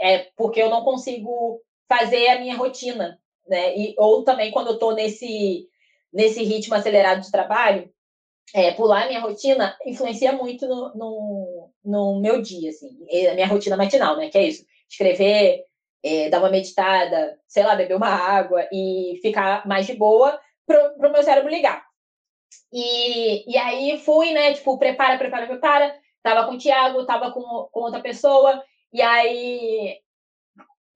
é 0.00 0.28
porque 0.36 0.62
eu 0.62 0.70
não 0.70 0.84
consigo 0.84 1.60
fazer 1.88 2.28
a 2.28 2.38
minha 2.38 2.56
rotina, 2.56 3.20
né? 3.48 3.76
E, 3.76 3.94
ou 3.98 4.22
também 4.22 4.52
quando 4.52 4.68
eu 4.68 4.78
tô 4.78 4.92
nesse, 4.92 5.66
nesse 6.12 6.44
ritmo 6.44 6.74
acelerado 6.74 7.20
de 7.20 7.32
trabalho, 7.32 7.90
é, 8.54 8.70
pular 8.72 9.04
a 9.04 9.08
minha 9.08 9.20
rotina 9.20 9.76
influencia 9.84 10.32
muito 10.32 10.66
no, 10.66 10.94
no, 10.94 11.70
no 11.84 12.20
meu 12.20 12.40
dia, 12.40 12.70
assim, 12.70 12.96
a 13.28 13.34
minha 13.34 13.46
rotina 13.46 13.76
matinal, 13.76 14.16
né? 14.16 14.28
Que 14.30 14.38
é 14.38 14.44
isso, 14.44 14.64
escrever 14.88 15.64
é, 16.02 16.28
dar 16.28 16.38
uma 16.38 16.50
meditada, 16.50 17.38
sei 17.46 17.64
lá, 17.64 17.74
beber 17.74 17.96
uma 17.96 18.08
água 18.08 18.66
e 18.72 19.18
ficar 19.22 19.66
mais 19.66 19.86
de 19.86 19.94
boa 19.94 20.38
pro, 20.66 20.96
pro 20.96 21.12
meu 21.12 21.22
cérebro 21.22 21.50
ligar. 21.50 21.84
E, 22.72 23.50
e 23.50 23.56
aí 23.56 23.98
fui, 23.98 24.32
né, 24.32 24.54
tipo, 24.54 24.78
prepara, 24.78 25.18
prepara, 25.18 25.46
prepara. 25.46 25.94
Tava 26.22 26.46
com 26.46 26.54
o 26.54 26.58
Thiago, 26.58 27.06
tava 27.06 27.30
com, 27.30 27.68
com 27.72 27.80
outra 27.80 28.00
pessoa, 28.00 28.62
e 28.92 29.00
aí 29.00 29.98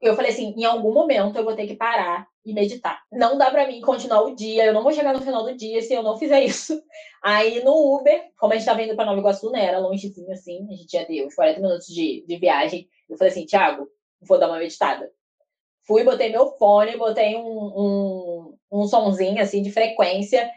eu 0.01 0.17
falei 0.17 0.33
assim, 0.33 0.53
em 0.57 0.65
algum 0.65 0.93
momento 0.93 1.37
eu 1.37 1.45
vou 1.45 1.55
ter 1.55 1.67
que 1.67 1.77
parar 1.77 2.27
e 2.45 2.53
meditar. 2.53 3.01
Não 3.11 3.39
dá 3.39 3.51
para 3.51 3.67
mim 3.69 3.81
continuar 3.81 4.23
o 4.23 4.35
dia, 4.35 4.67
eu 4.67 4.75
não 4.75 4.83
vou 4.83 4.93
chegar 4.93 5.13
no 5.15 5.23
final 5.23 5.45
do 5.45 5.57
dia 5.57 5.81
se 5.81 5.95
eu 5.95 6.03
não 6.03 6.19
fizer 6.19 6.43
isso. 6.45 6.83
Aí 7.23 7.63
no 7.63 7.97
Uber, 7.97 8.31
como 8.37 8.53
a 8.53 8.57
gente 8.57 8.67
tava 8.67 8.83
indo 8.83 8.97
para 8.97 9.05
Nova 9.07 9.21
Iguaçu, 9.21 9.51
né, 9.51 9.65
era 9.65 9.79
longezinho 9.79 10.31
assim, 10.33 10.67
a 10.69 10.75
gente 10.75 10.93
ia 10.93 11.07
ter 11.07 11.25
uns 11.25 11.35
40 11.35 11.61
minutos 11.61 11.87
de, 11.87 12.25
de 12.27 12.37
viagem. 12.37 12.89
Eu 13.09 13.17
falei 13.17 13.33
assim, 13.33 13.47
Thiago, 13.47 13.89
vou 14.23 14.39
dar 14.39 14.49
uma 14.49 14.59
meditada. 14.59 15.11
Fui, 15.87 16.05
botei 16.05 16.31
meu 16.31 16.47
fone, 16.57 16.97
botei 16.97 17.37
um, 17.37 17.43
um, 17.43 18.59
um 18.71 18.87
sonzinho 18.87 19.43
assim 19.43 19.63
de 19.63 19.73
frequência 19.73 20.49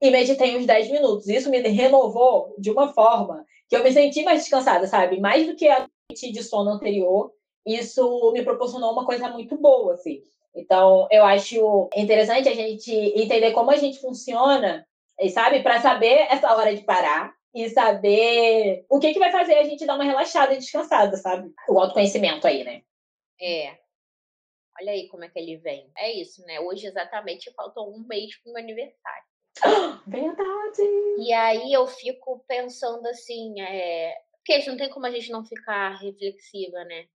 e 0.00 0.10
meditei 0.10 0.56
uns 0.56 0.66
10 0.66 0.90
minutos. 0.90 1.28
Isso 1.28 1.50
me 1.50 1.60
renovou 1.60 2.54
de 2.58 2.70
uma 2.70 2.92
forma 2.92 3.44
que 3.68 3.76
eu 3.76 3.84
me 3.84 3.92
senti 3.92 4.22
mais 4.22 4.40
descansada, 4.40 4.86
sabe? 4.86 5.20
Mais 5.20 5.46
do 5.46 5.54
que 5.54 5.68
a 5.68 5.86
noite 6.08 6.32
de 6.32 6.42
sono 6.42 6.70
anterior, 6.70 7.32
isso 7.64 8.32
me 8.32 8.42
proporcionou 8.42 8.92
uma 8.92 9.04
coisa 9.04 9.28
muito 9.28 9.56
boa, 9.56 9.94
assim. 9.94 10.22
Então, 10.54 11.06
eu 11.10 11.24
acho 11.24 11.88
interessante 11.94 12.48
a 12.48 12.54
gente 12.54 12.92
entender 12.92 13.52
como 13.52 13.70
a 13.70 13.76
gente 13.76 14.00
funciona, 14.00 14.86
sabe? 15.32 15.62
Para 15.62 15.80
saber 15.80 16.26
essa 16.30 16.52
hora 16.56 16.74
de 16.74 16.82
parar 16.82 17.32
e 17.54 17.68
saber 17.68 18.84
o 18.88 18.98
que, 18.98 19.12
que 19.12 19.18
vai 19.18 19.30
fazer 19.30 19.54
a 19.54 19.64
gente 19.64 19.86
dar 19.86 19.94
uma 19.94 20.04
relaxada 20.04 20.54
e 20.54 20.58
descansada, 20.58 21.16
sabe? 21.16 21.52
O 21.68 21.78
autoconhecimento 21.78 22.46
aí, 22.46 22.64
né? 22.64 22.82
É. 23.40 23.78
Olha 24.80 24.92
aí 24.92 25.08
como 25.08 25.24
é 25.24 25.28
que 25.28 25.38
ele 25.38 25.56
vem. 25.56 25.90
É 25.96 26.12
isso, 26.12 26.42
né? 26.46 26.60
Hoje 26.60 26.86
exatamente 26.86 27.52
faltou 27.54 27.92
um 27.92 28.06
mês 28.06 28.36
pro 28.36 28.52
meu 28.52 28.62
aniversário. 28.62 29.24
Verdade! 30.06 30.82
E 31.18 31.32
aí 31.32 31.72
eu 31.72 31.86
fico 31.86 32.44
pensando 32.46 33.06
assim, 33.08 33.60
é... 33.60 34.14
porque 34.32 34.70
não 34.70 34.76
tem 34.76 34.90
como 34.90 35.06
a 35.06 35.10
gente 35.10 35.30
não 35.30 35.44
ficar 35.44 35.96
reflexiva, 35.96 36.84
né? 36.84 37.06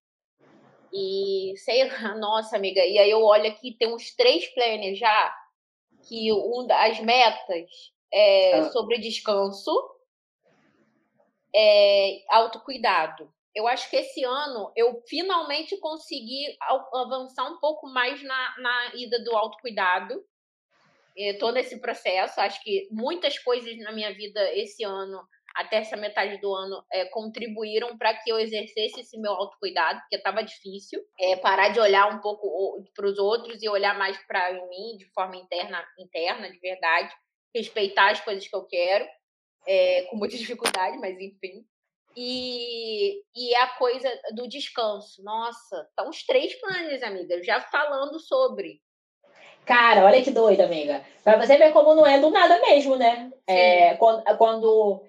E 0.93 1.53
sei 1.57 1.87
lá, 1.89 2.15
nossa 2.19 2.55
amiga, 2.55 2.83
e 2.85 2.97
aí 2.97 3.09
eu 3.09 3.21
olho 3.23 3.47
aqui, 3.47 3.75
tem 3.77 3.93
uns 3.93 4.15
três 4.15 4.47
planners 4.53 4.97
já, 4.97 5.35
que 6.07 6.31
um, 6.31 6.67
as 6.71 6.99
metas 6.99 7.93
é 8.13 8.59
ah. 8.59 8.71
sobre 8.71 8.99
descanso, 8.99 9.71
é, 11.53 12.23
autocuidado. 12.29 13.33
Eu 13.55 13.67
acho 13.67 13.89
que 13.89 13.95
esse 13.95 14.21
ano 14.23 14.71
eu 14.75 15.01
finalmente 15.07 15.77
consegui 15.77 16.57
avançar 16.93 17.45
um 17.45 17.57
pouco 17.57 17.87
mais 17.87 18.21
na, 18.21 18.59
na 18.59 18.95
ida 18.95 19.23
do 19.23 19.33
autocuidado. 19.35 20.21
Estou 21.15 21.53
nesse 21.53 21.79
processo. 21.79 22.41
Acho 22.41 22.61
que 22.61 22.89
muitas 22.91 23.39
coisas 23.39 23.77
na 23.77 23.93
minha 23.93 24.13
vida 24.13 24.41
esse 24.53 24.83
ano, 24.83 25.25
até 25.55 25.77
essa 25.77 25.95
metade 25.95 26.37
do 26.41 26.53
ano, 26.53 26.83
é, 26.91 27.05
contribuíram 27.05 27.97
para 27.97 28.13
que 28.13 28.29
eu 28.29 28.37
exercesse 28.37 28.99
esse 28.99 29.17
meu 29.17 29.31
autocuidado, 29.31 30.01
porque 30.01 30.17
estava 30.17 30.43
difícil. 30.43 31.01
É, 31.17 31.37
parar 31.37 31.69
de 31.69 31.79
olhar 31.79 32.13
um 32.13 32.19
pouco 32.19 32.83
para 32.93 33.07
os 33.07 33.17
outros 33.17 33.63
e 33.63 33.69
olhar 33.69 33.97
mais 33.97 34.17
para 34.27 34.51
mim 34.67 34.97
de 34.97 35.05
forma 35.13 35.37
interna, 35.37 35.81
interna, 35.97 36.51
de 36.51 36.59
verdade. 36.59 37.09
Respeitar 37.55 38.11
as 38.11 38.19
coisas 38.19 38.45
que 38.45 38.53
eu 38.53 38.65
quero 38.65 39.07
é, 39.65 40.03
com 40.03 40.17
muita 40.17 40.37
dificuldade, 40.37 40.97
mas 40.97 41.17
enfim. 41.17 41.65
E, 42.15 43.21
e 43.35 43.55
a 43.55 43.67
coisa 43.77 44.09
do 44.33 44.47
descanso. 44.47 45.21
Nossa, 45.23 45.87
tá 45.95 46.07
uns 46.07 46.25
três 46.25 46.53
planos, 46.59 47.03
amiga, 47.03 47.43
já 47.43 47.59
falando 47.59 48.19
sobre. 48.19 48.79
Cara, 49.65 50.05
olha 50.05 50.21
que 50.21 50.31
doida, 50.31 50.65
amiga. 50.65 51.03
Pra 51.23 51.37
você 51.37 51.57
ver 51.57 51.73
como 51.73 51.95
não 51.95 52.05
é 52.05 52.19
do 52.19 52.29
nada 52.29 52.59
mesmo, 52.61 52.95
né? 52.95 53.31
É, 53.47 53.95
quando, 53.95 54.23
quando. 54.37 55.03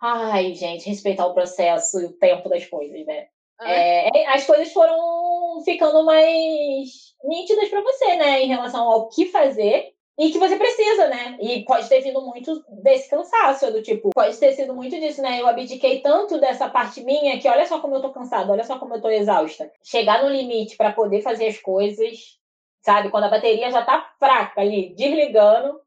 Ai, 0.00 0.54
gente, 0.54 0.88
respeitar 0.88 1.26
o 1.26 1.34
processo 1.34 2.00
e 2.00 2.04
o 2.04 2.12
tempo 2.12 2.48
das 2.48 2.66
coisas, 2.66 3.04
né? 3.06 3.28
Ah. 3.58 3.70
É, 3.70 4.26
as 4.26 4.44
coisas 4.44 4.70
foram 4.72 5.62
ficando 5.64 6.04
mais 6.04 7.14
nítidas 7.24 7.70
para 7.70 7.80
você, 7.80 8.16
né? 8.16 8.42
Em 8.42 8.48
relação 8.48 8.86
ao 8.86 9.08
que 9.08 9.26
fazer 9.26 9.95
e 10.18 10.30
que 10.30 10.38
você 10.38 10.56
precisa, 10.56 11.08
né? 11.08 11.36
E 11.40 11.62
pode 11.64 11.88
ter 11.88 12.00
vindo 12.00 12.22
muito 12.22 12.64
desse 12.82 13.08
cansaço, 13.10 13.70
do 13.70 13.82
tipo, 13.82 14.10
pode 14.14 14.38
ter 14.38 14.52
sido 14.52 14.74
muito 14.74 14.98
disso, 14.98 15.20
né? 15.20 15.40
Eu 15.40 15.46
abdiquei 15.46 16.00
tanto 16.00 16.40
dessa 16.40 16.70
parte 16.70 17.02
minha 17.02 17.38
que 17.38 17.48
olha 17.48 17.66
só 17.66 17.80
como 17.80 17.96
eu 17.96 18.00
tô 18.00 18.10
cansada, 18.10 18.50
olha 18.50 18.64
só 18.64 18.78
como 18.78 18.94
eu 18.94 19.02
tô 19.02 19.10
exausta. 19.10 19.70
Chegar 19.82 20.22
no 20.22 20.30
limite 20.30 20.76
para 20.76 20.92
poder 20.92 21.20
fazer 21.20 21.48
as 21.48 21.58
coisas, 21.58 22.38
sabe? 22.80 23.10
Quando 23.10 23.24
a 23.24 23.30
bateria 23.30 23.70
já 23.70 23.84
tá 23.84 24.10
fraca 24.18 24.62
ali, 24.62 24.94
desligando, 24.94 25.82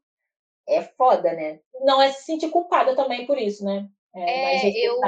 é 0.68 0.82
foda, 0.82 1.32
né? 1.32 1.60
Não 1.80 2.00
é 2.00 2.12
se 2.12 2.24
sentir 2.24 2.50
culpada 2.50 2.94
também 2.94 3.26
por 3.26 3.36
isso, 3.36 3.64
né? 3.64 3.88
É, 4.14 4.68
é 4.68 4.86
eu, 4.86 5.00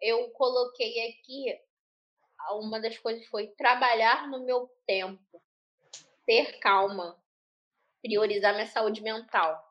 eu 0.00 0.30
coloquei 0.30 1.08
aqui, 1.08 1.58
uma 2.52 2.80
das 2.80 2.96
coisas 2.98 3.26
foi 3.26 3.48
trabalhar 3.48 4.28
no 4.28 4.44
meu 4.44 4.70
tempo, 4.86 5.42
ter 6.24 6.58
calma 6.60 7.16
priorizar 8.02 8.54
minha 8.54 8.66
saúde 8.66 9.02
mental. 9.02 9.64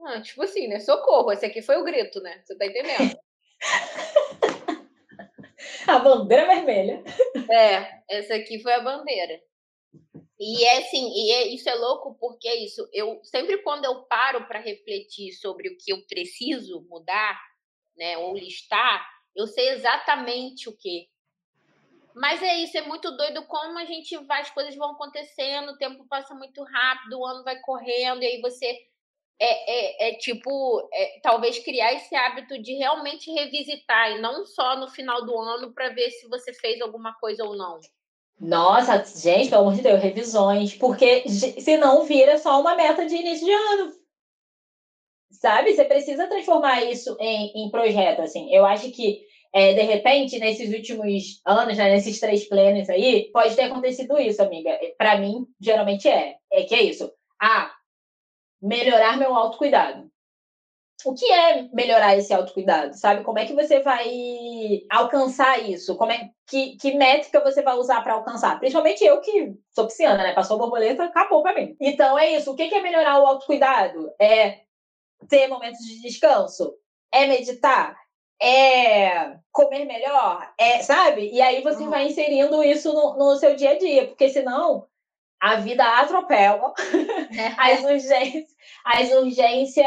Ah, 0.00 0.20
tipo 0.20 0.42
assim, 0.42 0.68
né? 0.68 0.80
Socorro, 0.80 1.32
esse 1.32 1.46
aqui 1.46 1.62
foi 1.62 1.76
o 1.76 1.84
grito, 1.84 2.20
né? 2.20 2.42
Você 2.44 2.56
tá 2.56 2.66
entendendo? 2.66 3.18
a 5.86 5.98
bandeira 5.98 6.46
vermelha. 6.46 7.02
É, 7.50 8.02
essa 8.08 8.34
aqui 8.34 8.60
foi 8.60 8.72
a 8.72 8.80
bandeira. 8.80 9.40
E 10.38 10.64
é 10.64 10.78
assim, 10.78 11.12
e 11.14 11.32
é, 11.32 11.46
isso 11.48 11.68
é 11.68 11.74
louco 11.74 12.16
porque 12.18 12.48
é 12.48 12.56
isso. 12.56 12.88
Eu 12.92 13.20
sempre 13.22 13.62
quando 13.62 13.84
eu 13.84 14.02
paro 14.04 14.46
para 14.46 14.60
refletir 14.60 15.32
sobre 15.32 15.68
o 15.68 15.78
que 15.78 15.92
eu 15.92 16.04
preciso 16.06 16.84
mudar, 16.88 17.40
né, 17.96 18.18
ou 18.18 18.36
listar, 18.36 19.06
eu 19.34 19.46
sei 19.46 19.70
exatamente 19.70 20.68
o 20.68 20.76
que. 20.76 21.08
Mas 22.14 22.40
é 22.42 22.58
isso, 22.58 22.78
é 22.78 22.82
muito 22.82 23.10
doido 23.16 23.44
como 23.46 23.76
a 23.78 23.84
gente 23.84 24.16
vai, 24.24 24.40
as 24.40 24.50
coisas 24.50 24.76
vão 24.76 24.92
acontecendo, 24.92 25.72
o 25.72 25.76
tempo 25.76 26.06
passa 26.08 26.32
muito 26.34 26.62
rápido, 26.62 27.18
o 27.18 27.26
ano 27.26 27.42
vai 27.42 27.58
correndo, 27.60 28.22
e 28.22 28.26
aí 28.26 28.40
você 28.40 28.66
é, 29.40 30.08
é, 30.08 30.10
é 30.10 30.14
tipo, 30.14 30.88
é, 30.92 31.18
talvez 31.20 31.58
criar 31.58 31.92
esse 31.92 32.14
hábito 32.14 32.56
de 32.62 32.74
realmente 32.74 33.32
revisitar, 33.32 34.12
e 34.12 34.20
não 34.20 34.46
só 34.46 34.76
no 34.76 34.88
final 34.88 35.26
do 35.26 35.36
ano 35.36 35.72
para 35.74 35.88
ver 35.88 36.10
se 36.10 36.28
você 36.28 36.52
fez 36.52 36.80
alguma 36.80 37.14
coisa 37.14 37.44
ou 37.44 37.56
não. 37.56 37.80
Nossa, 38.38 39.04
gente, 39.20 39.50
pelo 39.50 39.62
amor 39.62 39.74
de 39.74 39.82
Deus, 39.82 40.00
revisões, 40.00 40.74
porque 40.74 41.28
senão 41.28 42.04
vira 42.04 42.38
só 42.38 42.60
uma 42.60 42.76
meta 42.76 43.06
de 43.06 43.16
início 43.16 43.46
de 43.46 43.52
ano. 43.52 43.92
Sabe? 45.30 45.74
Você 45.74 45.84
precisa 45.84 46.28
transformar 46.28 46.82
isso 46.84 47.16
em, 47.20 47.64
em 47.64 47.70
projeto, 47.70 48.22
assim. 48.22 48.52
Eu 48.54 48.64
acho 48.64 48.90
que 48.92 49.24
é, 49.54 49.72
de 49.72 49.82
repente, 49.82 50.40
nesses 50.40 50.74
últimos 50.74 51.40
anos, 51.46 51.76
né, 51.76 51.88
nesses 51.88 52.18
três 52.18 52.44
plenos 52.48 52.90
aí, 52.90 53.30
pode 53.32 53.54
ter 53.54 53.62
acontecido 53.62 54.18
isso, 54.18 54.42
amiga. 54.42 54.70
É, 54.70 54.92
Para 54.98 55.16
mim, 55.16 55.46
geralmente 55.60 56.08
é. 56.08 56.36
É 56.52 56.64
que 56.64 56.74
é 56.74 56.82
isso. 56.82 57.12
Ah, 57.40 57.72
melhorar 58.60 59.16
meu 59.16 59.32
autocuidado. 59.32 60.10
O 61.04 61.14
que 61.14 61.24
é 61.30 61.68
melhorar 61.72 62.16
esse 62.16 62.32
autocuidado, 62.34 62.94
sabe? 62.96 63.22
Como 63.22 63.38
é 63.38 63.46
que 63.46 63.52
você 63.52 63.80
vai 63.80 64.82
alcançar 64.90 65.62
isso? 65.68 65.96
Como 65.96 66.10
é 66.10 66.30
que, 66.48 66.76
que 66.76 66.94
métrica 66.94 67.40
você 67.40 67.62
vai 67.62 67.76
usar 67.76 68.02
para 68.02 68.14
alcançar? 68.14 68.58
Principalmente 68.58 69.04
eu 69.04 69.20
que 69.20 69.54
sou 69.70 69.86
pisciana, 69.86 70.22
né? 70.24 70.32
Passou 70.34 70.56
a 70.56 70.58
borboleta, 70.58 71.04
acabou 71.04 71.42
para 71.42 71.54
mim. 71.54 71.76
Então 71.80 72.18
é 72.18 72.32
isso. 72.36 72.50
O 72.50 72.56
que 72.56 72.62
é 72.62 72.82
melhorar 72.82 73.20
o 73.22 73.26
autocuidado? 73.26 74.10
É 74.20 74.62
ter 75.28 75.46
momentos 75.46 75.80
de 75.80 76.00
descanso? 76.00 76.74
É 77.12 77.26
meditar? 77.26 78.03
É 78.44 79.38
comer 79.50 79.86
melhor, 79.86 80.52
é, 80.58 80.82
sabe? 80.82 81.30
E 81.32 81.40
aí 81.40 81.62
você 81.62 81.84
uhum. 81.84 81.90
vai 81.90 82.06
inserindo 82.06 82.62
isso 82.62 82.92
no, 82.92 83.16
no, 83.16 83.36
seu 83.36 83.56
dia 83.56 83.70
a 83.70 83.78
dia, 83.78 84.06
porque 84.06 84.28
senão 84.28 84.86
a 85.40 85.56
vida 85.56 85.82
atropela 85.82 86.74
as 87.56 87.80
urgências, 87.84 88.54
as 88.84 89.10
urgências 89.12 89.86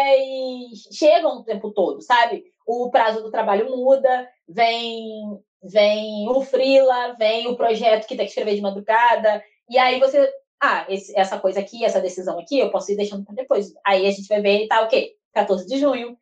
chegam 0.91 1.37
o 1.37 1.43
tempo 1.43 1.71
todo, 1.71 2.01
sabe? 2.01 2.45
O 2.65 2.89
prazo 2.89 3.21
do 3.21 3.31
trabalho 3.31 3.69
muda, 3.69 4.27
vem 4.47 5.39
vem 5.63 6.29
o 6.29 6.41
freela, 6.41 7.13
vem 7.13 7.47
o 7.47 7.55
projeto 7.55 8.07
que 8.07 8.15
tem 8.15 8.25
que 8.25 8.31
escrever 8.31 8.55
de 8.55 8.61
madrugada, 8.61 9.43
e 9.69 9.77
aí 9.77 9.99
você, 9.99 10.31
ah, 10.61 10.85
esse, 10.87 11.17
essa 11.17 11.39
coisa 11.39 11.59
aqui, 11.59 11.83
essa 11.83 11.99
decisão 11.99 12.39
aqui, 12.39 12.59
eu 12.59 12.71
posso 12.71 12.91
ir 12.91 12.95
deixando 12.95 13.25
para 13.25 13.35
depois. 13.35 13.73
Aí 13.85 14.07
a 14.07 14.11
gente 14.11 14.27
vai 14.27 14.41
ver 14.41 14.63
e 14.63 14.67
tá, 14.67 14.81
o 14.81 14.87
quê? 14.87 15.15
14 15.33 15.67
de 15.67 15.77
junho, 15.77 16.17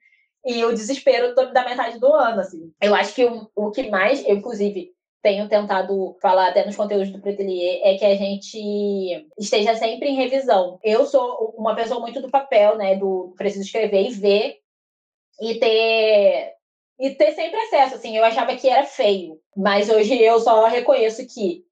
e 0.46 0.64
o 0.64 0.74
desespero 0.74 1.34
da 1.34 1.66
metade 1.66 2.00
do 2.00 2.14
ano, 2.14 2.40
assim. 2.40 2.72
Eu 2.80 2.94
acho 2.94 3.16
que 3.16 3.26
o, 3.26 3.50
o 3.56 3.72
que 3.72 3.90
mais, 3.90 4.24
eu, 4.26 4.36
inclusive, 4.36 4.94
tenho 5.24 5.50
tentado 5.50 6.16
falar 6.22 6.50
até 6.50 6.64
nos 6.64 6.76
conteúdos 6.76 7.10
do 7.10 7.20
Pretelier 7.20 7.82
é 7.84 7.98
que 7.98 8.06
a 8.06 8.14
gente 8.14 9.28
esteja 9.40 9.74
sempre 9.76 10.08
em 10.08 10.16
revisão. 10.16 10.80
Eu 10.84 11.04
sou 11.08 11.56
uma 11.58 11.76
pessoa 11.76 12.00
muito 12.00 12.22
do 12.22 12.30
papel, 12.30 12.78
né? 12.78 12.96
Do 12.96 13.34
preciso 13.36 13.64
escrever 13.64 14.08
e 14.08 14.12
ver 14.12 14.58
e 15.42 15.56
ter 15.56 16.54
e 17.00 17.10
ter 17.16 17.32
sempre 17.32 17.60
acesso. 17.62 17.96
Assim, 17.96 18.16
eu 18.16 18.24
achava 18.24 18.56
que 18.56 18.70
era 18.70 18.86
feio, 18.86 19.40
mas 19.58 19.90
hoje 19.90 20.16
eu 20.22 20.40
só 20.40 20.68
reconheço 20.68 21.26
que 21.26 21.64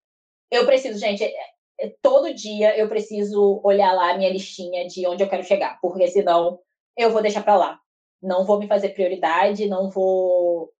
eu 0.49 0.65
preciso, 0.65 0.97
gente. 0.97 1.23
É, 1.23 1.93
todo 2.01 2.33
dia 2.33 2.75
eu 2.75 2.89
preciso 2.89 3.61
olhar 3.63 3.93
lá 3.93 4.11
a 4.11 4.17
minha 4.17 4.31
listinha 4.31 4.87
de 4.87 5.05
onde 5.05 5.21
eu 5.21 5.29
quero 5.29 5.43
chegar, 5.43 5.77
porque 5.79 6.07
senão 6.07 6.59
eu 6.97 7.11
vou 7.11 7.21
deixar 7.21 7.43
para 7.43 7.55
lá 7.55 7.79
não 8.23 8.45
vou 8.45 8.57
me 8.57 8.67
fazer 8.67 8.89
prioridade, 8.89 9.67
não 9.67 9.89
vou 9.89 10.71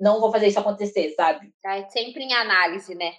não 0.00 0.20
vou 0.20 0.32
fazer 0.32 0.48
isso 0.48 0.58
acontecer, 0.58 1.10
sabe? 1.10 1.54
É 1.64 1.88
sempre 1.88 2.24
em 2.24 2.32
análise, 2.32 2.92
né? 2.94 3.12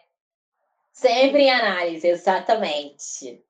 Sempre 0.92 1.44
em 1.44 1.50
análise, 1.50 2.06
exatamente. 2.06 3.42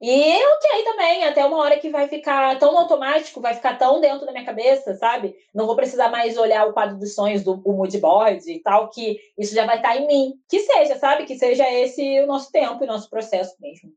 E 0.00 0.44
ok 0.44 0.84
também, 0.84 1.24
até 1.24 1.44
uma 1.44 1.56
hora 1.56 1.78
que 1.78 1.90
vai 1.90 2.06
ficar 2.06 2.56
tão 2.58 2.78
automático, 2.78 3.40
vai 3.40 3.54
ficar 3.54 3.76
tão 3.76 4.00
dentro 4.00 4.24
da 4.24 4.30
minha 4.30 4.44
cabeça, 4.44 4.94
sabe? 4.94 5.34
Não 5.52 5.66
vou 5.66 5.74
precisar 5.74 6.08
mais 6.08 6.36
olhar 6.36 6.66
o 6.66 6.72
quadro 6.72 6.96
dos 6.96 7.14
sonhos 7.14 7.42
do 7.42 7.56
mood 7.56 7.98
board 7.98 8.48
e 8.48 8.60
tal, 8.60 8.90
que 8.90 9.18
isso 9.36 9.54
já 9.54 9.66
vai 9.66 9.76
estar 9.76 9.96
em 9.96 10.06
mim. 10.06 10.34
Que 10.48 10.60
seja, 10.60 10.96
sabe? 10.96 11.24
Que 11.24 11.36
seja 11.36 11.68
esse 11.68 12.20
o 12.20 12.26
nosso 12.26 12.52
tempo 12.52 12.84
e 12.84 12.86
nosso 12.86 13.10
processo 13.10 13.56
mesmo. 13.58 13.90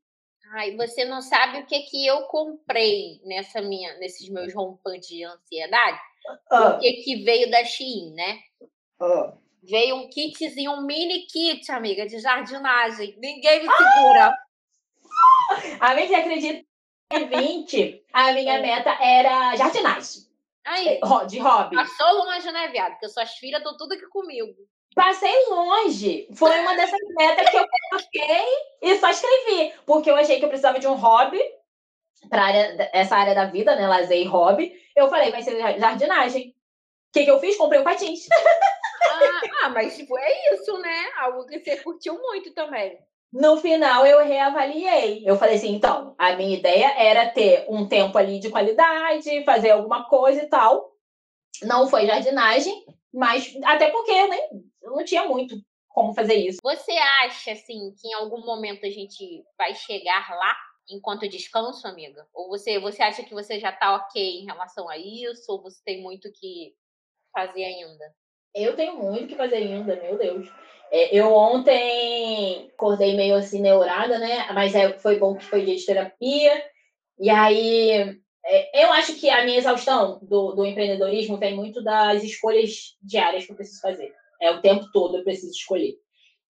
Ai, 0.53 0.75
você 0.75 1.05
não 1.05 1.21
sabe 1.21 1.59
o 1.59 1.65
que 1.65 1.79
que 1.83 2.05
eu 2.05 2.23
comprei 2.23 3.21
nessa 3.23 3.61
minha, 3.61 3.97
nesses 3.99 4.27
meus 4.27 4.53
rompantes 4.53 5.07
de 5.07 5.23
ansiedade? 5.23 5.99
Ah. 6.49 6.75
O 6.75 6.79
que 6.79 6.91
que 7.03 7.23
veio 7.23 7.49
da 7.49 7.63
Shein, 7.63 8.13
né? 8.13 8.39
Ah. 8.99 9.33
Veio 9.63 9.95
um 9.95 10.09
kitzinho, 10.09 10.73
um 10.73 10.81
mini 10.81 11.25
kit, 11.27 11.71
amiga, 11.71 12.05
de 12.05 12.19
jardinagem. 12.19 13.15
Ninguém 13.17 13.61
me 13.61 13.69
segura. 13.71 14.27
Ah! 14.27 14.41
A 15.79 15.95
gente 15.95 16.13
acredita 16.13 16.65
em 17.13 17.27
20, 17.27 18.05
a 18.11 18.33
minha 18.33 18.57
é. 18.57 18.61
meta 18.61 18.89
era 19.01 19.55
jardinagem. 19.55 20.23
Aí, 20.65 20.87
é, 20.87 21.25
de 21.27 21.39
hobby. 21.39 21.75
Passou 21.75 22.25
longe, 22.25 22.51
né, 22.51 22.67
viado? 22.67 22.91
Porque 22.91 23.09
suas 23.09 23.31
filhas 23.35 23.61
estão 23.61 23.75
tudo 23.77 23.93
aqui 23.93 24.07
comigo. 24.07 24.53
Passei 24.95 25.45
longe. 25.49 26.27
Foi 26.33 26.59
uma 26.59 26.75
dessas 26.75 26.99
metas 27.17 27.49
que 27.49 27.57
eu 27.57 27.65
coloquei 27.67 28.45
e 28.81 28.97
só 28.97 29.09
escrevi. 29.09 29.73
Porque 29.85 30.09
eu 30.09 30.15
achei 30.15 30.37
que 30.37 30.45
eu 30.45 30.49
precisava 30.49 30.79
de 30.79 30.87
um 30.87 30.95
hobby 30.95 31.41
para 32.29 32.49
essa 32.93 33.15
área 33.15 33.33
da 33.33 33.45
vida, 33.45 33.75
né? 33.75 33.87
Lazer 33.87 34.17
e 34.17 34.25
hobby. 34.25 34.73
Eu 34.95 35.09
falei, 35.09 35.31
vai 35.31 35.41
ser 35.41 35.57
jardinagem. 35.79 36.49
O 36.49 37.13
que, 37.13 37.23
que 37.25 37.31
eu 37.31 37.39
fiz? 37.39 37.57
Comprei 37.57 37.79
um 37.79 37.83
patins. 37.83 38.27
Ah, 39.03 39.41
ah, 39.63 39.69
mas 39.69 39.95
tipo, 39.95 40.17
é 40.17 40.53
isso, 40.53 40.77
né? 40.77 41.11
Algo 41.17 41.45
que 41.45 41.59
você 41.59 41.77
curtiu 41.77 42.17
muito 42.21 42.53
também. 42.53 42.97
No 43.31 43.57
final, 43.57 44.05
eu 44.05 44.25
reavaliei. 44.25 45.23
Eu 45.25 45.37
falei 45.37 45.55
assim, 45.55 45.73
então, 45.73 46.13
a 46.17 46.33
minha 46.33 46.57
ideia 46.57 46.93
era 46.97 47.29
ter 47.29 47.65
um 47.69 47.87
tempo 47.87 48.17
ali 48.17 48.39
de 48.39 48.49
qualidade, 48.49 49.43
fazer 49.45 49.71
alguma 49.71 50.03
coisa 50.05 50.43
e 50.43 50.47
tal. 50.47 50.91
Não 51.63 51.87
foi 51.87 52.05
jardinagem, 52.05 52.73
mas 53.13 53.53
até 53.63 53.89
porque 53.89 54.11
eu 54.11 54.27
nem 54.27 54.70
eu 54.81 54.91
não 54.91 55.03
tinha 55.03 55.27
muito 55.27 55.55
como 55.89 56.13
fazer 56.13 56.35
isso. 56.35 56.59
Você 56.63 56.91
acha, 56.91 57.51
assim, 57.51 57.93
que 57.99 58.07
em 58.07 58.13
algum 58.13 58.45
momento 58.45 58.85
a 58.85 58.89
gente 58.89 59.43
vai 59.57 59.75
chegar 59.75 60.29
lá 60.29 60.55
enquanto 60.89 61.27
descanso, 61.27 61.87
amiga? 61.87 62.25
Ou 62.33 62.49
você, 62.49 62.79
você 62.79 63.01
acha 63.01 63.23
que 63.23 63.33
você 63.33 63.59
já 63.59 63.71
tá 63.71 63.95
ok 63.95 64.41
em 64.41 64.45
relação 64.45 64.89
a 64.89 64.97
isso? 64.97 65.51
Ou 65.51 65.61
você 65.61 65.81
tem 65.83 66.01
muito 66.01 66.31
que 66.31 66.73
fazer 67.33 67.63
ainda? 67.63 68.13
Eu 68.53 68.75
tenho 68.75 68.97
muito 68.97 69.27
que 69.27 69.35
fazer 69.35 69.55
ainda, 69.57 69.95
meu 69.95 70.17
Deus. 70.17 70.49
É, 70.91 71.15
eu 71.15 71.33
ontem 71.33 72.69
acordei 72.73 73.15
meio 73.15 73.35
assim 73.35 73.61
neurada, 73.61 74.19
né? 74.19 74.51
Mas 74.53 74.75
é, 74.75 74.91
foi 74.99 75.17
bom 75.17 75.35
que 75.35 75.45
foi 75.45 75.63
dia 75.63 75.75
de 75.75 75.85
terapia. 75.85 76.65
E 77.17 77.29
aí, 77.29 78.19
é, 78.45 78.85
eu 78.85 78.91
acho 78.91 79.15
que 79.15 79.29
a 79.29 79.45
minha 79.45 79.57
exaustão 79.57 80.19
do, 80.21 80.53
do 80.53 80.65
empreendedorismo 80.65 81.37
vem 81.37 81.55
muito 81.55 81.81
das 81.81 82.23
escolhas 82.23 82.97
diárias 83.01 83.45
que 83.45 83.51
eu 83.51 83.55
preciso 83.55 83.81
fazer. 83.81 84.13
É 84.41 84.51
o 84.51 84.61
tempo 84.61 84.85
todo 84.91 85.17
eu 85.17 85.23
preciso 85.23 85.51
escolher. 85.51 85.95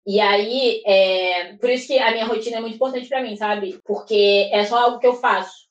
E 0.06 0.20
aí, 0.20 0.82
é, 0.84 1.54
por 1.56 1.70
isso 1.70 1.86
que 1.86 1.98
a 1.98 2.10
minha 2.10 2.26
rotina 2.26 2.56
é 2.56 2.60
muito 2.60 2.74
importante 2.74 3.08
para 3.08 3.22
mim, 3.22 3.36
sabe? 3.36 3.80
Porque 3.84 4.48
é 4.52 4.64
só 4.64 4.78
algo 4.78 4.98
que 4.98 5.06
eu 5.06 5.14
faço 5.14 5.68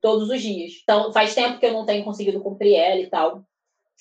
todos 0.00 0.28
os 0.28 0.42
dias. 0.42 0.72
Então, 0.82 1.12
faz 1.12 1.34
tempo 1.34 1.58
que 1.58 1.66
eu 1.66 1.72
não 1.72 1.86
tenho 1.86 2.04
conseguido 2.04 2.40
cumprir 2.40 2.74
ela 2.74 3.00
e 3.00 3.08
tal. 3.08 3.42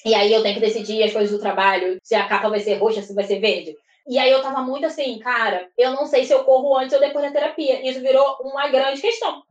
E 0.05 0.13
aí 0.13 0.31
eu 0.31 0.41
tenho 0.43 0.55
que 0.55 0.61
decidir 0.61 1.03
as 1.03 1.11
coisas 1.11 1.31
do 1.31 1.41
trabalho, 1.41 1.97
se 2.03 2.15
a 2.15 2.27
capa 2.27 2.49
vai 2.49 2.59
ser 2.59 2.75
roxa, 2.75 3.01
se 3.01 3.13
vai 3.13 3.23
ser 3.23 3.39
verde. 3.39 3.75
E 4.07 4.17
aí 4.17 4.31
eu 4.31 4.41
tava 4.41 4.61
muito 4.61 4.85
assim, 4.85 5.19
cara, 5.19 5.69
eu 5.77 5.91
não 5.91 6.05
sei 6.05 6.23
se 6.23 6.33
eu 6.33 6.43
corro 6.43 6.77
antes 6.77 6.93
ou 6.93 6.99
depois 6.99 7.25
da 7.25 7.31
terapia. 7.31 7.87
Isso 7.87 7.99
virou 7.99 8.37
uma 8.41 8.67
grande 8.69 9.01
questão. 9.01 9.43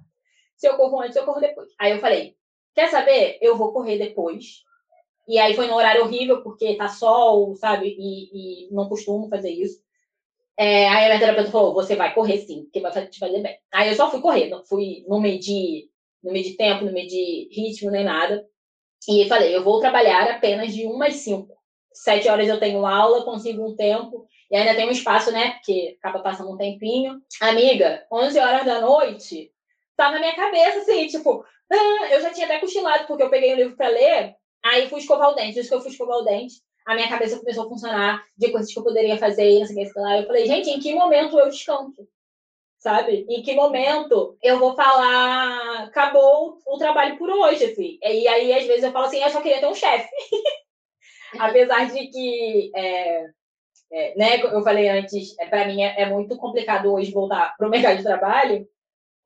Se 0.56 0.66
eu 0.66 0.76
corro 0.76 1.00
antes 1.02 1.16
ou 1.16 1.22
eu 1.22 1.26
corro 1.26 1.40
depois. 1.40 1.68
Aí 1.78 1.92
eu 1.92 1.98
falei, 1.98 2.34
quer 2.74 2.88
saber? 2.88 3.38
Eu 3.42 3.56
vou 3.56 3.72
correr 3.72 3.98
depois. 3.98 4.62
E 5.28 5.38
aí 5.38 5.54
foi 5.54 5.66
no 5.66 5.74
horário 5.74 6.02
horrível, 6.04 6.42
porque 6.42 6.76
tá 6.76 6.88
sol, 6.88 7.54
sabe? 7.56 7.88
E, 7.98 8.66
e 8.68 8.74
não 8.74 8.88
costumo 8.88 9.28
fazer 9.28 9.50
isso. 9.50 9.80
É, 10.58 10.88
aí 10.88 11.04
a 11.04 11.08
minha 11.08 11.18
terapeuta 11.20 11.50
falou, 11.50 11.74
você 11.74 11.96
vai 11.96 12.14
correr 12.14 12.38
sim, 12.38 12.64
porque 12.64 12.80
vai 12.80 12.90
te 13.08 13.18
fazer 13.18 13.42
bem. 13.42 13.58
Aí 13.72 13.88
eu 13.90 13.94
só 13.94 14.10
fui 14.10 14.20
correr, 14.20 14.48
não 14.48 14.64
fui, 14.64 15.04
não 15.06 15.20
medi, 15.20 15.90
não 16.22 16.32
medi 16.32 16.56
tempo, 16.56 16.84
não 16.84 16.92
medi 16.92 17.48
ritmo, 17.52 17.90
nem 17.90 18.04
nada. 18.04 18.46
E 19.08 19.28
falei, 19.28 19.54
eu 19.54 19.62
vou 19.62 19.80
trabalhar 19.80 20.30
apenas 20.30 20.74
de 20.74 20.86
1 20.86 21.02
às 21.02 21.16
5. 21.16 21.54
Sete 21.92 22.28
horas 22.28 22.48
eu 22.48 22.58
tenho 22.58 22.84
aula, 22.86 23.24
consigo 23.24 23.66
um 23.66 23.76
tempo, 23.76 24.26
e 24.50 24.56
ainda 24.56 24.74
tem 24.74 24.86
um 24.86 24.90
espaço, 24.90 25.30
né? 25.32 25.52
Porque 25.52 25.96
acaba 25.98 26.22
passando 26.22 26.52
um 26.52 26.56
tempinho. 26.56 27.20
Amiga, 27.40 28.06
11 28.12 28.38
horas 28.38 28.64
da 28.64 28.80
noite, 28.80 29.52
tá 29.96 30.10
na 30.10 30.18
minha 30.18 30.34
cabeça, 30.34 30.80
assim, 30.80 31.06
tipo, 31.06 31.44
ah, 31.72 32.08
eu 32.12 32.20
já 32.20 32.32
tinha 32.32 32.46
até 32.46 32.58
cochilado, 32.58 33.06
porque 33.06 33.22
eu 33.22 33.30
peguei 33.30 33.54
o 33.54 33.56
livro 33.56 33.76
para 33.76 33.88
ler, 33.88 34.36
aí 34.66 34.88
fui 34.88 35.00
escovar 35.00 35.30
o 35.30 35.34
dente. 35.34 35.58
Isso 35.58 35.68
que 35.68 35.74
eu 35.74 35.80
fui 35.80 35.90
escovar 35.90 36.18
o 36.18 36.24
dente, 36.24 36.54
a 36.86 36.94
minha 36.94 37.08
cabeça 37.08 37.38
começou 37.38 37.64
a 37.64 37.68
funcionar 37.68 38.24
de 38.36 38.50
coisas 38.50 38.72
que 38.72 38.78
eu 38.78 38.84
poderia 38.84 39.16
fazer, 39.18 39.60
não 39.60 39.66
sei 39.66 39.86
o 39.86 39.92
que 39.92 39.98
lá. 39.98 40.18
Eu 40.18 40.26
falei, 40.26 40.46
gente, 40.46 40.70
em 40.70 40.80
que 40.80 40.94
momento 40.94 41.38
eu 41.38 41.48
descanso? 41.48 42.08
sabe? 42.86 43.26
Em 43.28 43.42
que 43.42 43.54
momento 43.54 44.38
eu 44.40 44.60
vou 44.60 44.76
falar, 44.76 45.84
acabou 45.84 46.58
o 46.64 46.78
trabalho 46.78 47.18
por 47.18 47.28
hoje, 47.28 47.64
assim. 47.64 47.98
E 48.00 48.28
aí, 48.28 48.52
às 48.52 48.64
vezes, 48.64 48.84
eu 48.84 48.92
falo 48.92 49.06
assim, 49.06 49.20
eu 49.20 49.30
só 49.30 49.40
queria 49.40 49.58
ter 49.58 49.66
um 49.66 49.74
chefe. 49.74 50.08
Apesar 51.38 51.90
de 51.90 52.06
que, 52.06 52.70
é, 52.76 53.26
é, 53.92 54.14
né, 54.16 54.40
eu 54.40 54.62
falei 54.62 54.88
antes, 54.88 55.36
é, 55.40 55.46
para 55.46 55.66
mim 55.66 55.82
é, 55.82 56.02
é, 56.02 56.08
muito 56.08 56.36
complicado 56.36 56.92
hoje 56.92 57.10
voltar 57.10 57.56
para 57.56 57.66
o 57.66 57.70
mercado 57.70 57.96
de 57.96 58.04
trabalho. 58.04 58.68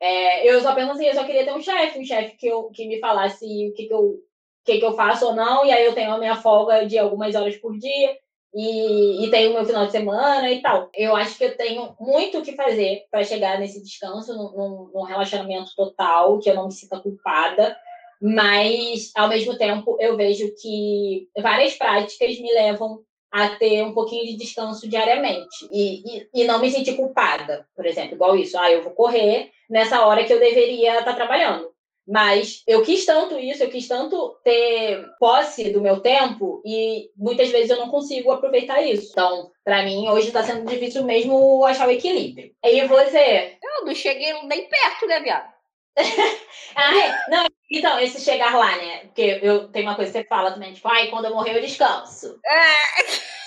É, 0.00 0.50
eu 0.50 0.58
só 0.62 0.74
penso 0.74 0.92
assim, 0.92 1.06
eu 1.06 1.14
só 1.14 1.24
queria 1.24 1.44
ter 1.44 1.52
um 1.52 1.60
chefe, 1.60 1.98
um 1.98 2.04
chefe 2.04 2.36
que, 2.38 2.46
eu, 2.46 2.70
que 2.70 2.88
me 2.88 2.98
falasse 2.98 3.44
o 3.44 3.74
que, 3.74 3.86
que, 3.86 3.92
eu, 3.92 4.18
que, 4.64 4.78
que 4.78 4.84
eu 4.84 4.92
faço 4.92 5.26
ou 5.26 5.34
não, 5.34 5.64
e 5.64 5.72
aí 5.72 5.84
eu 5.84 5.94
tenho 5.94 6.12
a 6.12 6.18
minha 6.18 6.36
folga 6.36 6.86
de 6.86 6.98
algumas 6.98 7.34
horas 7.34 7.56
por 7.56 7.76
dia 7.78 8.16
e, 8.54 9.24
e 9.24 9.30
tenho 9.30 9.50
o 9.50 9.54
meu 9.54 9.64
final 9.64 9.86
de 9.86 9.92
semana 9.92 10.50
e 10.50 10.60
tal. 10.60 10.90
Eu 10.94 11.14
acho 11.16 11.36
que 11.38 11.44
eu 11.44 11.56
tenho 11.56 11.94
muito 12.00 12.38
o 12.38 12.42
que 12.42 12.56
fazer 12.56 13.04
para 13.10 13.24
chegar 13.24 13.58
nesse 13.58 13.82
descanso, 13.82 14.34
num, 14.34 14.90
num 14.92 15.04
relacionamento 15.04 15.70
total, 15.76 16.38
que 16.38 16.50
eu 16.50 16.54
não 16.54 16.66
me 16.66 16.72
sinta 16.72 17.00
culpada, 17.00 17.76
mas 18.20 19.10
ao 19.16 19.28
mesmo 19.28 19.56
tempo 19.56 19.96
eu 20.00 20.16
vejo 20.16 20.52
que 20.60 21.28
várias 21.40 21.74
práticas 21.74 22.38
me 22.38 22.52
levam 22.52 23.02
a 23.32 23.50
ter 23.50 23.82
um 23.84 23.94
pouquinho 23.94 24.26
de 24.26 24.36
descanso 24.36 24.88
diariamente 24.88 25.68
e, 25.70 26.18
e, 26.18 26.28
e, 26.34 26.44
não 26.44 26.58
me 26.58 26.70
sentir 26.70 26.96
culpada, 26.96 27.64
por 27.76 27.86
exemplo, 27.86 28.14
igual 28.14 28.36
isso, 28.36 28.58
ah, 28.58 28.70
eu 28.70 28.82
vou 28.82 28.92
correr 28.92 29.52
nessa 29.68 30.04
hora 30.04 30.24
que 30.24 30.32
eu 30.32 30.40
deveria 30.40 30.98
estar 30.98 31.14
trabalhando. 31.14 31.70
Mas 32.10 32.64
eu 32.66 32.82
quis 32.82 33.06
tanto 33.06 33.38
isso, 33.38 33.62
eu 33.62 33.70
quis 33.70 33.86
tanto 33.86 34.36
ter 34.42 35.06
posse 35.20 35.70
do 35.70 35.80
meu 35.80 36.00
tempo 36.00 36.60
e 36.66 37.08
muitas 37.16 37.50
vezes 37.50 37.70
eu 37.70 37.76
não 37.76 37.88
consigo 37.88 38.32
aproveitar 38.32 38.82
isso. 38.82 39.10
Então, 39.12 39.52
para 39.64 39.84
mim, 39.84 40.08
hoje 40.08 40.26
está 40.26 40.42
sendo 40.42 40.68
difícil 40.68 41.04
mesmo 41.04 41.64
achar 41.64 41.86
o 41.86 41.92
equilíbrio. 41.92 42.52
E 42.64 42.84
você? 42.88 43.56
Eu 43.62 43.86
não 43.86 43.94
cheguei 43.94 44.32
nem 44.42 44.68
perto, 44.68 45.06
né, 45.06 45.20
viado? 45.20 45.52
ah, 46.74 46.98
é. 46.98 47.30
Não, 47.30 47.46
então, 47.70 48.00
esse 48.00 48.20
chegar 48.20 48.56
lá, 48.58 48.76
né? 48.76 48.98
Porque 49.04 49.38
eu 49.40 49.68
tenho 49.68 49.86
uma 49.86 49.94
coisa 49.94 50.10
que 50.10 50.18
você 50.18 50.24
fala 50.24 50.50
também, 50.50 50.72
tipo, 50.72 50.88
ai, 50.88 51.06
quando 51.10 51.26
eu 51.26 51.34
morrer 51.34 51.56
eu 51.56 51.62
descanso. 51.62 52.40
É. 52.44 53.30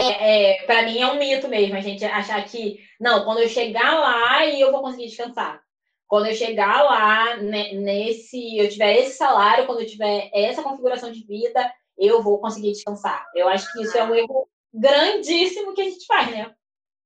É, 0.00 0.60
é, 0.60 0.62
para 0.62 0.82
mim 0.82 1.00
é 1.00 1.06
um 1.06 1.16
mito 1.16 1.48
mesmo 1.48 1.74
a 1.74 1.80
gente 1.80 2.04
achar 2.04 2.44
que, 2.44 2.78
não, 3.00 3.24
quando 3.24 3.40
eu 3.40 3.48
chegar 3.48 3.98
lá 3.98 4.44
e 4.44 4.60
eu 4.60 4.70
vou 4.70 4.80
conseguir 4.80 5.06
descansar 5.06 5.60
quando 6.08 6.26
eu 6.26 6.34
chegar 6.34 6.82
lá, 6.84 7.36
né, 7.36 7.74
nesse, 7.74 8.56
eu 8.56 8.68
tiver 8.68 8.96
esse 8.96 9.18
salário, 9.18 9.66
quando 9.66 9.82
eu 9.82 9.86
tiver 9.86 10.30
essa 10.32 10.62
configuração 10.62 11.12
de 11.12 11.22
vida, 11.24 11.70
eu 11.98 12.22
vou 12.22 12.40
conseguir 12.40 12.72
descansar. 12.72 13.26
Eu 13.34 13.46
acho 13.46 13.70
que 13.72 13.82
isso 13.82 13.96
é 13.96 14.02
um 14.02 14.14
erro 14.14 14.48
grandíssimo 14.72 15.74
que 15.74 15.82
a 15.82 15.84
gente 15.84 16.06
faz, 16.06 16.30
né? 16.30 16.56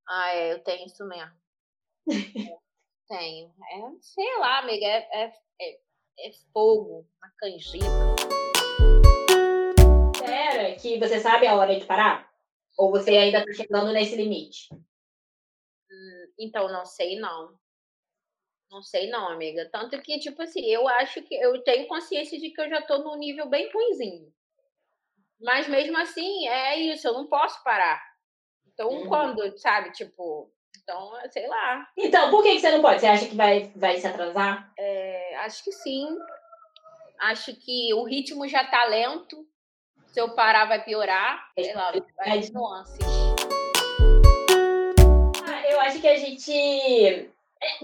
Ah, 0.08 0.34
é, 0.34 0.52
eu 0.52 0.62
tenho 0.62 0.86
isso 0.86 1.04
mesmo. 1.04 1.32
tenho. 3.08 3.48
É, 3.48 3.80
sei 4.00 4.38
lá, 4.38 4.60
amiga, 4.60 4.86
é, 4.86 5.08
é, 5.12 5.32
é, 5.60 5.80
é 6.20 6.32
fogo 6.52 7.04
na 7.20 7.28
canjica. 7.38 7.84
Espera 10.14 10.76
que 10.76 10.98
você 11.00 11.18
sabe 11.18 11.48
a 11.48 11.56
hora 11.56 11.78
de 11.78 11.84
parar? 11.86 12.30
Ou 12.78 12.92
você 12.92 13.16
ainda 13.16 13.40
está 13.40 13.52
chegando 13.52 13.92
nesse 13.92 14.14
limite? 14.14 14.72
Hum, 14.72 16.32
então, 16.38 16.68
não 16.68 16.86
sei 16.86 17.18
não. 17.18 17.60
Não 18.72 18.82
sei 18.82 19.10
não, 19.10 19.28
amiga. 19.28 19.68
Tanto 19.70 20.00
que, 20.00 20.18
tipo 20.18 20.40
assim, 20.40 20.64
eu 20.64 20.88
acho 20.88 21.20
que 21.22 21.34
eu 21.34 21.62
tenho 21.62 21.86
consciência 21.86 22.40
de 22.40 22.48
que 22.48 22.58
eu 22.58 22.70
já 22.70 22.80
tô 22.80 22.98
num 22.98 23.18
nível 23.18 23.46
bem 23.46 23.70
ruimzinho. 23.70 24.32
Mas 25.38 25.68
mesmo 25.68 25.98
assim, 25.98 26.48
é 26.48 26.78
isso, 26.78 27.06
eu 27.06 27.12
não 27.12 27.26
posso 27.26 27.62
parar. 27.62 28.02
Então, 28.72 28.88
uhum. 28.88 29.08
quando, 29.08 29.58
sabe, 29.58 29.92
tipo, 29.92 30.50
então, 30.82 31.12
sei 31.30 31.46
lá. 31.48 31.86
Então, 31.98 32.30
por 32.30 32.42
que, 32.42 32.58
você 32.58 32.70
não 32.70 32.80
pode? 32.80 33.00
Você 33.00 33.06
acha 33.06 33.26
que 33.26 33.36
vai, 33.36 33.70
vai 33.76 33.98
se 33.98 34.06
atrasar? 34.06 34.72
É, 34.78 35.36
acho 35.40 35.62
que 35.64 35.72
sim. 35.72 36.08
Acho 37.18 37.54
que 37.54 37.92
o 37.92 38.04
ritmo 38.04 38.48
já 38.48 38.64
tá 38.64 38.86
lento. 38.86 39.46
Se 40.06 40.18
eu 40.18 40.34
parar, 40.34 40.64
vai 40.64 40.82
piorar. 40.82 41.52
Sei 41.54 41.74
lá, 41.74 41.92
vai 42.16 42.40
nuances. 42.50 42.98
Ah, 45.46 45.70
eu 45.70 45.78
acho 45.82 46.00
que 46.00 46.08
a 46.08 46.16
gente 46.16 47.30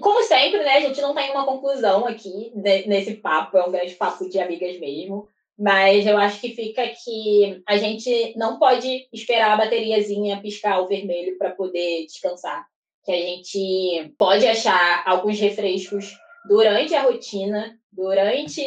como 0.01 0.22
sempre, 0.22 0.59
né, 0.61 0.76
a 0.76 0.81
gente 0.81 1.01
não 1.01 1.14
tem 1.14 1.31
uma 1.31 1.45
conclusão 1.45 2.07
aqui 2.07 2.53
nesse 2.55 3.14
papo, 3.14 3.57
é 3.57 3.64
um 3.64 3.70
grande 3.70 3.95
papo 3.95 4.29
de 4.29 4.39
amigas 4.41 4.79
mesmo. 4.79 5.29
Mas 5.59 6.07
eu 6.07 6.16
acho 6.16 6.41
que 6.41 6.55
fica 6.55 6.87
que 6.87 7.61
a 7.66 7.76
gente 7.76 8.33
não 8.37 8.61
pode 8.61 9.09
esperar 9.12 9.55
a 9.55 9.57
bateriazinha 9.57 10.41
piscar 10.41 10.81
o 10.81 10.87
vermelho 10.87 11.37
para 11.37 11.51
poder 11.51 12.07
descansar. 12.07 12.64
Que 13.05 13.11
a 13.11 13.16
gente 13.16 14.14
pode 14.16 14.47
achar 14.47 15.03
alguns 15.05 15.41
refrescos 15.41 16.16
durante 16.49 16.95
a 16.95 17.03
rotina, 17.03 17.76
durante 17.91 18.62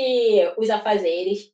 os 0.57 0.69
afazeres, 0.69 1.49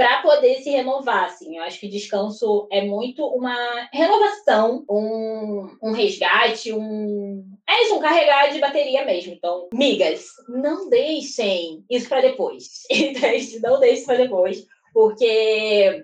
para 0.00 0.22
poder 0.22 0.62
se 0.62 0.70
renovar, 0.70 1.26
assim. 1.26 1.58
Eu 1.58 1.62
acho 1.62 1.78
que 1.78 1.86
descanso 1.86 2.66
é 2.72 2.80
muito 2.80 3.22
uma 3.26 3.54
renovação, 3.92 4.82
um, 4.88 5.76
um 5.82 5.92
resgate, 5.92 6.72
um... 6.72 7.44
É 7.68 7.84
isso, 7.84 7.96
um 7.96 8.00
carregar 8.00 8.50
de 8.50 8.58
bateria 8.58 9.04
mesmo. 9.04 9.34
Então, 9.34 9.68
migas, 9.74 10.24
não 10.48 10.88
deixem 10.88 11.84
isso 11.90 12.08
para 12.08 12.22
depois. 12.22 12.84
não 13.62 13.78
deixem 13.78 14.06
para 14.06 14.16
depois, 14.16 14.66
porque 14.94 16.02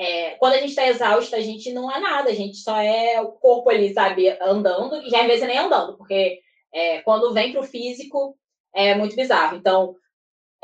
é, 0.00 0.30
quando 0.38 0.54
a 0.54 0.58
gente 0.60 0.70
está 0.70 0.88
exausta, 0.88 1.36
a 1.36 1.40
gente 1.40 1.70
não 1.70 1.94
é 1.94 2.00
nada, 2.00 2.30
a 2.30 2.34
gente 2.34 2.56
só 2.56 2.80
é 2.80 3.20
o 3.20 3.32
corpo 3.32 3.68
ali, 3.68 3.92
sabe, 3.92 4.26
andando, 4.40 5.02
e 5.02 5.14
às 5.14 5.26
vezes 5.26 5.46
nem 5.46 5.58
andando, 5.58 5.98
porque 5.98 6.40
é, 6.72 7.02
quando 7.02 7.34
vem 7.34 7.52
para 7.52 7.60
o 7.60 7.64
físico 7.64 8.38
é 8.74 8.94
muito 8.94 9.14
bizarro. 9.14 9.58
Então, 9.58 9.94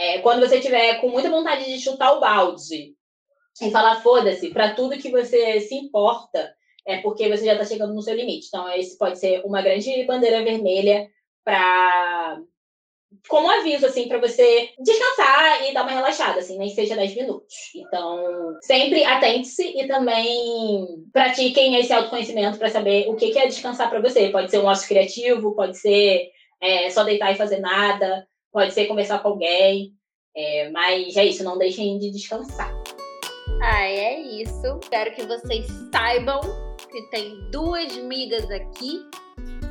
é, 0.00 0.18
quando 0.20 0.40
você 0.40 0.58
tiver 0.58 0.94
com 0.94 1.10
muita 1.10 1.28
vontade 1.28 1.66
de 1.66 1.78
chutar 1.78 2.14
o 2.14 2.20
balde 2.20 2.94
e 3.60 3.70
falar 3.70 4.00
foda-se 4.00 4.48
para 4.48 4.72
tudo 4.72 4.96
que 4.96 5.10
você 5.10 5.60
se 5.60 5.74
importa, 5.74 6.54
é 6.86 7.02
porque 7.02 7.28
você 7.28 7.44
já 7.44 7.52
está 7.52 7.66
chegando 7.66 7.92
no 7.92 8.00
seu 8.00 8.14
limite. 8.14 8.46
Então, 8.48 8.66
esse 8.72 8.96
pode 8.96 9.18
ser 9.18 9.42
uma 9.44 9.60
grande 9.60 10.02
bandeira 10.04 10.42
vermelha 10.42 11.06
para 11.44 12.40
como 13.28 13.50
aviso, 13.50 13.84
assim, 13.84 14.08
para 14.08 14.20
você 14.20 14.70
descansar 14.78 15.68
e 15.68 15.74
dar 15.74 15.82
uma 15.82 15.92
relaxada, 15.92 16.38
assim, 16.38 16.56
nem 16.56 16.70
seja 16.70 16.96
10 16.96 17.16
minutos. 17.16 17.54
Então, 17.74 18.56
sempre 18.62 19.04
atente-se 19.04 19.78
e 19.78 19.86
também 19.86 21.04
pratiquem 21.12 21.76
esse 21.76 21.92
autoconhecimento 21.92 22.56
para 22.56 22.70
saber 22.70 23.06
o 23.08 23.16
que 23.16 23.36
é 23.36 23.46
descansar 23.46 23.90
para 23.90 24.00
você. 24.00 24.30
Pode 24.30 24.50
ser 24.50 24.60
um 24.60 24.66
ócio 24.66 24.88
criativo, 24.88 25.54
pode 25.54 25.76
ser 25.76 26.30
é, 26.58 26.88
só 26.88 27.04
deitar 27.04 27.32
e 27.32 27.36
fazer 27.36 27.58
nada, 27.58 28.26
pode 28.52 28.72
ser 28.72 28.86
conversar 28.86 29.20
com 29.20 29.28
alguém. 29.28 29.94
É, 30.36 30.70
mas 30.70 31.16
é 31.16 31.24
isso, 31.24 31.42
não 31.42 31.58
deixem 31.58 31.98
de 31.98 32.10
descansar. 32.10 32.72
Ah, 33.62 33.82
é 33.82 34.20
isso. 34.20 34.78
Espero 34.82 35.14
que 35.14 35.22
vocês 35.26 35.66
saibam 35.92 36.40
que 36.90 37.02
tem 37.10 37.50
duas 37.50 37.96
migas 37.96 38.50
aqui. 38.50 39.00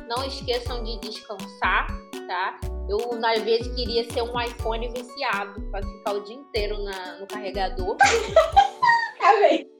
Não 0.08 0.24
esqueçam 0.24 0.82
de 0.82 0.98
descansar, 1.00 1.86
tá? 2.26 2.60
Eu, 2.88 2.98
às 3.24 3.42
vezes, 3.42 3.72
queria 3.74 4.04
ser 4.10 4.22
um 4.22 4.40
iPhone 4.40 4.88
viciado 4.88 5.60
para 5.70 5.86
ficar 5.86 6.12
o 6.14 6.24
dia 6.24 6.36
inteiro 6.36 6.82
na, 6.82 7.18
no 7.18 7.26
carregador. 7.26 7.96
Amém. 9.22 9.70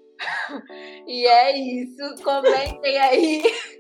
e 1.07 1.27
é 1.27 1.57
isso. 1.57 2.23
Comentem 2.23 2.99
aí. 2.99 3.43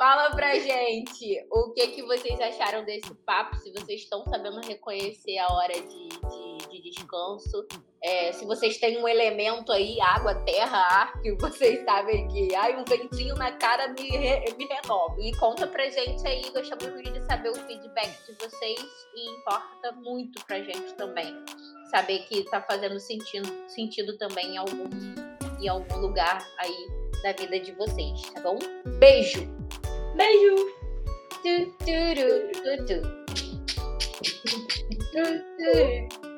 Fala 0.00 0.30
pra 0.30 0.58
gente 0.58 1.46
o 1.50 1.74
que, 1.74 1.88
que 1.88 2.02
vocês 2.02 2.40
acharam 2.40 2.86
desse 2.86 3.14
papo, 3.16 3.54
se 3.56 3.70
vocês 3.70 4.00
estão 4.00 4.24
sabendo 4.24 4.58
reconhecer 4.62 5.36
a 5.36 5.52
hora 5.52 5.74
de, 5.74 6.08
de, 6.08 6.68
de 6.70 6.90
descanso. 6.90 7.66
É, 8.02 8.32
se 8.32 8.46
vocês 8.46 8.78
têm 8.78 8.96
um 8.96 9.06
elemento 9.06 9.70
aí, 9.70 10.00
água, 10.00 10.34
terra, 10.36 10.78
ar, 10.78 11.20
que 11.20 11.32
vocês 11.32 11.84
sabem 11.84 12.26
que 12.28 12.54
ai, 12.54 12.80
um 12.80 12.84
ventinho 12.86 13.34
na 13.34 13.52
cara 13.52 13.88
me, 13.88 14.08
re, 14.08 14.54
me 14.56 14.64
renova. 14.64 15.16
E 15.20 15.36
conta 15.36 15.66
pra 15.66 15.86
gente 15.90 16.26
aí, 16.26 16.50
gostamos 16.50 16.94
muito 16.94 17.12
de 17.12 17.22
saber 17.26 17.50
o 17.50 17.54
feedback 17.54 18.24
de 18.24 18.32
vocês 18.42 19.06
e 19.14 19.30
importa 19.32 19.92
muito 20.02 20.42
pra 20.46 20.62
gente 20.62 20.94
também. 20.94 21.36
Saber 21.90 22.20
que 22.20 22.44
tá 22.44 22.62
fazendo 22.62 22.98
sentido, 22.98 23.52
sentido 23.68 24.16
também 24.16 24.54
em 24.54 24.56
algum, 24.56 24.88
em 25.60 25.68
algum 25.68 25.98
lugar 25.98 26.42
aí 26.56 26.88
da 27.22 27.32
vida 27.32 27.60
de 27.60 27.72
vocês, 27.72 28.22
tá 28.30 28.40
bom? 28.40 28.58
Beijo! 28.98 29.59
Beijo! 30.16 30.54
Tu, 31.42 31.72
tu, 31.84 32.14
tu, 32.14 32.26
tu, 32.76 33.00
tu. 36.12 36.29